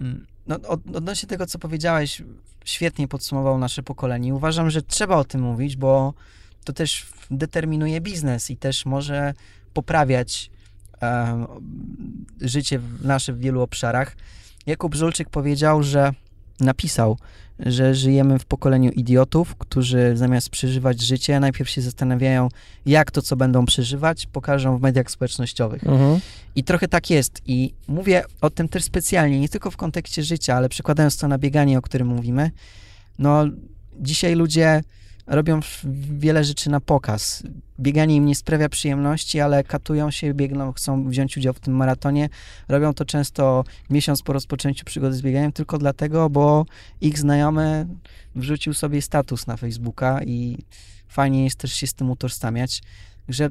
mm, 0.00 0.26
no, 0.46 0.56
od, 0.68 0.96
odnośnie 0.96 1.28
tego, 1.28 1.46
co 1.46 1.58
powiedziałeś, 1.58 2.22
świetnie 2.64 3.08
podsumował 3.08 3.58
nasze 3.58 3.82
pokolenie. 3.82 4.34
Uważam, 4.34 4.70
że 4.70 4.82
trzeba 4.82 5.16
o 5.16 5.24
tym 5.24 5.40
mówić, 5.40 5.76
bo 5.76 6.14
to 6.64 6.72
też 6.72 7.06
determinuje 7.30 8.00
biznes 8.00 8.50
i 8.50 8.56
też 8.56 8.86
może 8.86 9.34
poprawiać 9.72 10.50
życie 12.40 12.78
w- 12.78 13.04
nasze 13.04 13.32
w 13.32 13.38
wielu 13.38 13.60
obszarach. 13.60 14.16
Jakub 14.66 14.94
Żulczyk 14.94 15.30
powiedział, 15.30 15.82
że 15.82 16.12
napisał, 16.60 17.18
że 17.58 17.94
żyjemy 17.94 18.38
w 18.38 18.44
pokoleniu 18.44 18.90
idiotów, 18.90 19.54
którzy 19.56 20.12
zamiast 20.16 20.50
przeżywać 20.50 21.00
życie, 21.02 21.40
najpierw 21.40 21.70
się 21.70 21.82
zastanawiają, 21.82 22.48
jak 22.86 23.10
to, 23.10 23.22
co 23.22 23.36
będą 23.36 23.66
przeżywać, 23.66 24.26
pokażą 24.26 24.78
w 24.78 24.80
mediach 24.80 25.10
społecznościowych. 25.10 25.86
Mhm. 25.86 26.20
I 26.56 26.64
trochę 26.64 26.88
tak 26.88 27.10
jest. 27.10 27.42
I 27.46 27.74
mówię 27.88 28.22
o 28.40 28.50
tym 28.50 28.68
też 28.68 28.84
specjalnie, 28.84 29.40
nie 29.40 29.48
tylko 29.48 29.70
w 29.70 29.76
kontekście 29.76 30.22
życia, 30.22 30.54
ale 30.54 30.68
przekładając 30.68 31.16
to 31.16 31.28
na 31.28 31.38
bieganie, 31.38 31.78
o 31.78 31.82
którym 31.82 32.08
mówimy. 32.08 32.50
No, 33.18 33.44
dzisiaj 34.00 34.34
ludzie 34.34 34.82
robią 35.26 35.60
wiele 36.18 36.44
rzeczy 36.44 36.70
na 36.70 36.80
pokaz. 36.80 37.42
Bieganie 37.80 38.16
im 38.16 38.26
nie 38.26 38.34
sprawia 38.34 38.68
przyjemności, 38.68 39.40
ale 39.40 39.64
katują 39.64 40.10
się, 40.10 40.34
biegną, 40.34 40.72
chcą 40.72 41.08
wziąć 41.08 41.36
udział 41.36 41.54
w 41.54 41.60
tym 41.60 41.76
maratonie. 41.76 42.28
Robią 42.68 42.94
to 42.94 43.04
często 43.04 43.64
miesiąc 43.90 44.22
po 44.22 44.32
rozpoczęciu 44.32 44.84
przygody 44.84 45.16
z 45.16 45.22
bieganiem, 45.22 45.52
tylko 45.52 45.78
dlatego, 45.78 46.30
bo 46.30 46.66
ich 47.00 47.18
znajomy 47.18 47.86
wrzucił 48.34 48.74
sobie 48.74 49.02
status 49.02 49.46
na 49.46 49.56
Facebooka 49.56 50.22
i 50.22 50.58
fajnie 51.08 51.44
jest 51.44 51.56
też 51.56 51.72
się 51.72 51.86
z 51.86 51.94
tym 51.94 52.10
utożsamiać. 52.10 52.82
Że 53.28 53.48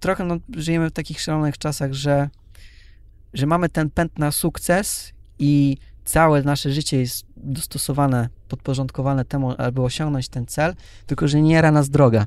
trochę 0.00 0.24
no, 0.24 0.36
żyjemy 0.56 0.90
w 0.90 0.92
takich 0.92 1.20
szalonych 1.20 1.58
czasach, 1.58 1.92
że, 1.92 2.28
że 3.34 3.46
mamy 3.46 3.68
ten 3.68 3.90
pęd 3.90 4.18
na 4.18 4.32
sukces 4.32 5.12
i 5.38 5.76
całe 6.04 6.42
nasze 6.42 6.72
życie 6.72 7.00
jest 7.00 7.26
dostosowane, 7.36 8.28
podporządkowane 8.48 9.24
temu, 9.24 9.54
aby 9.58 9.82
osiągnąć 9.82 10.28
ten 10.28 10.46
cel, 10.46 10.74
tylko 11.06 11.28
że 11.28 11.40
nie 11.42 11.52
jara 11.54 11.72
nas 11.72 11.88
droga. 11.90 12.26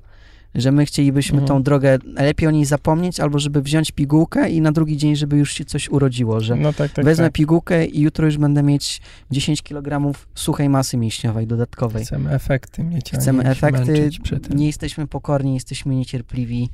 Że 0.55 0.71
my 0.71 0.85
chcielibyśmy 0.85 1.39
Mhm. 1.39 1.47
tą 1.47 1.63
drogę 1.63 1.97
lepiej 2.15 2.47
o 2.47 2.51
niej 2.51 2.65
zapomnieć, 2.65 3.19
albo 3.19 3.39
żeby 3.39 3.61
wziąć 3.61 3.91
pigułkę 3.91 4.49
i 4.49 4.61
na 4.61 4.71
drugi 4.71 4.97
dzień, 4.97 5.15
żeby 5.15 5.37
już 5.37 5.53
się 5.53 5.65
coś 5.65 5.89
urodziło, 5.89 6.39
że 6.41 6.55
No 6.55 6.73
tak, 6.73 6.91
tak, 6.91 7.05
wezmę 7.05 7.23
tak. 7.25 7.33
pigułkę 7.33 7.85
i 7.85 8.01
jutro 8.01 8.25
już 8.25 8.37
będę 8.37 8.63
mieć 8.63 9.01
10 9.31 9.61
kg 9.61 10.13
suchej 10.35 10.69
masy 10.69 10.97
mięśniowej 10.97 11.47
dodatkowej. 11.47 12.05
Chcemy 12.05 12.31
efekty 12.31 12.83
mieć, 12.83 13.11
Chcemy 13.11 13.43
efekty, 13.43 13.91
męczyć 13.91 14.19
przy 14.19 14.39
tym. 14.39 14.57
nie 14.57 14.67
jesteśmy 14.67 15.07
pokorni, 15.07 15.53
jesteśmy 15.53 15.95
niecierpliwi. 15.95 16.69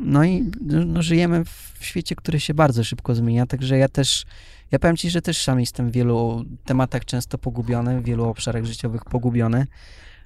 No 0.00 0.24
i 0.24 0.50
no, 0.60 1.02
żyjemy 1.02 1.44
w 1.78 1.84
świecie, 1.84 2.16
który 2.16 2.40
się 2.40 2.54
bardzo 2.54 2.84
szybko 2.84 3.14
zmienia, 3.14 3.46
także 3.46 3.78
ja 3.78 3.88
też, 3.88 4.26
ja 4.70 4.78
powiem 4.78 4.96
Ci, 4.96 5.10
że 5.10 5.22
też 5.22 5.42
sam 5.42 5.60
jestem 5.60 5.90
w 5.90 5.92
wielu 5.92 6.44
tematach 6.64 7.04
często 7.04 7.38
pogubiony, 7.38 8.00
w 8.00 8.04
wielu 8.04 8.24
obszarach 8.24 8.64
życiowych 8.64 9.04
pogubiony, 9.04 9.66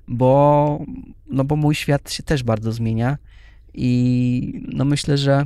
bo, 0.09 0.79
no 1.27 1.45
bo 1.45 1.57
mój 1.57 1.75
świat 1.75 2.13
się 2.13 2.23
też 2.23 2.43
bardzo 2.43 2.73
zmienia 2.73 3.19
i 3.75 4.63
no 4.69 4.85
myślę, 4.85 5.19
że 5.19 5.45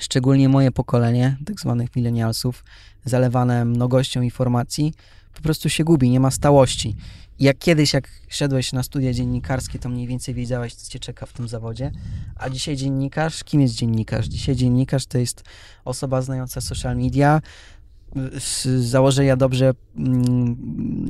szczególnie 0.00 0.48
moje 0.48 0.72
pokolenie, 0.72 1.36
tak 1.46 1.60
zwanych 1.60 1.96
milenialsów, 1.96 2.64
zalewane 3.04 3.64
mnogością 3.64 4.22
informacji, 4.22 4.94
po 5.34 5.42
prostu 5.42 5.68
się 5.68 5.84
gubi, 5.84 6.10
nie 6.10 6.20
ma 6.20 6.30
stałości. 6.30 6.96
Jak 7.40 7.58
kiedyś, 7.58 7.92
jak 7.92 8.08
szedłeś 8.28 8.72
na 8.72 8.82
studia 8.82 9.12
dziennikarskie, 9.12 9.78
to 9.78 9.88
mniej 9.88 10.06
więcej 10.06 10.34
wiedziałeś, 10.34 10.74
co 10.74 10.90
cię 10.90 10.98
czeka 10.98 11.26
w 11.26 11.32
tym 11.32 11.48
zawodzie. 11.48 11.92
A 12.36 12.50
dzisiaj 12.50 12.76
dziennikarz, 12.76 13.44
kim 13.44 13.60
jest 13.60 13.74
dziennikarz? 13.74 14.26
Dzisiaj 14.26 14.56
dziennikarz 14.56 15.06
to 15.06 15.18
jest 15.18 15.44
osoba 15.84 16.22
znająca 16.22 16.60
social 16.60 16.96
media, 16.96 17.40
z 18.38 18.66
założenia 18.84 19.36
dobrze, 19.36 19.72
mm, 19.96 20.56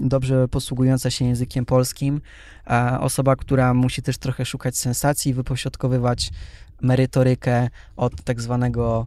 dobrze 0.08 0.48
posługująca 0.48 1.10
się 1.10 1.24
językiem 1.24 1.64
polskim, 1.64 2.20
osoba, 3.00 3.36
która 3.36 3.74
musi 3.74 4.02
też 4.02 4.18
trochę 4.18 4.44
szukać 4.44 4.76
sensacji, 4.76 5.34
wypośrodkowywać 5.34 6.30
merytorykę 6.80 7.68
od 7.96 8.22
tak 8.22 8.40
zwanego. 8.40 9.06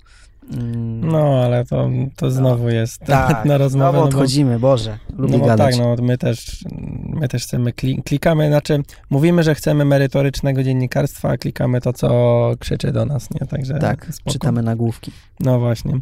Mm, 0.54 1.08
No, 1.12 1.43
ale 1.43 1.66
to, 1.66 1.89
to 2.16 2.32
znowu 2.32 2.70
jest 2.70 3.00
tak, 3.06 3.45
na 3.45 3.58
rozmowę. 3.58 3.70
znowu 3.91 3.97
no 3.97 4.02
bo- 4.02 4.08
odchodzimy, 4.08 4.60
Boże, 4.60 4.97
lubię 5.18 5.34
no 5.34 5.39
bo 5.39 5.45
gadać. 5.45 5.78
tak, 5.78 5.86
no 5.86 5.95
my 6.04 6.18
też, 6.18 6.66
my 7.08 7.28
też 7.28 7.43
chcemy, 7.43 7.74
kli, 7.74 8.04
klikamy, 8.04 8.47
znaczy 8.47 8.80
mówimy, 9.10 9.43
że 9.43 9.56
chcemy 9.56 9.86
merytorycznego 9.86 10.64
dziennikarstwa, 10.64 11.30
a 11.30 11.38
klikamy 11.38 11.82
to, 11.82 11.93
co 11.93 12.52
krzyczy 12.60 12.91
do 12.91 13.06
nas, 13.06 13.28
nie? 13.41 13.47
Także 13.47 13.74
tak, 13.80 14.08
spoko. 14.12 14.32
czytamy 14.32 14.62
nagłówki. 14.64 15.12
No 15.39 15.60
właśnie. 15.60 16.00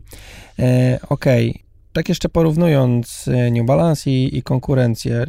E, 0.59 0.99
Okej. 1.09 1.63
Tak 1.93 2.09
jeszcze 2.09 2.29
porównując 2.29 3.27
e, 3.27 3.51
New 3.51 3.65
Balance 3.65 4.09
i, 4.11 4.37
i 4.37 4.43
konkurencję, 4.43 5.25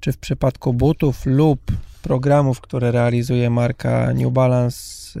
czy 0.00 0.12
w 0.12 0.18
przypadku 0.18 0.72
butów 0.72 1.26
lub 1.26 1.60
programów, 2.08 2.60
które 2.60 2.92
realizuje 2.92 3.50
marka 3.50 4.12
New 4.14 4.32
Balance, 4.32 4.80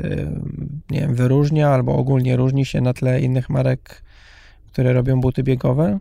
nie 0.90 1.00
wiem, 1.00 1.14
wyróżnia 1.14 1.68
albo 1.68 1.96
ogólnie 1.96 2.36
różni 2.36 2.64
się 2.64 2.80
na 2.80 2.92
tle 2.94 3.20
innych 3.20 3.50
marek, 3.50 4.02
które 4.66 4.92
robią 4.92 5.20
buty 5.20 5.42
biegowe? 5.42 5.98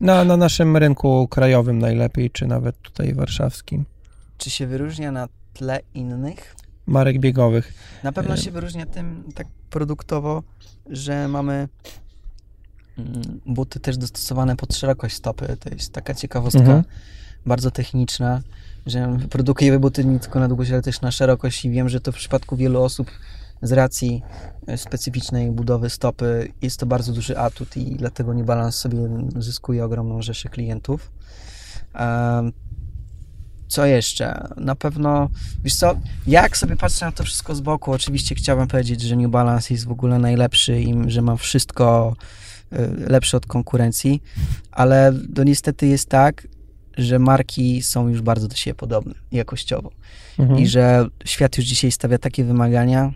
Na, 0.00 0.24
na 0.24 0.36
naszym 0.36 0.76
rynku 0.76 1.28
krajowym 1.28 1.78
najlepiej, 1.78 2.30
czy 2.30 2.46
nawet 2.46 2.82
tutaj 2.82 3.14
warszawskim. 3.14 3.84
Czy 4.38 4.50
się 4.50 4.66
wyróżnia 4.66 5.12
na 5.12 5.28
tle 5.54 5.80
innych? 5.94 6.56
Marek 6.86 7.18
biegowych. 7.20 7.74
Na 8.02 8.12
pewno 8.12 8.34
E, 8.34 8.36
się 8.36 8.50
wyróżnia 8.50 8.86
tym 8.86 9.24
tak 9.34 9.46
produktowo, 9.70 10.42
że 10.90 11.28
mamy 11.28 11.68
mm, 12.98 13.22
buty 13.46 13.80
też 13.80 13.96
dostosowane 13.96 14.56
pod 14.56 14.74
szerokość 14.74 15.16
stopy. 15.16 15.56
To 15.60 15.70
jest 15.70 15.92
taka 15.92 16.14
ciekawostka, 16.14 16.60
Mhm. 16.60 16.84
Bardzo 17.48 17.70
techniczna, 17.70 18.42
że 18.86 19.18
produkujemy 19.30 19.78
buty 19.78 20.04
nie 20.04 20.20
tylko 20.20 20.40
na 20.40 20.48
długość, 20.48 20.70
ale 20.70 20.82
też 20.82 21.00
na 21.00 21.10
szerokość 21.10 21.64
i 21.64 21.70
wiem, 21.70 21.88
że 21.88 22.00
to 22.00 22.12
w 22.12 22.14
przypadku 22.14 22.56
wielu 22.56 22.82
osób 22.82 23.10
z 23.62 23.72
racji 23.72 24.22
e, 24.66 24.78
specyficznej 24.78 25.50
budowy 25.50 25.90
stopy 25.90 26.52
jest 26.62 26.80
to 26.80 26.86
bardzo 26.86 27.12
duży 27.12 27.38
atut 27.38 27.76
i 27.76 27.96
dlatego 27.96 28.34
New 28.34 28.46
Balance 28.46 28.78
sobie 28.78 28.98
zyskuje 29.36 29.84
ogromną 29.84 30.22
rzeszę 30.22 30.48
klientów. 30.48 31.10
Co 33.68 33.86
jeszcze? 33.86 34.48
Na 34.56 34.74
pewno, 34.74 35.28
wiesz 35.64 35.74
co, 35.76 35.96
jak 36.26 36.56
sobie 36.56 36.76
patrzę 36.76 37.06
na 37.06 37.12
to 37.12 37.24
wszystko 37.24 37.54
z 37.54 37.60
boku, 37.60 37.92
oczywiście 37.92 38.34
chciałbym 38.34 38.68
powiedzieć, 38.68 39.00
że 39.00 39.16
New 39.16 39.30
Balance 39.30 39.74
jest 39.74 39.86
w 39.86 39.90
ogóle 39.90 40.18
najlepszy 40.18 40.80
i 40.80 41.10
że 41.10 41.22
ma 41.22 41.36
wszystko 41.36 42.16
y, 42.72 42.76
lepsze 43.08 43.36
od 43.36 43.46
konkurencji, 43.46 44.22
ale 44.70 45.12
to 45.34 45.44
niestety 45.44 45.86
jest 45.86 46.08
tak, 46.08 46.46
że 46.98 47.18
marki 47.18 47.82
są 47.82 48.08
już 48.08 48.22
bardzo 48.22 48.48
do 48.48 48.56
siebie 48.56 48.74
podobne 48.74 49.14
jakościowo 49.32 49.90
Mhm. 50.38 50.58
i 50.60 50.66
że 50.66 51.06
świat 51.24 51.56
już 51.58 51.66
dzisiaj 51.66 51.90
stawia 51.90 52.18
takie 52.18 52.44
wymagania, 52.44 53.12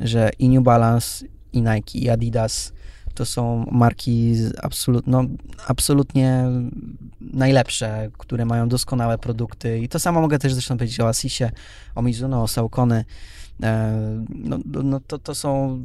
że 0.00 0.30
i 0.38 0.48
New 0.48 0.64
Balance, 0.64 1.26
i 1.52 1.62
Nike, 1.62 1.98
i 1.98 2.08
Adidas 2.08 2.72
to 3.14 3.24
są 3.26 3.66
marki 3.70 4.34
absolut, 4.62 5.06
no, 5.06 5.24
absolutnie 5.66 6.44
najlepsze, 7.20 8.10
które 8.18 8.44
mają 8.44 8.68
doskonałe 8.68 9.18
produkty 9.18 9.78
i 9.78 9.88
to 9.88 9.98
samo 9.98 10.20
mogę 10.20 10.38
też 10.38 10.52
zresztą 10.52 10.76
powiedzieć 10.76 11.00
o 11.00 11.08
Asisie, 11.08 11.50
o 11.94 12.02
Mizuno, 12.02 12.42
o 12.42 12.48
Saucony. 12.48 13.04
E, 13.62 13.92
No, 14.28 14.58
no- 14.64 14.82
no 14.82 15.00
to, 15.06 15.18
to 15.18 15.34
są, 15.34 15.84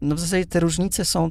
no 0.00 0.14
w 0.14 0.20
zasadzie 0.20 0.46
te 0.46 0.60
różnice 0.60 1.04
są 1.04 1.30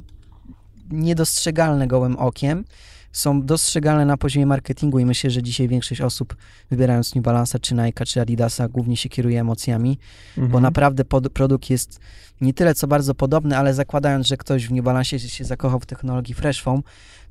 niedostrzegalne 0.90 1.86
gołym 1.86 2.16
okiem, 2.16 2.64
są 3.12 3.42
dostrzegalne 3.42 4.04
na 4.04 4.16
poziomie 4.16 4.46
marketingu 4.46 4.98
i 4.98 5.04
myślę, 5.04 5.30
że 5.30 5.42
dzisiaj 5.42 5.68
większość 5.68 6.00
osób 6.00 6.36
wybierając 6.70 7.14
New 7.14 7.24
Balance'a, 7.24 7.60
czy 7.60 7.74
Nike, 7.74 8.04
czy 8.06 8.20
Adidasa 8.20 8.68
głównie 8.68 8.96
się 8.96 9.08
kieruje 9.08 9.40
emocjami, 9.40 9.98
Mhm. 10.36 10.52
bo 10.52 10.60
naprawdę 10.60 11.04
pod, 11.04 11.28
produkt 11.28 11.70
jest 11.70 12.00
nie 12.40 12.54
tyle 12.54 12.74
co 12.74 12.86
bardzo 12.86 13.14
podobny, 13.14 13.56
ale 13.58 13.74
zakładając, 13.74 14.26
że 14.26 14.36
ktoś 14.36 14.66
w 14.68 14.72
New 14.72 14.84
Balance 14.84 15.18
się 15.18 15.44
zakochał 15.44 15.80
w 15.80 15.86
technologii 15.86 16.34
Fresh 16.34 16.62
Foam, 16.62 16.82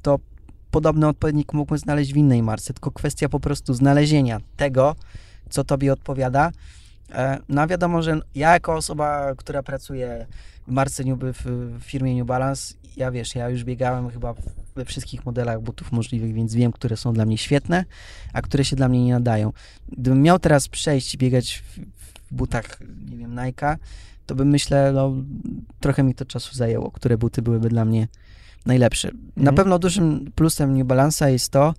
to 0.02 0.20
podobny 0.72 1.08
odpowiednik 1.08 1.54
mógłby 1.54 1.78
znaleźć 1.78 2.14
w 2.14 2.18
innej 2.18 2.44
marce, 2.44 2.74
tylko 2.74 2.92
kwestia 2.92 3.30
po 3.30 3.40
prostu 3.40 3.74
znalezienia 3.74 4.40
tego, 4.58 4.96
co 5.50 5.64
tobie 5.64 5.94
odpowiada. 5.94 6.52
E, 7.12 7.38
No 7.50 7.68
wiadomo, 7.68 8.02
że 8.02 8.20
ja 8.36 8.54
jako 8.54 8.76
osoba, 8.76 9.36
która 9.38 9.64
pracuje 9.64 10.26
w 10.68 10.72
marce 10.72 11.04
New, 11.04 11.20
w 11.20 11.44
w 11.80 11.84
firmie 11.84 12.16
New 12.16 12.28
Balance, 12.28 12.74
ja 12.98 13.12
wiesz, 13.12 13.36
ja 13.36 13.50
już 13.50 13.64
biegałem 13.64 14.10
chyba 14.10 14.34
we 14.76 14.86
wszystkich 14.86 15.26
modelach 15.26 15.62
butów 15.62 15.92
możliwych, 15.92 16.34
więc 16.34 16.54
wiem, 16.56 16.72
które 16.72 16.98
są 16.98 17.14
dla 17.14 17.26
mnie 17.26 17.38
świetne, 17.38 17.86
a 18.34 18.42
które 18.42 18.66
się 18.66 18.76
dla 18.76 18.88
mnie 18.90 19.06
nie 19.06 19.14
nadają. 19.14 19.54
Gdybym 19.98 20.22
miał 20.22 20.40
teraz 20.40 20.68
przejść 20.68 21.14
i 21.14 21.18
biegać 21.18 21.64
w, 21.68 21.80
w 22.32 22.34
butach, 22.36 22.80
nie 23.12 23.18
wiem, 23.18 23.36
Nike'a, 23.36 23.76
to 24.26 24.36
bym 24.36 24.48
myślę, 24.50 24.92
no, 24.94 25.14
trochę 25.80 26.04
mi 26.04 26.16
to 26.16 26.26
czasu 26.26 26.56
zajęło, 26.56 26.92
które 26.92 27.18
buty 27.18 27.42
byłyby 27.42 27.70
dla 27.70 27.86
mnie 27.86 28.08
najlepsze. 28.66 29.12
Na 29.36 29.42
Mhm. 29.42 29.56
pewno 29.56 29.80
dużym 29.80 30.32
plusem 30.36 30.78
New 30.78 30.88
Balance'a 30.88 31.28
jest 31.28 31.50
to, 31.52 31.74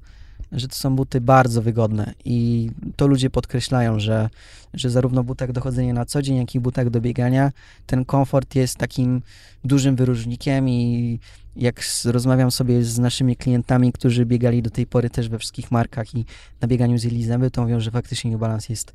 że 0.53 0.69
to 0.69 0.75
są 0.75 0.97
buty 0.97 1.21
bardzo 1.21 1.63
wygodne 1.63 2.15
i 2.25 2.71
to 2.97 3.07
ludzie 3.07 3.31
podkreślają, 3.31 4.01
że, 4.01 4.29
że 4.75 4.91
zarówno 4.91 5.25
butach 5.25 5.53
do 5.53 5.61
chodzenia 5.61 5.93
na 5.95 6.05
co 6.05 6.23
dzień, 6.23 6.37
jak 6.37 6.55
i 6.55 6.61
butach 6.61 6.91
do 6.91 7.01
biegania 7.01 7.53
ten 7.87 8.05
komfort 8.05 8.55
jest 8.55 8.77
takim 8.77 9.23
dużym 9.65 9.97
wyróżnikiem 9.97 10.69
i 10.69 11.19
jak 11.61 11.81
rozmawiam 12.05 12.51
sobie 12.51 12.83
z 12.85 12.99
naszymi 12.99 13.37
klientami, 13.37 13.93
którzy 13.93 14.27
biegali 14.27 14.63
do 14.63 14.71
tej 14.71 14.87
pory 14.87 15.11
też 15.11 15.29
we 15.29 15.39
wszystkich 15.39 15.71
markach 15.71 16.15
i 16.15 16.25
na 16.61 16.69
bieganiu 16.69 16.99
z 16.99 17.07
Elizabeth, 17.07 17.55
to 17.55 17.63
mówią, 17.63 17.81
że 17.81 17.91
faktycznie 17.91 18.31
New 18.31 18.41
Balance 18.41 18.67
jest 18.73 18.95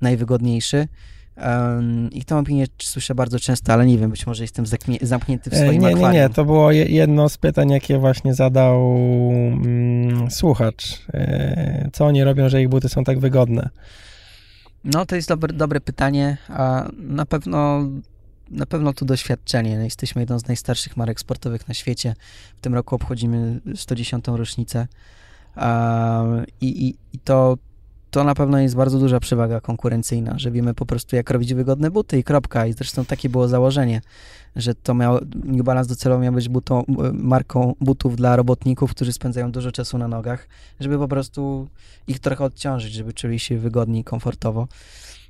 najwygodniejszy. 0.00 0.88
Um, 1.36 2.10
I 2.10 2.24
tą 2.24 2.38
opinię 2.38 2.66
słyszę 2.82 3.14
bardzo 3.14 3.38
często, 3.40 3.72
ale 3.72 3.86
nie 3.86 3.98
wiem, 3.98 4.10
być 4.10 4.26
może 4.26 4.44
jestem 4.44 4.64
zamknięty 5.02 5.50
w 5.50 5.52
E, 5.52 5.56
swoim 5.56 5.72
Nie, 5.72 5.78
nie, 5.78 5.86
akwarium. 5.86 6.12
nie, 6.12 6.28
to 6.28 6.44
było 6.44 6.72
je- 6.72 6.84
jedno 6.86 7.28
z 7.28 7.38
pytań, 7.38 7.70
jakie 7.70 7.98
właśnie 7.98 8.34
zadał 8.34 8.80
mm, 9.52 10.30
słuchacz. 10.30 10.84
E, 11.14 11.88
co 11.92 12.06
oni 12.06 12.24
robią, 12.24 12.48
że 12.48 12.62
ich 12.62 12.68
buty 12.68 12.88
są 12.88 13.04
tak 13.04 13.18
wygodne? 13.18 13.68
No, 14.84 15.06
to 15.06 15.16
jest 15.16 15.28
dobre, 15.28 15.52
dobre 15.52 15.80
pytanie, 15.80 16.36
a 16.48 16.88
na 16.98 17.26
pewno, 17.26 17.88
na 18.52 18.66
pewno 18.66 18.92
tu 18.92 19.04
doświadczenie. 19.04 19.70
Jesteśmy 19.70 20.22
jedną 20.22 20.38
z 20.38 20.46
najstarszych 20.46 20.96
marek 20.96 21.20
sportowych 21.20 21.68
na 21.68 21.74
świecie. 21.74 22.14
W 22.56 22.60
tym 22.60 22.74
roku 22.74 22.94
obchodzimy 22.94 23.60
110. 23.74 24.24
rocznicę 24.28 24.86
i, 26.60 26.86
i, 26.86 26.96
i 27.12 27.18
to, 27.18 27.58
to 28.10 28.24
na 28.24 28.34
pewno 28.34 28.58
jest 28.58 28.76
bardzo 28.76 28.98
duża 28.98 29.20
przewaga 29.20 29.60
konkurencyjna, 29.60 30.38
że 30.38 30.50
wiemy 30.50 30.74
po 30.74 30.86
prostu 30.86 31.16
jak 31.16 31.30
robić 31.30 31.54
wygodne 31.54 31.90
buty 31.90 32.18
i 32.18 32.24
kropka. 32.24 32.66
I 32.66 32.72
zresztą 32.72 33.04
takie 33.04 33.28
było 33.28 33.48
założenie, 33.48 34.00
że 34.56 34.74
to 34.74 34.94
miał, 34.94 35.18
New 35.44 35.62
Balance 35.62 35.88
docelowo 35.88 36.22
miał 36.22 36.32
być 36.32 36.48
butą, 36.48 36.84
marką 37.12 37.74
butów 37.80 38.16
dla 38.16 38.36
robotników, 38.36 38.90
którzy 38.90 39.12
spędzają 39.12 39.52
dużo 39.52 39.72
czasu 39.72 39.98
na 39.98 40.08
nogach, 40.08 40.48
żeby 40.80 40.98
po 40.98 41.08
prostu 41.08 41.68
ich 42.06 42.18
trochę 42.18 42.44
odciążyć, 42.44 42.92
żeby 42.92 43.12
czuli 43.12 43.38
się 43.38 43.58
wygodnie 43.58 44.00
i 44.00 44.04
komfortowo. 44.04 44.68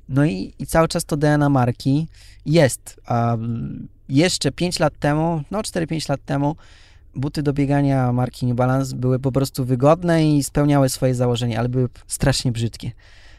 No 0.09 0.25
i, 0.25 0.53
i 0.59 0.65
cały 0.65 0.87
czas 0.87 1.05
to 1.05 1.17
DNA 1.17 1.49
marki 1.49 2.07
jest. 2.45 3.01
A 3.05 3.33
mm, 3.33 3.87
jeszcze 4.09 4.51
5 4.51 4.79
lat 4.79 4.99
temu, 4.99 5.41
no 5.51 5.61
4-5 5.61 6.09
lat 6.09 6.25
temu, 6.25 6.55
buty 7.15 7.43
do 7.43 7.53
biegania 7.53 8.13
marki 8.13 8.45
New 8.45 8.55
Balance 8.55 8.95
były 8.95 9.19
po 9.19 9.31
prostu 9.31 9.65
wygodne 9.65 10.25
i 10.25 10.43
spełniały 10.43 10.89
swoje 10.89 11.15
założenia, 11.15 11.59
ale 11.59 11.69
były 11.69 11.89
strasznie 12.07 12.51
brzydkie. 12.51 12.91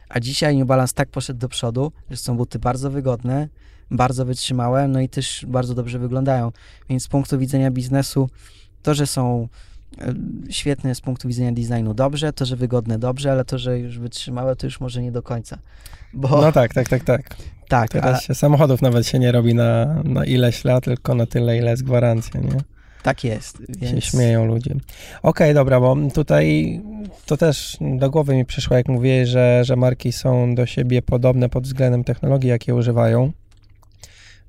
A 0.09 0.21
dzisiaj 0.21 0.57
New 0.57 0.67
Balance 0.67 0.95
tak 0.95 1.09
poszedł 1.09 1.41
do 1.41 1.49
przodu, 1.49 1.93
że 2.11 2.17
są 2.17 2.37
buty 2.37 2.59
bardzo 2.59 2.91
wygodne, 2.91 3.49
bardzo 3.91 4.25
wytrzymałe, 4.25 4.89
no 4.89 5.01
i 5.01 5.09
też 5.09 5.45
bardzo 5.49 5.75
dobrze 5.75 5.99
wyglądają. 5.99 6.53
Więc 6.89 7.03
z 7.03 7.09
punktu 7.09 7.39
widzenia 7.39 7.71
biznesu, 7.71 8.31
to, 8.83 8.95
że 8.95 9.07
są 9.07 9.49
świetne 10.51 10.95
z 10.95 11.01
punktu 11.01 11.29
widzenia 11.29 11.53
designu 11.53 11.95
dobrze, 11.95 12.33
to, 12.33 12.47
że 12.47 12.57
wygodne 12.57 12.99
dobrze, 12.99 13.33
ale 13.33 13.45
to, 13.45 13.59
że 13.59 13.79
już 13.79 13.99
wytrzymałe, 13.99 14.57
to 14.57 14.67
już 14.67 14.81
może 14.81 15.03
nie 15.03 15.13
do 15.13 15.23
końca. 15.23 15.59
Bo 16.15 16.29
No 16.29 16.53
tak, 16.53 16.75
tak, 16.75 16.89
tak, 16.89 17.05
tak. 17.05 17.37
tak, 17.69 17.91
Teraz 17.91 18.07
ale, 18.11 18.21
się 18.21 18.35
samochodów 18.35 18.83
nawet 18.83 19.07
się 19.07 19.19
nie 19.19 19.33
robi 19.33 19.55
na, 19.55 20.03
na 20.05 20.25
ileś 20.25 20.65
lat, 20.65 20.85
tylko 20.85 21.15
na 21.15 21.27
tyle, 21.27 21.59
ile 21.59 21.71
jest 21.71 21.85
gwarancja, 21.85 22.41
nie? 22.41 22.59
tak 23.05 23.25
jest. 23.25 23.63
Więc... 23.69 24.05
Się 24.05 24.11
śmieją 24.11 24.47
ludzie. 24.47 24.75
Okej, 25.23 25.55
dobra, 25.55 25.81
bo 25.81 25.97
tutaj 26.15 26.81
to 27.27 27.37
też 27.37 27.77
do 27.99 28.11
głowy 28.11 28.35
mi 28.37 28.45
przyszło, 28.45 28.77
jak 28.77 28.89
mówię, 28.89 29.27
że, 29.27 29.65
że 29.65 29.77
marki 29.77 30.13
są 30.13 30.55
do 30.55 30.67
siebie 30.67 31.03
podobne 31.03 31.49
pod 31.49 31.65
względem 31.65 32.05
technologii, 32.05 32.51
jakie 32.51 32.75
używają. 32.75 33.33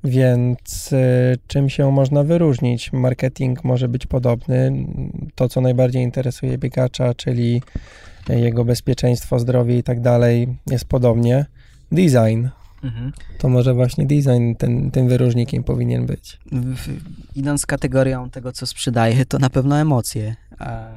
Więc 0.05 0.93
y, 0.93 1.37
czym 1.47 1.69
się 1.69 1.91
można 1.91 2.23
wyróżnić? 2.23 2.93
Marketing 2.93 3.63
może 3.63 3.87
być 3.87 4.07
podobny. 4.07 4.85
To, 5.35 5.49
co 5.49 5.61
najbardziej 5.61 6.03
interesuje 6.03 6.57
biegacza, 6.57 7.13
czyli 7.13 7.61
jego 8.29 8.65
bezpieczeństwo, 8.65 9.39
zdrowie 9.39 9.77
i 9.77 9.83
tak 9.83 10.01
dalej, 10.01 10.47
jest 10.67 10.85
podobnie. 10.85 11.45
Design. 11.91 12.47
Mhm. 12.83 13.11
To 13.37 13.49
może 13.49 13.73
właśnie 13.73 14.05
design 14.05 14.53
ten, 14.57 14.91
tym 14.91 15.07
wyróżnikiem 15.07 15.63
powinien 15.63 16.05
być. 16.05 16.39
Idąc 17.35 17.65
kategorią 17.65 18.29
tego, 18.29 18.51
co 18.51 18.65
sprzedaje, 18.65 19.25
to 19.25 19.39
na 19.39 19.49
pewno 19.49 19.79
emocje. 19.79 20.35
A, 20.59 20.87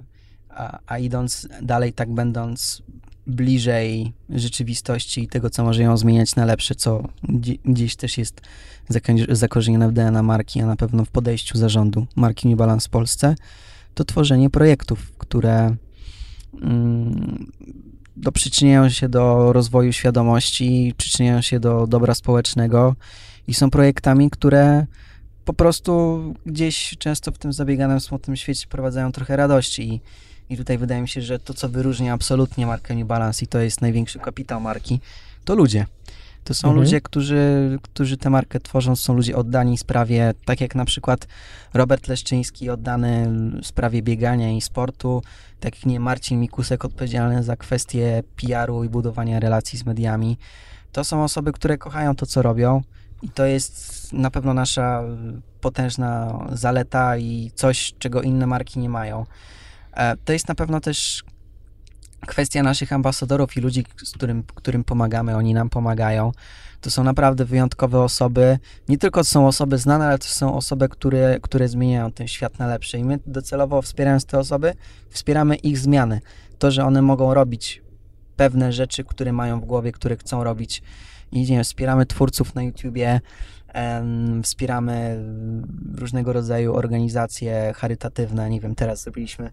a, 0.50 0.78
a 0.86 0.98
idąc 0.98 1.48
dalej, 1.62 1.92
tak 1.92 2.10
będąc 2.10 2.82
bliżej 3.28 4.12
rzeczywistości 4.30 5.22
i 5.22 5.28
tego, 5.28 5.50
co 5.50 5.64
może 5.64 5.82
ją 5.82 5.96
zmieniać 5.96 6.36
na 6.36 6.44
lepsze, 6.44 6.74
co 6.74 7.08
gdzie- 7.22 7.56
gdzieś 7.64 7.96
też 7.96 8.18
jest 8.18 8.40
zakorzenione 9.28 9.88
w 9.88 9.92
DNA 9.92 10.22
marki, 10.22 10.60
a 10.60 10.66
na 10.66 10.76
pewno 10.76 11.04
w 11.04 11.10
podejściu 11.10 11.58
zarządu 11.58 12.06
marki 12.16 12.48
New 12.48 12.58
Balance 12.58 12.88
w 12.88 12.90
Polsce, 12.90 13.34
to 13.94 14.04
tworzenie 14.04 14.50
projektów, 14.50 15.12
które 15.18 15.76
mm, 16.62 17.46
do, 18.16 18.32
przyczyniają 18.32 18.88
się 18.88 19.08
do 19.08 19.52
rozwoju 19.52 19.92
świadomości, 19.92 20.94
przyczyniają 20.96 21.40
się 21.40 21.60
do 21.60 21.86
dobra 21.86 22.14
społecznego 22.14 22.96
i 23.46 23.54
są 23.54 23.70
projektami, 23.70 24.30
które 24.30 24.86
po 25.44 25.52
prostu 25.52 26.22
gdzieś 26.46 26.96
często 26.98 27.32
w 27.32 27.38
tym 27.38 27.52
zabieganym, 27.52 28.00
smutnym 28.00 28.36
świecie 28.36 28.66
wprowadzają 28.66 29.12
trochę 29.12 29.36
radości 29.36 29.92
i, 29.92 30.00
i 30.50 30.56
tutaj 30.56 30.78
wydaje 30.78 31.02
mi 31.02 31.08
się, 31.08 31.22
że 31.22 31.38
to, 31.38 31.54
co 31.54 31.68
wyróżnia 31.68 32.12
absolutnie 32.12 32.66
markę 32.66 32.94
New 32.94 33.06
Balance 33.06 33.44
i 33.44 33.48
to 33.48 33.58
jest 33.58 33.80
największy 33.80 34.18
kapitał 34.18 34.60
marki, 34.60 35.00
to 35.44 35.54
ludzie. 35.54 35.86
To 36.44 36.54
są 36.54 36.68
Mhm. 36.68 36.84
ludzie, 36.84 37.00
którzy, 37.00 37.78
którzy 37.82 38.16
tę 38.16 38.30
markę 38.30 38.60
tworzą, 38.60 38.96
są 38.96 39.14
ludzie 39.14 39.36
oddani 39.36 39.78
sprawie, 39.78 40.34
tak 40.44 40.60
jak 40.60 40.74
na 40.74 40.84
przykład 40.84 41.26
Robert 41.74 42.08
Leszczyński 42.08 42.70
oddany 42.70 43.30
sprawie 43.62 44.02
biegania 44.02 44.52
i 44.52 44.60
sportu, 44.60 45.22
tak 45.60 45.74
jak 45.76 45.86
nie 45.86 46.00
Marcin 46.00 46.40
Mikusek 46.40 46.84
odpowiedzialny 46.84 47.42
za 47.42 47.56
kwestie 47.56 48.22
PR-u 48.36 48.84
i 48.84 48.88
budowania 48.88 49.40
relacji 49.40 49.78
z 49.78 49.86
mediami. 49.86 50.38
To 50.92 51.04
są 51.04 51.24
osoby, 51.24 51.52
które 51.52 51.78
kochają 51.78 52.16
to, 52.16 52.26
co 52.26 52.42
robią 52.42 52.82
i 53.22 53.28
to 53.28 53.46
jest 53.46 54.12
na 54.12 54.30
pewno 54.30 54.54
nasza 54.54 55.02
potężna 55.60 56.38
zaleta 56.52 57.16
i 57.16 57.50
coś, 57.54 57.94
czego 57.98 58.22
inne 58.22 58.46
marki 58.46 58.78
nie 58.78 58.88
mają. 58.88 59.26
E, 59.98 60.16
To 60.16 60.32
jest 60.32 60.48
na 60.48 60.54
pewno 60.54 60.80
też 60.80 61.24
kwestia 62.26 62.62
naszych 62.62 62.92
ambasadorów 62.92 63.56
i 63.56 63.60
ludzi, 63.60 63.84
z 64.04 64.12
którym, 64.12 64.42
którym 64.54 64.84
pomagamy, 64.84 65.36
oni 65.36 65.54
nam 65.54 65.70
pomagają. 65.70 66.32
To 66.80 66.90
są 66.90 67.04
naprawdę 67.04 67.44
wyjątkowe 67.44 68.00
osoby. 68.02 68.58
Nie 68.88 68.98
tylko 68.98 69.24
są 69.24 69.46
osoby 69.46 69.78
znane, 69.78 70.06
ale 70.06 70.18
to 70.18 70.26
są 70.26 70.54
osoby, 70.54 70.88
które, 70.88 71.38
które 71.42 71.68
zmieniają 71.68 72.12
ten 72.12 72.28
świat 72.28 72.58
na 72.58 72.66
lepsze. 72.66 72.98
I 72.98 73.04
my 73.04 73.18
docelowo 73.26 73.82
wspierając 73.82 74.24
te 74.24 74.38
osoby, 74.38 74.74
wspieramy 75.10 75.56
ich 75.56 75.78
zmiany. 75.78 76.20
To, 76.58 76.70
że 76.70 76.84
one 76.84 77.02
mogą 77.02 77.34
robić 77.34 77.82
pewne 78.36 78.72
rzeczy, 78.72 79.04
które 79.04 79.32
mają 79.32 79.60
w 79.60 79.64
głowie, 79.64 79.92
które 79.92 80.16
chcą 80.16 80.44
robić. 80.44 80.82
I 81.32 81.40
nie 81.40 81.46
wiem, 81.46 81.64
wspieramy 81.64 82.06
twórców 82.06 82.54
na 82.54 82.62
YouTubie, 82.62 83.20
wspieramy 84.42 85.24
różnego 85.94 86.32
rodzaju 86.32 86.74
organizacje 86.74 87.72
charytatywne. 87.76 88.50
Nie 88.50 88.60
wiem, 88.60 88.74
teraz 88.74 89.02
zrobiliśmy 89.02 89.50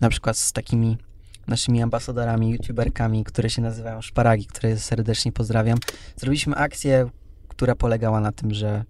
na 0.00 0.08
przykład 0.08 0.38
z 0.38 0.52
takimi 0.52 0.98
naszymi 1.46 1.82
ambasadorami, 1.82 2.50
youtuberkami, 2.50 3.24
które 3.24 3.50
się 3.50 3.62
nazywają 3.62 4.02
Szparagi, 4.02 4.46
które 4.46 4.78
serdecznie 4.78 5.32
pozdrawiam. 5.32 5.78
Zrobiliśmy 6.16 6.56
akcję, 6.56 7.10
która 7.48 7.74
polegała 7.74 8.20
na 8.20 8.32
tym, 8.32 8.54
że 8.54 8.84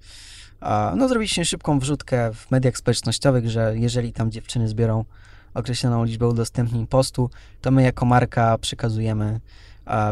no, 0.97 1.09
zrobiliśmy 1.09 1.45
szybką 1.45 1.79
wrzutkę 1.79 2.33
w 2.35 2.51
mediach 2.51 2.77
społecznościowych, 2.77 3.51
że 3.51 3.72
jeżeli 3.77 4.12
tam 4.12 4.31
dziewczyny 4.31 4.68
zbiorą 4.68 5.05
określoną 5.55 6.05
liczbę 6.05 6.29
udostępnień 6.29 6.87
postu, 6.87 7.31
to 7.61 7.70
my 7.70 7.83
jako 7.83 8.07
marka 8.07 8.59
przekazujemy 8.59 9.41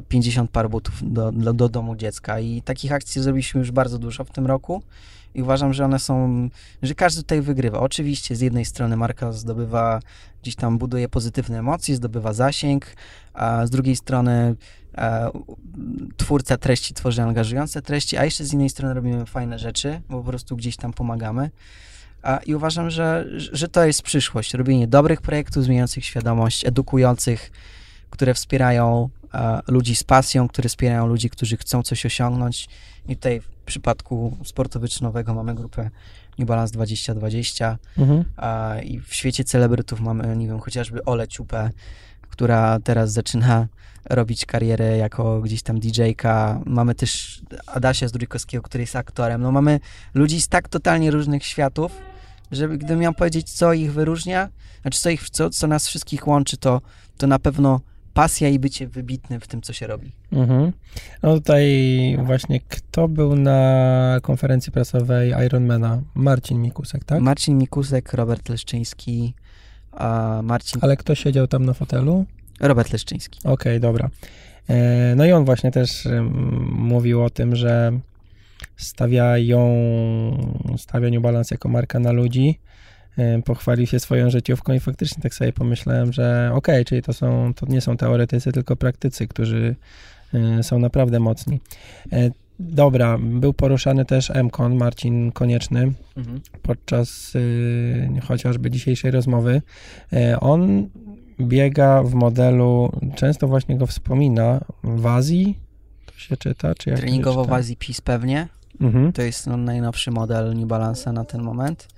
50 0.08 0.50
par 0.50 0.70
butów 0.70 1.12
do, 1.12 1.32
do, 1.32 1.52
do 1.52 1.68
domu 1.68 1.96
dziecka 1.96 2.40
i 2.40 2.62
takich 2.62 2.92
akcji 2.92 3.22
zrobiliśmy 3.22 3.58
już 3.58 3.70
bardzo 3.70 3.98
dużo 3.98 4.24
w 4.24 4.30
tym 4.30 4.46
roku 4.46 4.82
i 5.34 5.42
uważam, 5.42 5.72
że 5.72 5.84
one 5.84 5.98
są, 5.98 6.48
że 6.82 6.94
każdy 6.94 7.22
tutaj 7.22 7.40
wygrywa. 7.40 7.80
Oczywiście 7.80 8.36
z 8.36 8.40
jednej 8.40 8.64
strony 8.64 8.96
marka 8.96 9.32
zdobywa, 9.32 10.00
gdzieś 10.42 10.54
tam 10.54 10.78
buduje 10.78 11.08
pozytywne 11.08 11.58
emocje, 11.58 11.96
zdobywa 11.96 12.32
zasięg, 12.32 12.96
a 13.34 13.66
z 13.66 13.70
drugiej 13.70 13.96
strony 13.96 14.54
e, 14.98 15.30
twórca 16.16 16.56
treści 16.56 16.94
tworzy 16.94 17.22
angażujące 17.22 17.82
treści, 17.82 18.16
a 18.16 18.24
jeszcze 18.24 18.44
z 18.44 18.52
innej 18.52 18.70
strony 18.70 18.94
robimy 18.94 19.26
fajne 19.26 19.58
rzeczy, 19.58 20.00
bo 20.08 20.18
po 20.18 20.28
prostu 20.28 20.56
gdzieś 20.56 20.76
tam 20.76 20.92
pomagamy. 20.92 21.50
A, 22.22 22.36
I 22.36 22.54
uważam, 22.54 22.90
że, 22.90 23.26
że 23.36 23.68
to 23.68 23.84
jest 23.84 24.02
przyszłość. 24.02 24.54
Robienie 24.54 24.86
dobrych 24.86 25.20
projektów, 25.20 25.64
zmieniających 25.64 26.04
świadomość, 26.04 26.64
edukujących, 26.64 27.50
które 28.10 28.34
wspierają 28.34 29.08
e, 29.22 29.23
ludzi 29.68 29.96
z 29.96 30.04
pasją, 30.04 30.48
które 30.48 30.68
wspierają 30.68 31.06
ludzi, 31.06 31.30
którzy 31.30 31.56
chcą 31.56 31.82
coś 31.82 32.06
osiągnąć. 32.06 32.68
I 33.08 33.16
tutaj 33.16 33.40
w 33.40 33.48
przypadku 33.66 34.36
sportu 34.44 34.80
wyczynowego 34.80 35.34
mamy 35.34 35.54
grupę 35.54 35.90
New 36.38 36.48
Balance 36.48 36.72
2020, 36.72 37.78
Mhm. 37.98 38.24
a 38.36 38.74
i 38.82 39.00
w 39.00 39.14
świecie 39.14 39.44
celebrytów 39.44 40.00
mamy, 40.00 40.36
nie 40.36 40.46
wiem, 40.46 40.60
chociażby 40.60 41.04
Ole 41.04 41.28
Ciupę, 41.28 41.70
która 42.30 42.78
teraz 42.84 43.12
zaczyna 43.12 43.68
robić 44.10 44.46
karierę 44.46 44.96
jako 44.96 45.40
gdzieś 45.40 45.62
tam 45.62 45.80
DJ-ka. 45.80 46.60
Mamy 46.66 46.94
też 46.94 47.40
Adasia 47.66 48.08
Zdrójkowskiego, 48.08 48.62
który 48.62 48.82
jest 48.82 48.96
aktorem. 48.96 49.42
No 49.42 49.52
mamy 49.52 49.80
ludzi 50.14 50.40
z 50.40 50.48
tak 50.48 50.68
totalnie 50.68 51.10
różnych 51.10 51.44
światów, 51.44 51.92
że 52.52 52.68
gdybym 52.68 52.98
miał 52.98 53.14
powiedzieć, 53.14 53.50
co 53.50 53.72
ich 53.72 53.92
wyróżnia, 53.92 54.48
znaczy 54.82 55.00
co, 55.00 55.10
ich, 55.10 55.30
co, 55.30 55.50
co 55.50 55.66
nas 55.66 55.88
wszystkich 55.88 56.26
łączy, 56.26 56.56
to, 56.56 56.80
to 57.16 57.26
na 57.26 57.38
pewno 57.38 57.80
pasja 58.14 58.48
i 58.48 58.58
bycie 58.58 58.86
wybitnym 58.86 59.40
w 59.40 59.46
tym, 59.46 59.62
co 59.62 59.72
się 59.72 59.86
robi. 59.86 60.12
Mhm. 60.32 60.72
No 61.22 61.34
tutaj 61.34 61.66
właśnie 62.24 62.60
kto 62.60 63.08
był 63.08 63.36
na 63.36 64.18
konferencji 64.22 64.72
prasowej 64.72 65.34
Ironmana? 65.46 66.02
Marcin 66.14 66.62
Mikusek, 66.62 67.04
tak? 67.04 67.20
Marcin 67.20 67.58
Mikusek, 67.58 68.12
Robert 68.12 68.48
Leszczyński, 68.48 69.34
Marcin... 70.42 70.80
Ale 70.82 70.96
kto 70.96 71.14
siedział 71.14 71.46
tam 71.46 71.64
na 71.64 71.72
fotelu? 71.72 72.24
Robert 72.60 72.92
Leszczyński. 72.92 73.40
Okej, 73.44 73.80
dobra. 73.80 74.10
E, 74.68 75.14
No 75.16 75.24
i 75.24 75.32
on 75.32 75.44
właśnie 75.44 75.70
też 75.70 76.08
mówił 76.70 77.22
o 77.22 77.30
tym, 77.30 77.56
że 77.56 78.00
stawiają, 78.76 79.60
stawia 80.76 81.10
New 81.10 81.22
Balance 81.22 81.54
jako 81.54 81.68
marka 81.68 81.98
na 81.98 82.12
ludzi. 82.12 82.58
Pochwalił 83.44 83.86
się 83.86 84.00
swoją 84.00 84.30
życiówką 84.30 84.72
i 84.72 84.80
faktycznie 84.80 85.22
tak 85.22 85.34
sobie 85.34 85.52
pomyślałem, 85.52 86.12
że 86.12 86.50
okej, 86.54 86.84
czyli 86.84 87.02
to, 87.02 87.12
są, 87.12 87.54
to 87.54 87.66
nie 87.66 87.80
są 87.80 87.96
teoretycy, 87.96 88.52
tylko 88.52 88.76
praktycy, 88.76 89.28
którzy 89.28 89.76
są 90.62 90.78
naprawdę 90.78 91.20
mocni. 91.20 91.60
E, 92.12 92.30
Dobra, 92.60 93.18
był 93.18 93.52
poruszany 93.52 94.04
też 94.04 94.30
MKON, 94.44 94.74
Marcin 94.76 95.32
Konieczny, 95.32 95.92
Mhm. 96.16 96.40
podczas 96.62 97.34
y, 97.34 98.08
chociażby 98.28 98.70
dzisiejszej 98.70 99.10
rozmowy. 99.10 99.62
E, 100.12 100.40
on 100.40 100.88
biega 101.40 102.02
w 102.02 102.14
modelu, 102.14 102.92
często 103.14 103.48
właśnie 103.48 103.76
go 103.78 103.86
wspomina, 103.86 104.60
w 104.84 105.06
Azji, 105.06 105.58
to 106.06 106.18
się 106.18 106.36
czyta, 106.36 106.74
czy 106.74 106.90
jak 106.90 106.98
Treningowo 106.98 107.44
w? 107.44 107.52
Azji 107.52 107.76
PiS 107.76 108.00
pewnie. 108.00 108.48
Mhm. 108.80 109.12
To 109.12 109.22
jest 109.22 109.46
no, 109.46 109.56
najnowszy 109.56 110.10
model 110.10 110.54
New 110.54 110.68
Balance'a 110.68 111.12
na 111.12 111.24
ten 111.24 111.42
moment. 111.42 111.88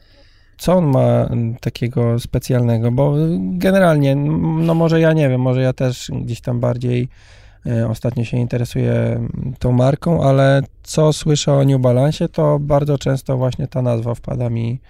Co 0.58 0.72
on 0.72 0.84
ma 0.84 1.24
mm, 1.24 1.54
takiego 1.54 2.20
specjalnego? 2.20 2.90
Bo 2.90 3.18
y, 3.18 3.38
generalnie, 3.40 4.16
no 4.16 4.74
może 4.74 5.00
ja 5.00 5.12
nie 5.12 5.28
wiem, 5.28 5.40
może 5.40 5.62
ja 5.62 5.72
też 5.72 6.10
gdzieś 6.22 6.40
tam 6.40 6.60
bardziej 6.60 7.08
y, 7.66 7.88
ostatnio 7.88 8.24
się 8.24 8.36
interesuję 8.36 8.92
mm, 8.92 9.54
tą 9.58 9.72
marką, 9.72 10.22
ale 10.22 10.62
co 10.82 11.12
słyszę 11.12 11.52
o 11.52 11.64
New 11.64 11.80
Balance, 11.80 12.28
to 12.28 12.58
bardzo 12.58 12.98
często 12.98 13.36
właśnie 13.36 13.68
ta 13.68 13.82
nazwa 13.82 14.14
wpada 14.14 14.50
mi 14.50 14.80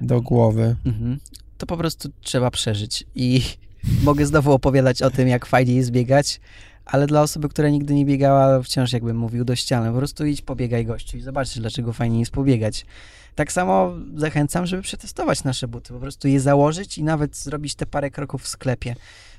do 0.00 0.20
głowy. 0.20 0.76
Mhm. 0.86 1.18
To 1.58 1.66
po 1.66 1.76
prostu 1.76 2.08
trzeba 2.20 2.50
przeżyć. 2.50 3.04
I 3.14 3.42
mogę 4.04 4.26
znowu 4.26 4.52
opowiadać 4.52 5.02
o 5.02 5.10
tym, 5.10 5.28
jak 5.28 5.46
fajnie 5.46 5.74
jest 5.74 5.90
biegać, 5.90 6.40
ale 6.86 7.06
dla 7.06 7.22
osoby, 7.22 7.48
która 7.48 7.68
nigdy 7.68 7.94
nie 7.94 8.04
biegała, 8.04 8.62
wciąż 8.62 8.92
jakbym 8.92 9.18
mówił 9.18 9.44
do 9.44 9.56
ściany. 9.56 9.90
Po 9.90 9.96
prostu 9.96 10.26
idź, 10.26 10.42
pobiegaj 10.42 10.86
gościu 10.86 11.16
i 11.16 11.20
zobaczysz, 11.20 11.58
dlaczego 11.58 11.92
fajnie 11.92 12.20
jest 12.20 12.32
pobiegać. 12.32 12.86
Tak 13.34 13.52
samo 13.52 13.92
zachęcam, 14.16 14.66
żeby 14.66 14.82
przetestować 14.82 15.44
nasze 15.44 15.68
buty, 15.68 15.92
po 15.92 16.00
prostu 16.00 16.28
je 16.28 16.40
założyć 16.40 16.98
i 16.98 17.04
nawet 17.04 17.36
zrobić 17.36 17.74
te 17.74 17.86
parę 17.86 18.10
kroków 18.10 18.42
w 18.42 18.48
sklepie. 18.48 18.96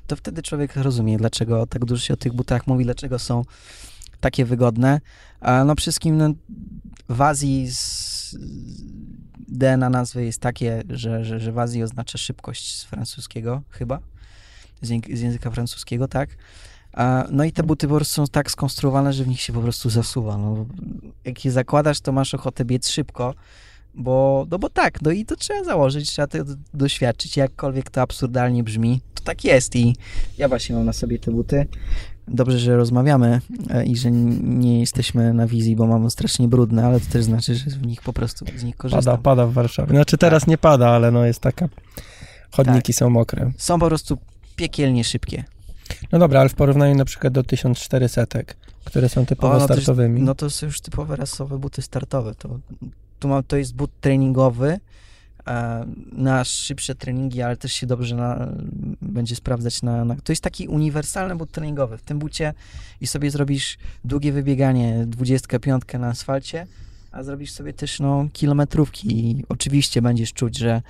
To 0.07 0.15
wtedy 0.15 0.41
człowiek 0.41 0.75
rozumie, 0.75 1.17
dlaczego 1.17 1.67
tak 1.67 1.85
dużo 1.85 2.01
się 2.01 2.13
o 2.13 2.17
tych 2.17 2.33
butach 2.33 2.67
mówi, 2.67 2.83
dlaczego 2.83 3.19
są 3.19 3.43
takie 4.19 4.45
wygodne. 4.45 5.01
A 5.39 5.63
no 5.63 5.75
wszystkim 5.75 6.17
no, 6.17 6.33
w 7.09 7.21
Azji 7.21 7.71
z 7.71 8.35
DNA 9.47 9.89
nazwy 9.89 10.25
jest 10.25 10.41
takie, 10.41 10.83
że, 10.89 11.25
że, 11.25 11.39
że 11.39 11.51
w 11.51 11.59
Azji 11.59 11.83
oznacza 11.83 12.17
szybkość 12.17 12.77
z 12.77 12.83
francuskiego 12.83 13.61
chyba, 13.69 13.99
z, 14.81 14.87
z 15.13 15.21
języka 15.21 15.51
francuskiego, 15.51 16.07
tak. 16.07 16.29
No 17.31 17.43
i 17.43 17.51
te 17.51 17.63
buty 17.63 17.87
po 17.87 17.95
prostu 17.95 18.13
są 18.13 18.27
tak 18.27 18.51
skonstruowane, 18.51 19.13
że 19.13 19.23
w 19.23 19.27
nich 19.27 19.41
się 19.41 19.53
po 19.53 19.61
prostu 19.61 19.89
zasuwa. 19.89 20.37
No, 20.37 20.65
jak 21.25 21.45
je 21.45 21.51
zakładasz, 21.51 22.01
to 22.01 22.11
masz 22.11 22.33
ochotę 22.33 22.65
biec 22.65 22.89
szybko, 22.89 23.33
bo, 23.93 24.45
no 24.51 24.59
bo 24.59 24.69
tak, 24.69 25.01
no 25.01 25.11
i 25.11 25.25
to 25.25 25.35
trzeba 25.35 25.63
założyć, 25.63 26.09
trzeba 26.09 26.27
to 26.27 26.37
doświadczyć, 26.73 27.37
jakkolwiek 27.37 27.89
to 27.89 28.01
absurdalnie 28.01 28.63
brzmi, 28.63 29.01
to 29.13 29.23
tak 29.23 29.43
jest 29.43 29.75
i 29.75 29.95
ja 30.37 30.47
właśnie 30.47 30.75
mam 30.75 30.85
na 30.85 30.93
sobie 30.93 31.19
te 31.19 31.31
buty. 31.31 31.67
Dobrze, 32.27 32.59
że 32.59 32.77
rozmawiamy 32.77 33.41
e, 33.69 33.85
i 33.85 33.97
że 33.97 34.11
nie 34.11 34.79
jesteśmy 34.79 35.33
na 35.33 35.47
wizji, 35.47 35.75
bo 35.75 35.87
mamy 35.87 36.11
strasznie 36.11 36.47
brudne, 36.47 36.85
ale 36.85 36.99
to 36.99 37.05
też 37.11 37.23
znaczy, 37.23 37.55
że 37.55 37.69
w 37.69 37.85
nich 37.85 38.01
po 38.01 38.13
prostu 38.13 38.45
z 38.57 38.63
nich 38.63 38.75
korzystam. 38.75 39.03
Pada, 39.03 39.17
pada 39.17 39.47
w 39.47 39.53
Warszawie. 39.53 39.89
Znaczy 39.89 40.17
teraz 40.17 40.47
nie 40.47 40.57
pada, 40.57 40.89
ale 40.89 41.11
no 41.11 41.25
jest 41.25 41.39
taka, 41.39 41.69
chodniki 42.51 42.93
są 42.93 43.09
mokre. 43.09 43.51
Są 43.57 43.79
po 43.79 43.87
prostu 43.87 44.17
piekielnie 44.55 45.03
szybkie. 45.03 45.43
No 46.11 46.19
dobra, 46.19 46.39
ale 46.39 46.49
w 46.49 46.53
porównaniu 46.53 46.95
na 46.95 47.05
przykład 47.05 47.33
do 47.33 47.43
1400, 47.43 48.25
które 48.85 49.09
są 49.09 49.25
typowo 49.25 49.53
O, 49.55 49.59
no 49.59 49.67
to 49.67 49.73
startowymi. 49.73 50.21
No 50.21 50.35
to 50.35 50.49
są 50.49 50.65
już 50.65 50.81
typowe 50.81 51.15
rasowe 51.15 51.59
buty 51.59 51.81
startowe. 51.81 52.35
To, 52.35 52.59
tu 53.19 53.27
mam, 53.27 53.43
to 53.43 53.57
jest 53.57 53.75
but 53.75 53.91
treningowy 54.01 54.79
e, 55.47 55.85
na 56.11 56.43
szybsze 56.43 56.95
treningi, 56.95 57.41
ale 57.41 57.57
też 57.57 57.73
się 57.73 57.87
dobrze 57.87 58.15
na, 58.15 58.47
będzie 59.01 59.35
sprawdzać 59.35 59.81
na, 59.81 60.05
na... 60.05 60.15
To 60.15 60.31
jest 60.31 60.41
taki 60.41 60.67
uniwersalny 60.67 61.35
but 61.35 61.51
treningowy. 61.51 61.97
W 61.97 62.01
tym 62.01 62.19
bucie 62.19 62.53
i 63.01 63.07
sobie 63.07 63.31
zrobisz 63.31 63.77
długie 64.05 64.31
wybieganie, 64.31 65.05
25 65.07 65.83
na 65.99 66.07
asfalcie, 66.07 66.67
a 67.11 67.23
zrobisz 67.23 67.51
sobie 67.51 67.73
też 67.73 67.99
no, 67.99 68.27
kilometrówki 68.33 69.29
i 69.29 69.43
oczywiście 69.49 70.01
będziesz 70.01 70.33
czuć, 70.33 70.57
że, 70.57 70.81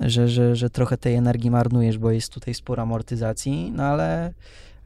że, 0.00 0.28
że, 0.28 0.56
że 0.56 0.70
trochę 0.70 0.96
tej 0.96 1.14
energii 1.14 1.50
marnujesz, 1.50 1.98
bo 1.98 2.10
jest 2.10 2.32
tutaj 2.32 2.54
sporo 2.54 2.82
amortyzacji, 2.82 3.72
no 3.76 3.82
ale, 3.82 4.34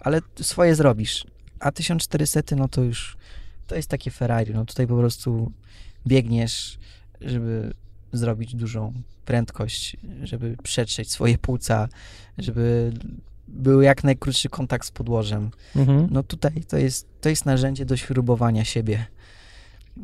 ale 0.01 0.21
swoje 0.41 0.75
zrobisz. 0.75 1.27
A 1.61 1.73
1400 1.73 2.57
no 2.57 2.69
to 2.69 2.83
już 2.83 3.17
to 3.67 3.77
jest 3.77 3.89
takie 3.89 4.11
Ferrari. 4.11 4.55
No 4.55 4.65
tutaj 4.65 4.87
po 4.87 4.97
prostu 4.97 5.53
biegniesz, 6.07 6.79
żeby 7.21 7.75
zrobić 8.13 8.55
dużą 8.55 8.93
prędkość, 9.25 9.97
żeby 10.23 10.57
przetrzeć 10.63 11.11
swoje 11.11 11.39
płuca, 11.39 11.89
żeby 12.39 12.93
był 13.49 13.83
jak 13.83 14.05
najkrótszy 14.05 14.49
kontakt 14.49 14.87
z 14.87 14.91
podłożem. 14.91 15.51
Mhm. 15.77 16.09
No 16.11 16.23
tutaj 16.23 16.65
to 16.69 16.77
jest, 16.77 17.07
to 17.21 17.29
jest 17.29 17.47
narzędzie 17.47 17.85
do 17.85 17.97
śrubowania 17.97 18.65
siebie. 18.65 19.07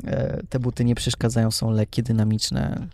E, 0.07 0.43
Te 0.49 0.59
buty 0.59 0.85
nie 0.85 0.95
przeszkadzają, 0.95 1.51
są 1.51 1.71
lekkie, 1.71 2.03
dynamiczne. 2.03 2.87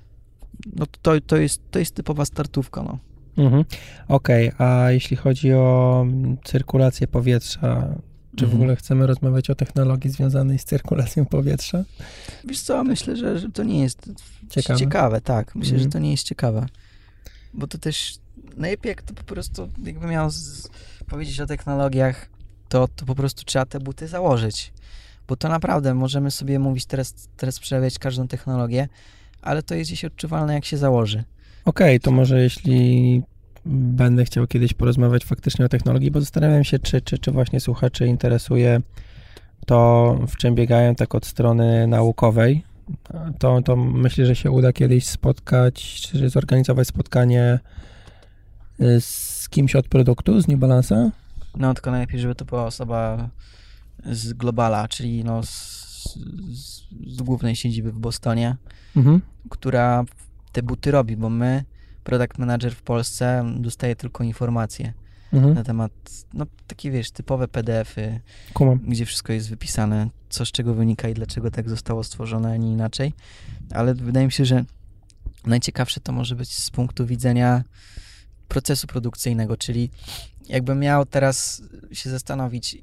No 0.76 0.86
to, 1.02 1.20
to, 1.26 1.36
jest, 1.36 1.60
to 1.70 1.78
jest 1.78 1.94
typowa 1.94 2.24
startówka, 2.24 2.82
no. 2.82 2.98
Mhm. 3.36 3.64
Okej, 4.08 4.52
a 4.58 4.90
jeśli 4.90 5.16
chodzi 5.16 5.52
o 5.52 6.06
cyrkulację 6.44 7.06
powietrza, 7.06 7.94
czy 8.36 8.44
w 8.46 8.48
Mhm. 8.48 8.62
ogóle 8.62 8.76
chcemy 8.76 9.06
rozmawiać 9.06 9.50
o 9.50 9.54
technologii 9.54 10.10
związanej 10.10 10.58
z 10.58 10.64
cyrkulacją 10.64 11.26
powietrza? 11.26 11.84
Wiesz 12.44 12.60
co, 12.60 12.84
myślę, 12.84 13.16
że, 13.16 13.38
że 13.38 13.48
to 13.50 13.62
nie 13.62 13.80
jest 13.80 14.10
Ciekawe. 14.50 14.78
ciekawe 14.80 15.20
tak. 15.20 15.54
Myślę, 15.54 15.72
Mhm. 15.74 15.88
że 15.88 15.92
to 15.92 15.98
nie 15.98 16.10
jest 16.10 16.24
ciekawe. 16.24 16.66
Bo 17.54 17.66
to 17.66 17.78
też 17.78 18.18
najlepiej 18.56 18.90
jak 18.90 19.02
to 19.02 19.14
po 19.14 19.22
prostu, 19.24 19.68
jakby 19.84 20.06
miał 20.06 20.30
z, 20.30 20.68
powiedzieć 21.06 21.40
o 21.40 21.46
technologiach, 21.46 22.28
to, 22.68 22.88
to 22.96 23.04
po 23.06 23.14
prostu 23.14 23.44
trzeba 23.44 23.66
te 23.66 23.80
buty 23.80 24.08
założyć. 24.08 24.72
Bo 25.28 25.36
to 25.36 25.48
naprawdę 25.48 25.94
możemy 25.94 26.30
sobie 26.30 26.58
mówić 26.58 26.86
teraz, 26.86 27.14
teraz 27.36 27.58
przerabiać 27.60 27.98
każdą 27.98 28.28
technologię, 28.28 28.88
ale 29.42 29.62
to 29.62 29.74
jest 29.74 29.90
gdzieś 29.90 30.04
odczuwalne 30.04 30.54
jak 30.54 30.64
się 30.64 30.76
założy. 30.76 31.24
Okej, 31.64 32.00
to 32.00 32.10
może 32.10 32.42
jeśli 32.42 33.22
będę 33.66 34.24
chciał 34.24 34.46
kiedyś 34.46 34.74
porozmawiać 34.74 35.24
faktycznie 35.24 35.64
o 35.64 35.68
technologii, 35.68 36.10
bo 36.10 36.20
zastanawiam 36.20 36.64
się, 36.64 36.78
czy, 36.78 37.00
czy, 37.00 37.18
czy 37.18 37.30
właśnie 37.30 37.60
słuchaczy 37.60 38.06
interesuje 38.06 38.80
to, 39.66 40.18
w 40.28 40.36
czym 40.36 40.54
biegają 40.54 40.94
tak 40.94 41.14
od 41.14 41.26
strony 41.26 41.86
naukowej. 41.86 42.64
To, 43.38 43.62
to 43.62 43.76
myślę, 43.76 44.26
że 44.26 44.36
się 44.36 44.50
uda 44.50 44.72
kiedyś 44.72 45.06
spotkać, 45.06 46.00
czy 46.00 46.28
zorganizować 46.28 46.88
spotkanie 46.88 47.58
y, 48.80 49.00
z 49.00 49.48
kimś 49.50 49.76
od 49.76 49.88
produktu, 49.88 50.40
z 50.40 50.48
New 50.48 50.58
Balance'a. 50.58 51.10
No 51.56 51.74
tylko 51.74 51.90
najlepiej, 51.90 52.20
żeby 52.20 52.34
to 52.34 52.44
była 52.44 52.64
osoba 52.66 53.28
z 54.06 54.32
Globala, 54.32 54.88
czyli 54.88 55.24
no 55.24 55.42
z, 55.42 55.79
z, 56.02 56.84
z 57.06 57.22
głównej 57.22 57.56
siedziby 57.56 57.92
w 57.92 57.98
Bostonie, 57.98 58.56
Mhm. 58.96 59.20
która 59.50 60.04
te 60.52 60.62
buty 60.62 60.90
robi, 60.90 61.16
bo 61.16 61.30
my, 61.30 61.64
product 62.04 62.38
manager 62.38 62.74
w 62.74 62.82
Polsce, 62.82 63.54
dostaje 63.58 63.96
tylko 63.96 64.24
informacje 64.24 64.92
Mhm. 65.32 65.54
na 65.54 65.64
temat, 65.64 65.92
no 66.34 66.46
takie 66.66 66.90
wiesz, 66.90 67.10
typowe 67.10 67.48
PDF-y, 67.48 68.20
Kumam. 68.54 68.78
gdzie 68.78 69.06
wszystko 69.06 69.32
jest 69.32 69.50
wypisane, 69.50 70.10
co 70.28 70.46
z 70.46 70.50
czego 70.52 70.74
wynika 70.74 71.08
i 71.08 71.14
dlaczego 71.14 71.50
tak 71.50 71.68
zostało 71.68 72.04
stworzone, 72.04 72.52
a 72.52 72.56
nie 72.56 72.72
inaczej. 72.72 73.12
Ale 73.74 73.94
wydaje 73.94 74.26
mi 74.26 74.32
się, 74.32 74.44
że 74.44 74.64
najciekawsze 75.46 76.00
to 76.00 76.12
może 76.12 76.36
być 76.36 76.56
z 76.56 76.70
punktu 76.70 77.06
widzenia 77.06 77.64
procesu 78.48 78.86
produkcyjnego, 78.86 79.56
czyli 79.56 79.90
jakbym 80.48 80.78
miał 80.78 81.06
teraz 81.06 81.62
się 81.92 82.10
zastanowić, 82.10 82.78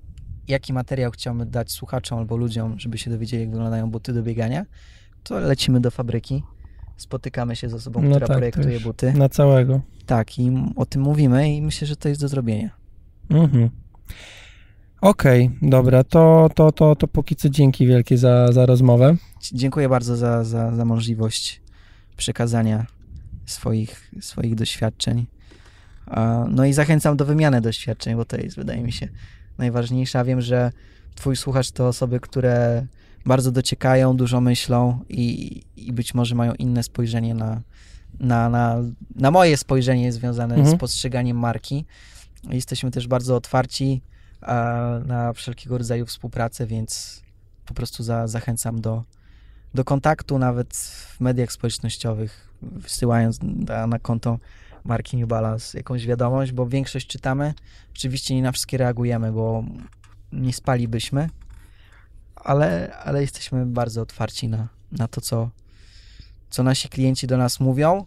jaki 0.47 0.73
materiał 0.73 1.11
chciałbym 1.11 1.49
dać 1.49 1.71
słuchaczom 1.71 2.19
albo 2.19 2.37
ludziom, 2.37 2.79
żeby 2.79 2.97
się 2.97 3.11
dowiedzieli, 3.11 3.43
jak 3.43 3.51
wyglądają 3.51 3.91
buty 3.91 4.13
do 4.13 4.23
biegania, 4.23 4.65
to 5.23 5.39
lecimy 5.39 5.79
do 5.79 5.91
fabryki, 5.91 6.43
spotykamy 6.97 7.55
się 7.55 7.69
z 7.69 7.73
osobą, 7.73 8.01
No 8.01 8.09
która 8.09 8.27
tak, 8.27 8.37
projektuje 8.37 8.79
buty. 8.79 9.13
Na 9.13 9.29
całego. 9.29 9.81
Tak, 10.05 10.39
i 10.39 10.51
o 10.75 10.85
tym 10.85 11.01
mówimy 11.01 11.55
i 11.55 11.61
myślę, 11.61 11.87
że 11.87 11.95
to 11.95 12.09
jest 12.09 12.21
do 12.21 12.27
zrobienia. 12.27 12.69
Mhm. 13.29 13.69
Okej, 15.01 15.51
dobra, 15.61 16.03
to, 16.03 16.49
to, 16.55 16.71
to, 16.71 16.95
to 16.95 17.07
póki 17.07 17.35
co 17.35 17.49
dzięki 17.49 17.87
wielkie 17.87 18.17
za, 18.17 18.51
za 18.51 18.65
rozmowę. 18.65 19.15
Dziękuję 19.53 19.89
bardzo 19.89 20.15
za, 20.15 20.43
za, 20.43 20.75
za 20.75 20.85
możliwość 20.85 21.61
przekazania 22.17 22.85
swoich, 23.45 24.11
swoich 24.21 24.55
doświadczeń. 24.55 25.25
No 26.49 26.65
i 26.65 26.73
zachęcam 26.73 27.17
do 27.17 27.25
wymiany 27.25 27.61
doświadczeń, 27.61 28.15
bo 28.15 28.25
to 28.25 28.37
jest, 28.37 28.55
wydaje 28.55 28.83
mi 28.83 28.91
się, 28.91 29.07
najważniejsze. 29.57 30.19
A 30.19 30.23
wiem, 30.23 30.41
że 30.41 30.71
Twój 31.15 31.35
słuchacz 31.35 31.71
to 31.71 31.87
osoby, 31.87 32.19
które 32.19 32.85
bardzo 33.25 33.51
dociekają, 33.51 34.17
dużo 34.17 34.41
myślą 34.41 34.99
i, 35.09 35.61
i 35.75 35.93
być 35.93 36.13
może 36.13 36.35
mają 36.35 36.53
inne 36.53 36.83
spojrzenie 36.83 37.33
na, 37.33 37.61
na, 38.19 38.49
na, 38.49 38.77
na 39.15 39.31
moje 39.31 39.57
spojrzenie 39.57 40.11
związane 40.11 40.55
Mhm. 40.55 40.77
z 40.77 40.79
postrzeganiem 40.79 41.39
marki. 41.39 41.85
Jesteśmy 42.49 42.91
też 42.91 43.07
bardzo 43.07 43.35
otwarci 43.35 44.01
a, 44.41 44.99
na 45.05 45.33
wszelkiego 45.33 45.77
rodzaju 45.77 46.05
współpracę, 46.05 46.67
więc 46.67 47.21
po 47.65 47.73
prostu 47.73 48.03
za, 48.03 48.27
zachęcam 48.27 48.81
do, 48.81 49.03
do 49.73 49.83
kontaktu, 49.83 50.39
nawet 50.39 50.75
w 50.75 51.19
mediach 51.19 51.51
społecznościowych, 51.51 52.53
wysyłając 52.61 53.39
na, 53.41 53.87
na 53.87 53.99
konto 53.99 54.39
marki 54.87 55.17
New 55.17 55.27
Balance 55.27 55.77
jakąś 55.77 56.05
wiadomość, 56.05 56.51
bo 56.51 56.67
większość 56.67 57.07
czytamy. 57.07 57.53
Oczywiście 57.95 58.35
nie 58.35 58.41
na 58.41 58.51
wszystkie 58.51 58.77
reagujemy, 58.77 59.31
bo 59.31 59.63
nie 60.31 60.53
spalibyśmy, 60.53 61.29
ale, 62.35 62.97
ale 62.97 63.21
jesteśmy 63.21 63.65
bardzo 63.65 64.01
otwarci 64.01 64.47
na, 64.47 64.67
na 64.91 65.07
to, 65.07 65.21
co, 65.21 65.49
co 66.49 66.63
nasi 66.63 66.89
klienci 66.89 67.27
do 67.27 67.37
nas 67.37 67.59
mówią. 67.59 68.05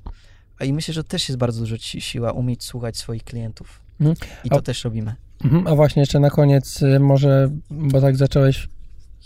A 0.59 0.65
I 0.65 0.73
myślę, 0.73 0.95
że 0.95 1.05
też 1.05 1.29
jest 1.29 1.39
bardzo 1.39 1.61
dużo 1.61 1.79
ci 1.79 2.01
siła 2.01 2.33
umieć 2.33 2.65
słuchać 2.65 2.97
swoich 2.97 3.25
klientów. 3.25 3.81
Mhm. 4.01 4.17
I 4.45 4.51
to 4.51 4.57
A- 4.57 4.63
też 4.63 4.85
robimy. 4.85 5.15
Mhm, 5.45 5.67
A 5.67 5.75
właśnie 5.75 6.01
jeszcze 6.01 6.21
na 6.21 6.31
koniec 6.31 6.83
y, 6.83 7.01
może, 7.01 7.51
bo 7.71 8.01
tak 8.01 8.17
zacząłeś, 8.17 8.69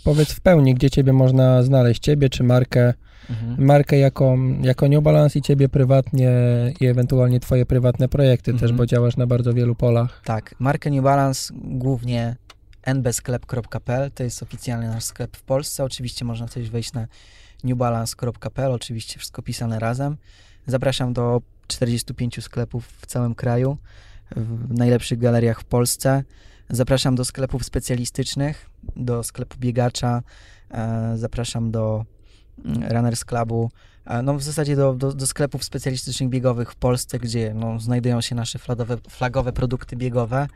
powiedz 0.03 0.31
w 0.31 0.41
pełni, 0.41 0.73
gdzie 0.73 0.89
ciebie 0.89 1.13
można 1.13 1.63
znaleźć, 1.63 2.01
ciebie 2.03 2.29
czy 2.29 2.43
markę, 2.43 2.93
Mhm. 3.29 3.65
markę 3.65 3.97
jako, 3.97 4.37
jako 4.61 4.87
New 4.87 5.03
Balance 5.03 5.39
i 5.39 5.41
ciebie 5.41 5.69
prywatnie 5.69 6.31
i 6.79 6.85
ewentualnie 6.85 7.39
twoje 7.39 7.65
prywatne 7.65 8.07
projekty 8.09 8.51
też, 8.51 8.61
Mhm. 8.61 8.77
bo 8.77 8.85
działasz 8.85 9.17
na 9.17 9.27
bardzo 9.27 9.53
wielu 9.53 9.75
polach. 9.75 10.21
Tak, 10.25 10.55
markę 10.59 10.91
New 10.91 11.03
Balance 11.03 11.53
głównie 11.57 12.35
nbsklep.pl, 12.83 14.11
to 14.11 14.23
jest 14.23 14.43
oficjalny 14.43 14.87
nasz 14.87 15.03
sklep 15.03 15.37
w 15.37 15.43
Polsce. 15.43 15.83
Oczywiście 15.83 16.25
można 16.25 16.47
też 16.47 16.69
wejść 16.69 16.93
na 16.93 17.07
newbalance.pl, 17.63 18.71
oczywiście 18.71 19.19
wszystko 19.19 19.41
pisane 19.41 19.79
razem. 19.79 20.17
Zapraszam 20.67 21.13
do 21.13 21.41
45 21.67 22.43
sklepów 22.43 22.87
w 23.01 23.05
całym 23.05 23.35
kraju, 23.35 23.77
w 24.35 24.77
najlepszych 24.77 25.19
galeriach 25.19 25.61
w 25.61 25.65
Polsce. 25.65 26.23
Zapraszam 26.69 27.15
do 27.15 27.25
sklepów 27.25 27.65
specjalistycznych, 27.65 28.69
do 28.95 29.23
sklepu 29.23 29.57
biegacza, 29.59 30.23
e, 30.71 31.13
zapraszam 31.17 31.71
do 31.71 32.05
Runners 32.89 33.25
Clubu, 33.25 33.69
no 34.23 34.33
w 34.33 34.43
zasadzie 34.43 34.75
do, 34.75 34.93
do, 34.93 35.13
do 35.13 35.27
sklepów 35.27 35.63
specjalistycznych 35.63 36.29
biegowych 36.29 36.71
w 36.71 36.75
Polsce, 36.75 37.19
gdzie 37.19 37.53
no, 37.53 37.79
znajdują 37.79 38.21
się 38.21 38.35
nasze 38.35 38.59
flagowe, 38.59 38.97
flagowe 39.09 39.53
produkty 39.53 39.95
biegowe. 39.95 40.47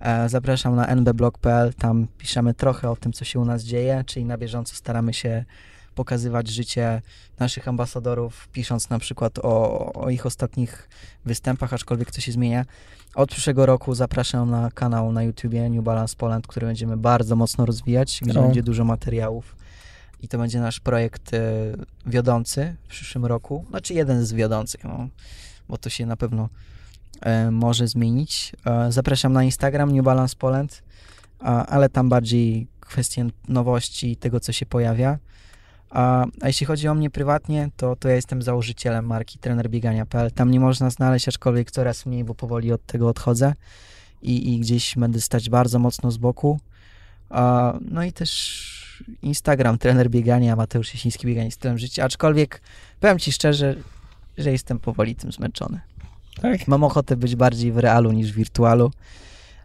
E, 0.00 0.28
Zapraszam 0.28 0.76
na 0.76 0.86
nbblog.pl, 0.86 1.74
tam 1.74 2.06
piszemy 2.18 2.54
trochę 2.54 2.90
o 2.90 2.96
tym, 2.96 3.12
co 3.12 3.24
się 3.24 3.40
u 3.40 3.44
nas 3.44 3.62
dzieje, 3.62 4.04
czyli 4.06 4.24
na 4.24 4.38
bieżąco 4.38 4.74
staramy 4.76 5.14
się 5.14 5.44
pokazywać 5.94 6.48
życie 6.48 7.02
naszych 7.38 7.68
ambasadorów, 7.68 8.48
pisząc 8.52 8.90
na 8.90 8.98
przykład 8.98 9.38
o, 9.38 9.92
o 9.92 10.10
ich 10.10 10.26
ostatnich 10.26 10.88
występach, 11.24 11.72
aczkolwiek 11.72 12.10
to 12.10 12.20
się 12.20 12.32
zmienia. 12.32 12.64
Od 13.14 13.30
przyszłego 13.30 13.66
roku 13.66 13.94
zapraszam 13.94 14.50
na 14.50 14.70
kanał 14.70 15.12
na 15.12 15.22
YouTubie 15.22 15.70
New 15.70 15.84
Balance 15.84 16.16
Poland, 16.18 16.46
który 16.46 16.66
będziemy 16.66 16.96
bardzo 16.96 17.36
mocno 17.36 17.66
rozwijać, 17.66 18.20
gdzie 18.22 18.40
O. 18.40 18.42
będzie 18.42 18.62
dużo 18.62 18.84
materiałów 18.84 19.61
i 20.22 20.28
to 20.28 20.38
będzie 20.38 20.60
nasz 20.60 20.80
projekt 20.80 21.34
e, 21.34 21.40
wiodący 22.06 22.76
w 22.84 22.88
przyszłym 22.88 23.26
roku, 23.26 23.64
znaczy 23.70 23.94
jeden 23.94 24.26
z 24.26 24.32
wiodących, 24.32 24.84
no, 24.84 25.08
bo 25.68 25.78
to 25.78 25.90
się 25.90 26.06
na 26.06 26.16
pewno 26.16 26.48
e, 27.20 27.50
może 27.50 27.88
zmienić. 27.88 28.52
E, 28.66 28.92
zapraszam 28.92 29.32
na 29.32 29.44
Instagram 29.44 29.92
New 29.92 30.04
Balance 30.04 30.36
Poland, 30.38 30.82
ale 31.68 31.88
tam 31.88 32.08
bardziej 32.08 32.66
kwestie 32.80 33.26
nowości 33.48 34.10
i 34.10 34.16
tego, 34.16 34.40
co 34.40 34.52
się 34.52 34.66
pojawia. 34.66 35.18
A, 35.90 36.26
a 36.40 36.46
jeśli 36.46 36.66
chodzi 36.66 36.88
o 36.88 36.94
mnie 36.94 37.10
prywatnie, 37.10 37.70
to, 37.76 37.96
to 37.96 38.08
ja 38.08 38.14
jestem 38.14 38.42
założycielem 38.42 39.06
marki 39.06 39.38
trenerbiegania.pl. 39.38 40.30
Tam 40.30 40.50
nie 40.50 40.60
można 40.60 40.90
znaleźć, 40.90 41.28
aczkolwiek 41.28 41.70
coraz 41.70 42.06
mniej, 42.06 42.24
bo 42.24 42.34
powoli 42.34 42.72
od 42.72 42.86
tego 42.86 43.08
odchodzę 43.08 43.54
i, 44.22 44.54
i 44.54 44.60
gdzieś 44.60 44.94
będę 44.96 45.20
stać 45.20 45.50
bardzo 45.50 45.78
mocno 45.78 46.10
z 46.10 46.16
boku. 46.16 46.60
A, 47.30 47.74
no 47.80 48.04
i 48.04 48.12
też 48.12 48.81
Instagram, 49.22 49.78
trener 49.78 50.10
biegania, 50.10 50.56
Mateusz 50.56 50.94
Jasiński, 50.94 51.26
bieganie 51.26 51.50
stylem 51.50 51.78
życia, 51.78 52.04
aczkolwiek 52.04 52.60
powiem 53.00 53.18
Ci 53.18 53.32
szczerze, 53.32 53.74
że 54.38 54.52
jestem 54.52 54.78
powoli 54.78 55.14
tym 55.14 55.32
zmęczony. 55.32 55.80
Tak? 56.40 56.68
Mam 56.68 56.84
ochotę 56.84 57.16
być 57.16 57.36
bardziej 57.36 57.72
w 57.72 57.78
realu 57.78 58.12
niż 58.12 58.32
w 58.32 58.34
wirtualu 58.34 58.90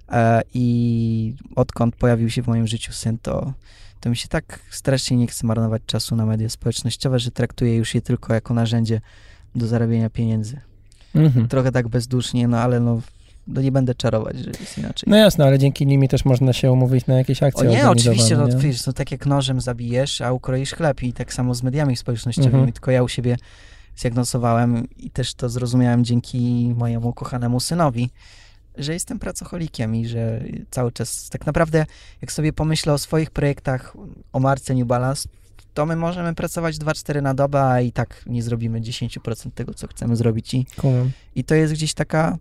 e, 0.09 0.41
i 0.53 1.35
odkąd 1.55 1.95
pojawił 1.95 2.29
się 2.29 2.43
w 2.43 2.47
moim 2.47 2.67
życiu 2.67 2.93
syn, 2.93 3.17
to, 3.17 3.53
to 3.99 4.09
mi 4.09 4.15
się 4.15 4.27
tak 4.27 4.59
strasznie 4.69 5.17
nie 5.17 5.27
chce 5.27 5.47
marnować 5.47 5.81
czasu 5.85 6.15
na 6.15 6.25
media 6.25 6.49
społecznościowe, 6.49 7.19
że 7.19 7.31
traktuję 7.31 7.75
już 7.75 7.95
je 7.95 8.01
tylko 8.01 8.33
jako 8.33 8.53
narzędzie 8.53 9.01
do 9.55 9.67
zarabiania 9.67 10.09
pieniędzy. 10.09 10.59
Mhm. 11.15 11.47
Trochę 11.47 11.71
tak 11.71 11.87
bezdusznie, 11.87 12.47
no 12.47 12.59
ale 12.59 12.79
no, 12.79 13.01
no 13.47 13.61
nie 13.61 13.71
będę 13.71 13.95
czarować, 13.95 14.39
że 14.39 14.49
jest 14.59 14.77
inaczej. 14.77 15.09
No 15.09 15.17
jasne, 15.17 15.45
ale 15.45 15.59
dzięki 15.59 15.85
nimi 15.85 16.07
też 16.07 16.25
można 16.25 16.53
się 16.53 16.71
umówić 16.71 17.07
na 17.07 17.17
jakieś 17.17 17.43
O 17.43 17.45
akcje 17.45 17.69
nie, 17.69 17.89
oczywiście, 17.89 18.37
no 18.37 18.47
wiesz, 18.57 18.85
no 18.85 18.93
tak 18.93 19.11
jak 19.11 19.25
nożem 19.25 19.61
zabijesz, 19.61 20.21
a 20.21 20.31
ukroisz 20.31 20.71
chleb 20.71 21.03
i 21.03 21.13
tak 21.13 21.33
samo 21.33 21.55
z 21.55 21.63
mediami 21.63 21.97
społecznościowymi, 21.97 22.53
Mhm. 22.55 22.71
tylko 22.71 22.91
ja 22.91 23.03
u 23.03 23.07
siebie 23.07 23.37
zdiagnosowałem 23.95 24.87
i 24.97 25.11
też 25.11 25.33
to 25.33 25.49
zrozumiałem 25.49 26.05
dzięki 26.05 26.73
mojemu 26.77 27.13
kochanemu 27.13 27.59
synowi, 27.59 28.09
że 28.77 28.93
jestem 28.93 29.19
pracocholikiem 29.19 29.95
i 29.95 30.05
że 30.05 30.43
cały 30.71 30.91
czas, 30.91 31.29
tak 31.29 31.45
naprawdę 31.45 31.85
jak 32.21 32.31
sobie 32.31 32.53
pomyślę 32.53 32.93
o 32.93 32.97
swoich 32.97 33.31
projektach, 33.31 33.93
o 34.33 34.39
marce 34.39 34.75
New 34.75 34.87
Balance, 34.87 35.29
to 35.77 35.85
my 35.85 35.95
możemy 35.95 36.35
pracować 36.35 36.75
2-4 36.77 37.21
na 37.21 37.33
dobę, 37.33 37.63
a 37.63 37.81
i 37.81 37.91
tak 37.91 38.23
nie 38.25 38.43
zrobimy 38.43 38.81
10% 38.81 39.51
tego, 39.51 39.73
co 39.73 39.87
chcemy 39.87 40.15
zrobić 40.15 40.53
i 40.53 40.65
Kumam. 40.77 41.11
i 41.35 41.43
to 41.43 41.55
jest 41.55 41.73
gdzieś 41.73 41.93
taka, 41.93 42.37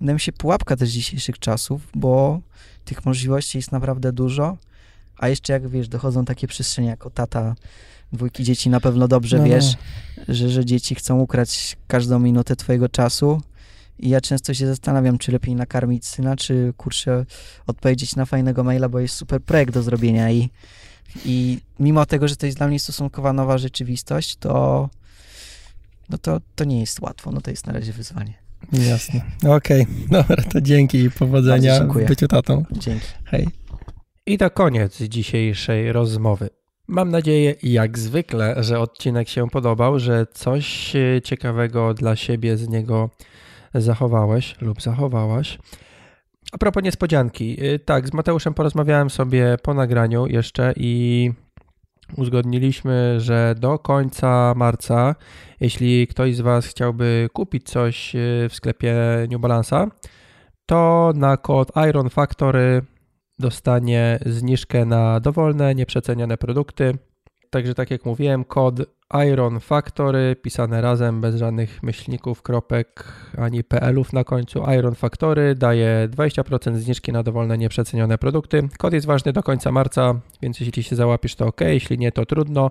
wydaje 0.00 0.14
mi 0.14 0.20
się, 0.20 0.32
pułapka 0.32 0.76
też 0.76 0.90
dzisiejszych 0.90 1.38
czasów, 1.38 1.88
bo 1.94 2.40
tych 2.84 3.04
możliwości 3.04 3.58
jest 3.58 3.72
naprawdę 3.72 4.12
dużo, 4.12 4.56
a 5.18 5.28
jeszcze 5.28 5.52
jak 5.52 5.68
wiesz, 5.68 5.88
dochodzą 5.88 6.24
takie 6.24 6.46
przestrzenie 6.46 6.88
jako 6.88 7.10
tata 7.10 7.54
dwójki 8.12 8.44
dzieci, 8.44 8.70
na 8.70 8.80
pewno 8.80 9.08
dobrze 9.08 9.36
No, 9.36 9.42
no. 9.42 9.48
wiesz, 9.48 9.76
Że, 10.28 10.50
że 10.50 10.64
dzieci 10.64 10.94
chcą 10.94 11.20
ukrać 11.20 11.76
każdą 11.86 12.18
minutę 12.18 12.56
twojego 12.56 12.88
czasu 12.88 13.42
i 13.98 14.08
ja 14.08 14.20
często 14.20 14.54
się 14.54 14.66
zastanawiam, 14.66 15.18
czy 15.18 15.32
lepiej 15.32 15.54
nakarmić 15.54 16.06
syna, 16.06 16.36
czy 16.36 16.72
kurczę 16.76 17.26
odpowiedzieć 17.66 18.16
na 18.16 18.24
fajnego 18.24 18.64
maila, 18.64 18.88
bo 18.88 18.98
jest 19.00 19.14
super 19.14 19.42
projekt 19.42 19.74
do 19.74 19.82
zrobienia 19.82 20.30
i, 20.30 20.48
i 21.24 21.58
mimo 21.80 22.06
tego, 22.06 22.28
że 22.28 22.36
to 22.36 22.46
jest 22.46 22.58
dla 22.58 22.68
mnie 22.68 22.78
stosunkowo 22.78 23.32
nowa 23.32 23.58
rzeczywistość, 23.58 24.36
to 24.36 24.88
no 26.08 26.18
to, 26.18 26.40
to 26.54 26.64
nie 26.64 26.80
jest 26.80 27.00
łatwo, 27.00 27.32
no 27.32 27.40
to 27.40 27.50
jest 27.50 27.66
na 27.66 27.72
razie 27.72 27.92
wyzwanie. 27.92 28.34
Jasne. 28.72 29.20
Okej, 29.48 29.86
dobra, 30.10 30.42
to 30.42 30.60
dzięki 30.60 30.98
i 30.98 31.10
powodzenia 31.10 31.74
w 31.74 31.78
dziękuję. 31.78 32.06
byciu 32.06 32.28
tatą. 32.28 32.64
Dzięki. 32.72 33.06
Hej. 33.24 33.48
I 34.26 34.38
to 34.38 34.50
koniec 34.50 35.02
dzisiejszej 35.02 35.92
rozmowy. 35.92 36.50
Mam 36.88 37.10
nadzieję, 37.10 37.54
jak 37.62 37.98
zwykle, 37.98 38.64
że 38.64 38.80
odcinek 38.80 39.28
się 39.28 39.48
podobał, 39.48 39.98
że 39.98 40.26
coś 40.34 40.96
e, 40.96 41.22
ciekawego 41.22 41.94
dla 41.94 42.16
siebie 42.16 42.56
z 42.56 42.68
niego 42.68 43.10
zachowałeś 43.74 44.56
lub 44.60 44.82
zachowałaś. 44.82 45.58
A 46.52 46.58
propos 46.58 46.82
niespodzianki, 46.82 47.64
y, 47.64 47.78
tak, 47.78 48.08
z 48.08 48.12
Mateuszem 48.12 48.54
porozmawiałem 48.54 49.10
sobie 49.10 49.56
po 49.62 49.74
nagraniu 49.74 50.26
jeszcze 50.26 50.72
i 50.76 51.30
uzgodniliśmy, 52.16 53.20
że 53.20 53.54
do 53.58 53.78
końca 53.78 54.54
marca, 54.56 55.14
jeśli 55.60 56.06
ktoś 56.06 56.36
z 56.36 56.40
Was 56.40 56.66
chciałby 56.66 57.28
kupić 57.32 57.68
coś 57.68 58.14
y, 58.14 58.48
w 58.50 58.54
sklepie 58.54 58.94
New 59.30 59.40
Balance'a, 59.40 59.90
to 60.66 61.12
na 61.14 61.36
kod 61.36 61.72
Iron 61.88 62.10
Factory 62.10 62.82
dostanie 63.38 64.18
zniżkę 64.26 64.84
na 64.84 65.20
dowolne, 65.20 65.74
nieprzecenione 65.74 66.36
produkty. 66.36 66.98
Także 67.50 67.74
tak 67.74 67.90
jak 67.90 68.04
mówiłem, 68.04 68.44
kod 68.44 68.80
Iron 69.14 69.60
Factory, 69.60 70.36
pisane 70.42 70.80
razem, 70.80 71.20
bez 71.20 71.36
żadnych 71.36 71.82
myślników, 71.82 72.42
kropek 72.42 73.04
ani 73.38 73.64
PL-ów 73.64 74.12
na 74.12 74.24
końcu. 74.24 74.62
Iron 74.78 74.94
Factory 74.94 75.54
daje 75.54 76.08
20% 76.10 76.76
zniżki 76.76 77.12
na 77.12 77.22
dowolne, 77.22 77.58
nieprzecenione 77.58 78.18
produkty. 78.18 78.68
Kod 78.78 78.92
jest 78.92 79.06
ważny 79.06 79.32
do 79.32 79.42
końca 79.42 79.72
marca, 79.72 80.20
więc 80.42 80.60
jeśli 80.60 80.82
się 80.82 80.96
załapisz, 80.96 81.34
to 81.34 81.46
ok, 81.46 81.60
jeśli 81.60 81.98
nie, 81.98 82.12
to 82.12 82.26
trudno. 82.26 82.70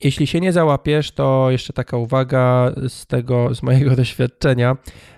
Jeśli 0.00 0.26
się 0.26 0.40
nie 0.40 0.52
załapiesz, 0.52 1.12
to 1.12 1.50
jeszcze 1.50 1.72
taka 1.72 1.96
uwaga 1.96 2.72
z 2.88 3.06
tego, 3.06 3.54
z 3.54 3.62
mojego 3.62 3.96
doświadczenia. 4.02 4.76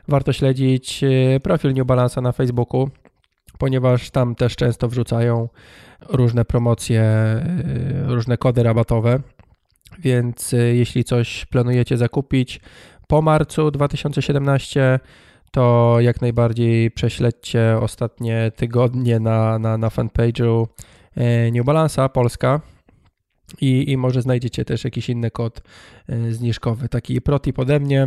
Warto 0.08 0.32
śledzić 0.32 1.04
e, 1.04 1.40
profil 1.40 1.72
New 1.74 1.86
Balance'a 1.86 2.22
na 2.22 2.32
Facebooku, 2.32 2.90
ponieważ 3.58 4.10
tam 4.10 4.34
też 4.34 4.56
często 4.56 4.88
wrzucają 4.88 5.48
różne 6.08 6.44
promocje, 6.44 7.02
e, 7.02 7.42
różne 8.06 8.36
kody 8.38 8.62
rabatowe. 8.62 9.20
Więc 10.02 10.54
e, 10.54 10.56
jeśli 10.56 11.04
coś 11.04 11.46
planujecie 11.46 11.96
zakupić 11.96 12.60
po 13.08 13.22
marcu 13.22 13.70
2017, 13.70 15.00
to 15.50 15.96
jak 16.00 16.20
najbardziej 16.20 16.90
prześledźcie 16.90 17.78
ostatnie 17.80 18.52
tygodnie 18.56 19.20
na, 19.20 19.58
na, 19.58 19.78
na 19.78 19.88
fanpage'u 19.88 20.66
New 21.52 21.66
Balance'a 21.66 22.08
Polska 22.08 22.60
i, 23.60 23.90
i 23.90 23.96
może 23.96 24.22
znajdziecie 24.22 24.64
też 24.64 24.84
jakiś 24.84 25.08
inny 25.08 25.30
kod 25.30 25.62
zniżkowy. 26.30 26.88
Taki 26.88 27.20
protip 27.20 27.58
ode 27.58 27.80
mnie. 27.80 28.06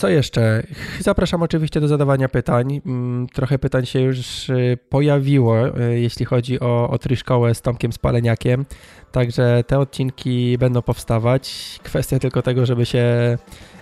Co 0.00 0.08
jeszcze? 0.08 0.62
Zapraszam 1.00 1.42
oczywiście 1.42 1.80
do 1.80 1.88
zadawania 1.88 2.28
pytań. 2.28 2.80
Mm, 2.86 3.26
trochę 3.26 3.58
pytań 3.58 3.86
się 3.86 4.00
już 4.00 4.48
y, 4.48 4.78
pojawiło, 4.88 5.80
y, 5.80 6.00
jeśli 6.00 6.24
chodzi 6.24 6.60
o, 6.60 6.90
o 6.90 6.98
Triszkołę 6.98 7.54
z 7.54 7.62
Tomkiem 7.62 7.92
Spaleniakiem. 7.92 8.64
Także 9.12 9.64
te 9.66 9.78
odcinki 9.78 10.58
będą 10.58 10.82
powstawać. 10.82 11.78
Kwestia 11.82 12.18
tylko 12.18 12.42
tego, 12.42 12.66
żeby 12.66 12.86
się 12.86 13.38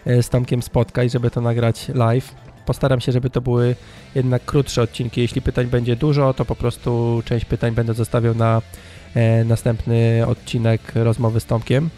y, 0.07 0.23
z 0.23 0.29
Tomkiem 0.29 0.62
spotkać, 0.62 1.12
żeby 1.12 1.31
to 1.31 1.41
nagrać 1.41 1.89
live. 1.89 2.35
Postaram 2.67 3.01
się, 3.01 3.12
żeby 3.12 3.31
to 3.31 3.41
były 3.41 3.75
jednak 4.15 4.45
krótsze 4.45 4.83
odcinki. 4.83 5.21
Jeśli 5.21 5.43
pytań 5.43 5.67
będzie 5.67 5.97
dużo, 5.97 6.35
to 6.35 6.45
po 6.45 6.57
prostu 6.57 7.23
część 7.25 7.45
pytań 7.45 7.73
będę 7.73 7.95
zostawiał 7.95 8.35
na 8.35 8.62
następny 9.45 10.27
odcinek 10.27 10.81
rozmowy 10.95 11.41
z 11.41 11.45
Tomkiem. 11.45 11.91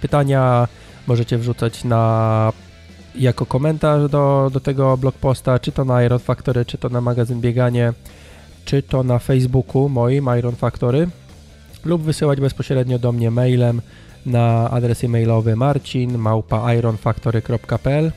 Pytania 0.00 0.68
możecie 1.06 1.38
wrzucać 1.38 1.84
na 1.84 2.52
jako 3.18 3.46
komentarz 3.46 4.10
do, 4.10 4.50
do 4.52 4.60
tego 4.60 4.96
blogposta, 4.96 5.58
czy 5.58 5.72
to 5.72 5.84
na 5.84 6.02
Iron 6.02 6.18
Factory, 6.18 6.64
czy 6.64 6.78
to 6.78 6.88
na 6.88 7.00
magazyn 7.00 7.40
Bieganie, 7.40 7.92
czy 8.64 8.82
to 8.82 9.02
na 9.02 9.18
Facebooku 9.18 9.88
moim 9.88 10.28
Iron 10.38 10.54
Factory 10.56 11.08
lub 11.84 12.02
wysyłać 12.02 12.40
bezpośrednio 12.40 12.98
do 12.98 13.12
mnie 13.12 13.30
mailem 13.30 13.80
na 14.26 14.70
adres 14.70 15.04
e-mailowy 15.04 15.56
marcin 15.56 16.18
ironfactory.pl 16.78 18.12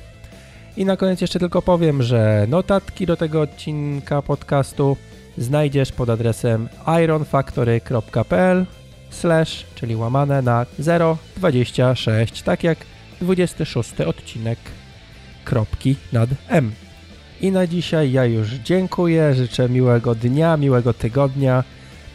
i 0.78 0.86
na 0.86 0.98
koniec 0.98 1.22
jeszcze 1.22 1.40
tylko 1.40 1.62
powiem, 1.62 2.04
że 2.04 2.46
notatki 2.50 3.06
do 3.06 3.18
tego 3.18 3.42
odcinka 3.42 4.22
podcastu 4.22 4.98
znajdziesz 5.38 5.92
pod 5.92 6.10
adresem 6.10 6.70
ironfactory.pl 7.04 8.66
slash, 9.10 9.66
czyli 9.76 9.96
łamane 9.96 10.42
na 10.42 10.66
026, 11.38 12.42
tak 12.44 12.64
jak 12.64 12.78
26 13.22 14.02
odcinek 14.02 14.60
kropki 15.50 15.96
nad 16.14 16.30
M. 16.48 16.72
I 17.42 17.52
na 17.52 17.68
dzisiaj 17.68 18.12
ja 18.12 18.26
już 18.26 18.50
dziękuję, 18.50 19.34
życzę 19.34 19.70
miłego 19.70 20.16
dnia, 20.16 20.58
miłego 20.58 20.94
tygodnia, 20.94 21.64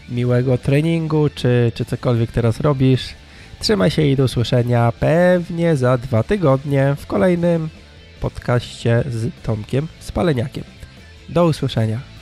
miłego 0.08 0.58
treningu, 0.58 1.28
czy, 1.34 1.72
czy 1.74 1.84
cokolwiek 1.84 2.32
teraz 2.32 2.60
robisz. 2.60 3.14
Trzymaj 3.60 3.90
się 3.90 4.02
i 4.02 4.16
do 4.16 4.24
usłyszenia 4.24 4.92
pewnie 5.00 5.76
za 5.76 5.98
dwa 5.98 6.22
tygodnie 6.22 6.96
w 6.98 7.06
kolejnym 7.06 7.68
podcaście 8.20 9.04
z 9.10 9.30
Tomkiem 9.42 9.88
Spaleniakiem. 10.00 10.64
Do 11.28 11.46
usłyszenia. 11.46 12.13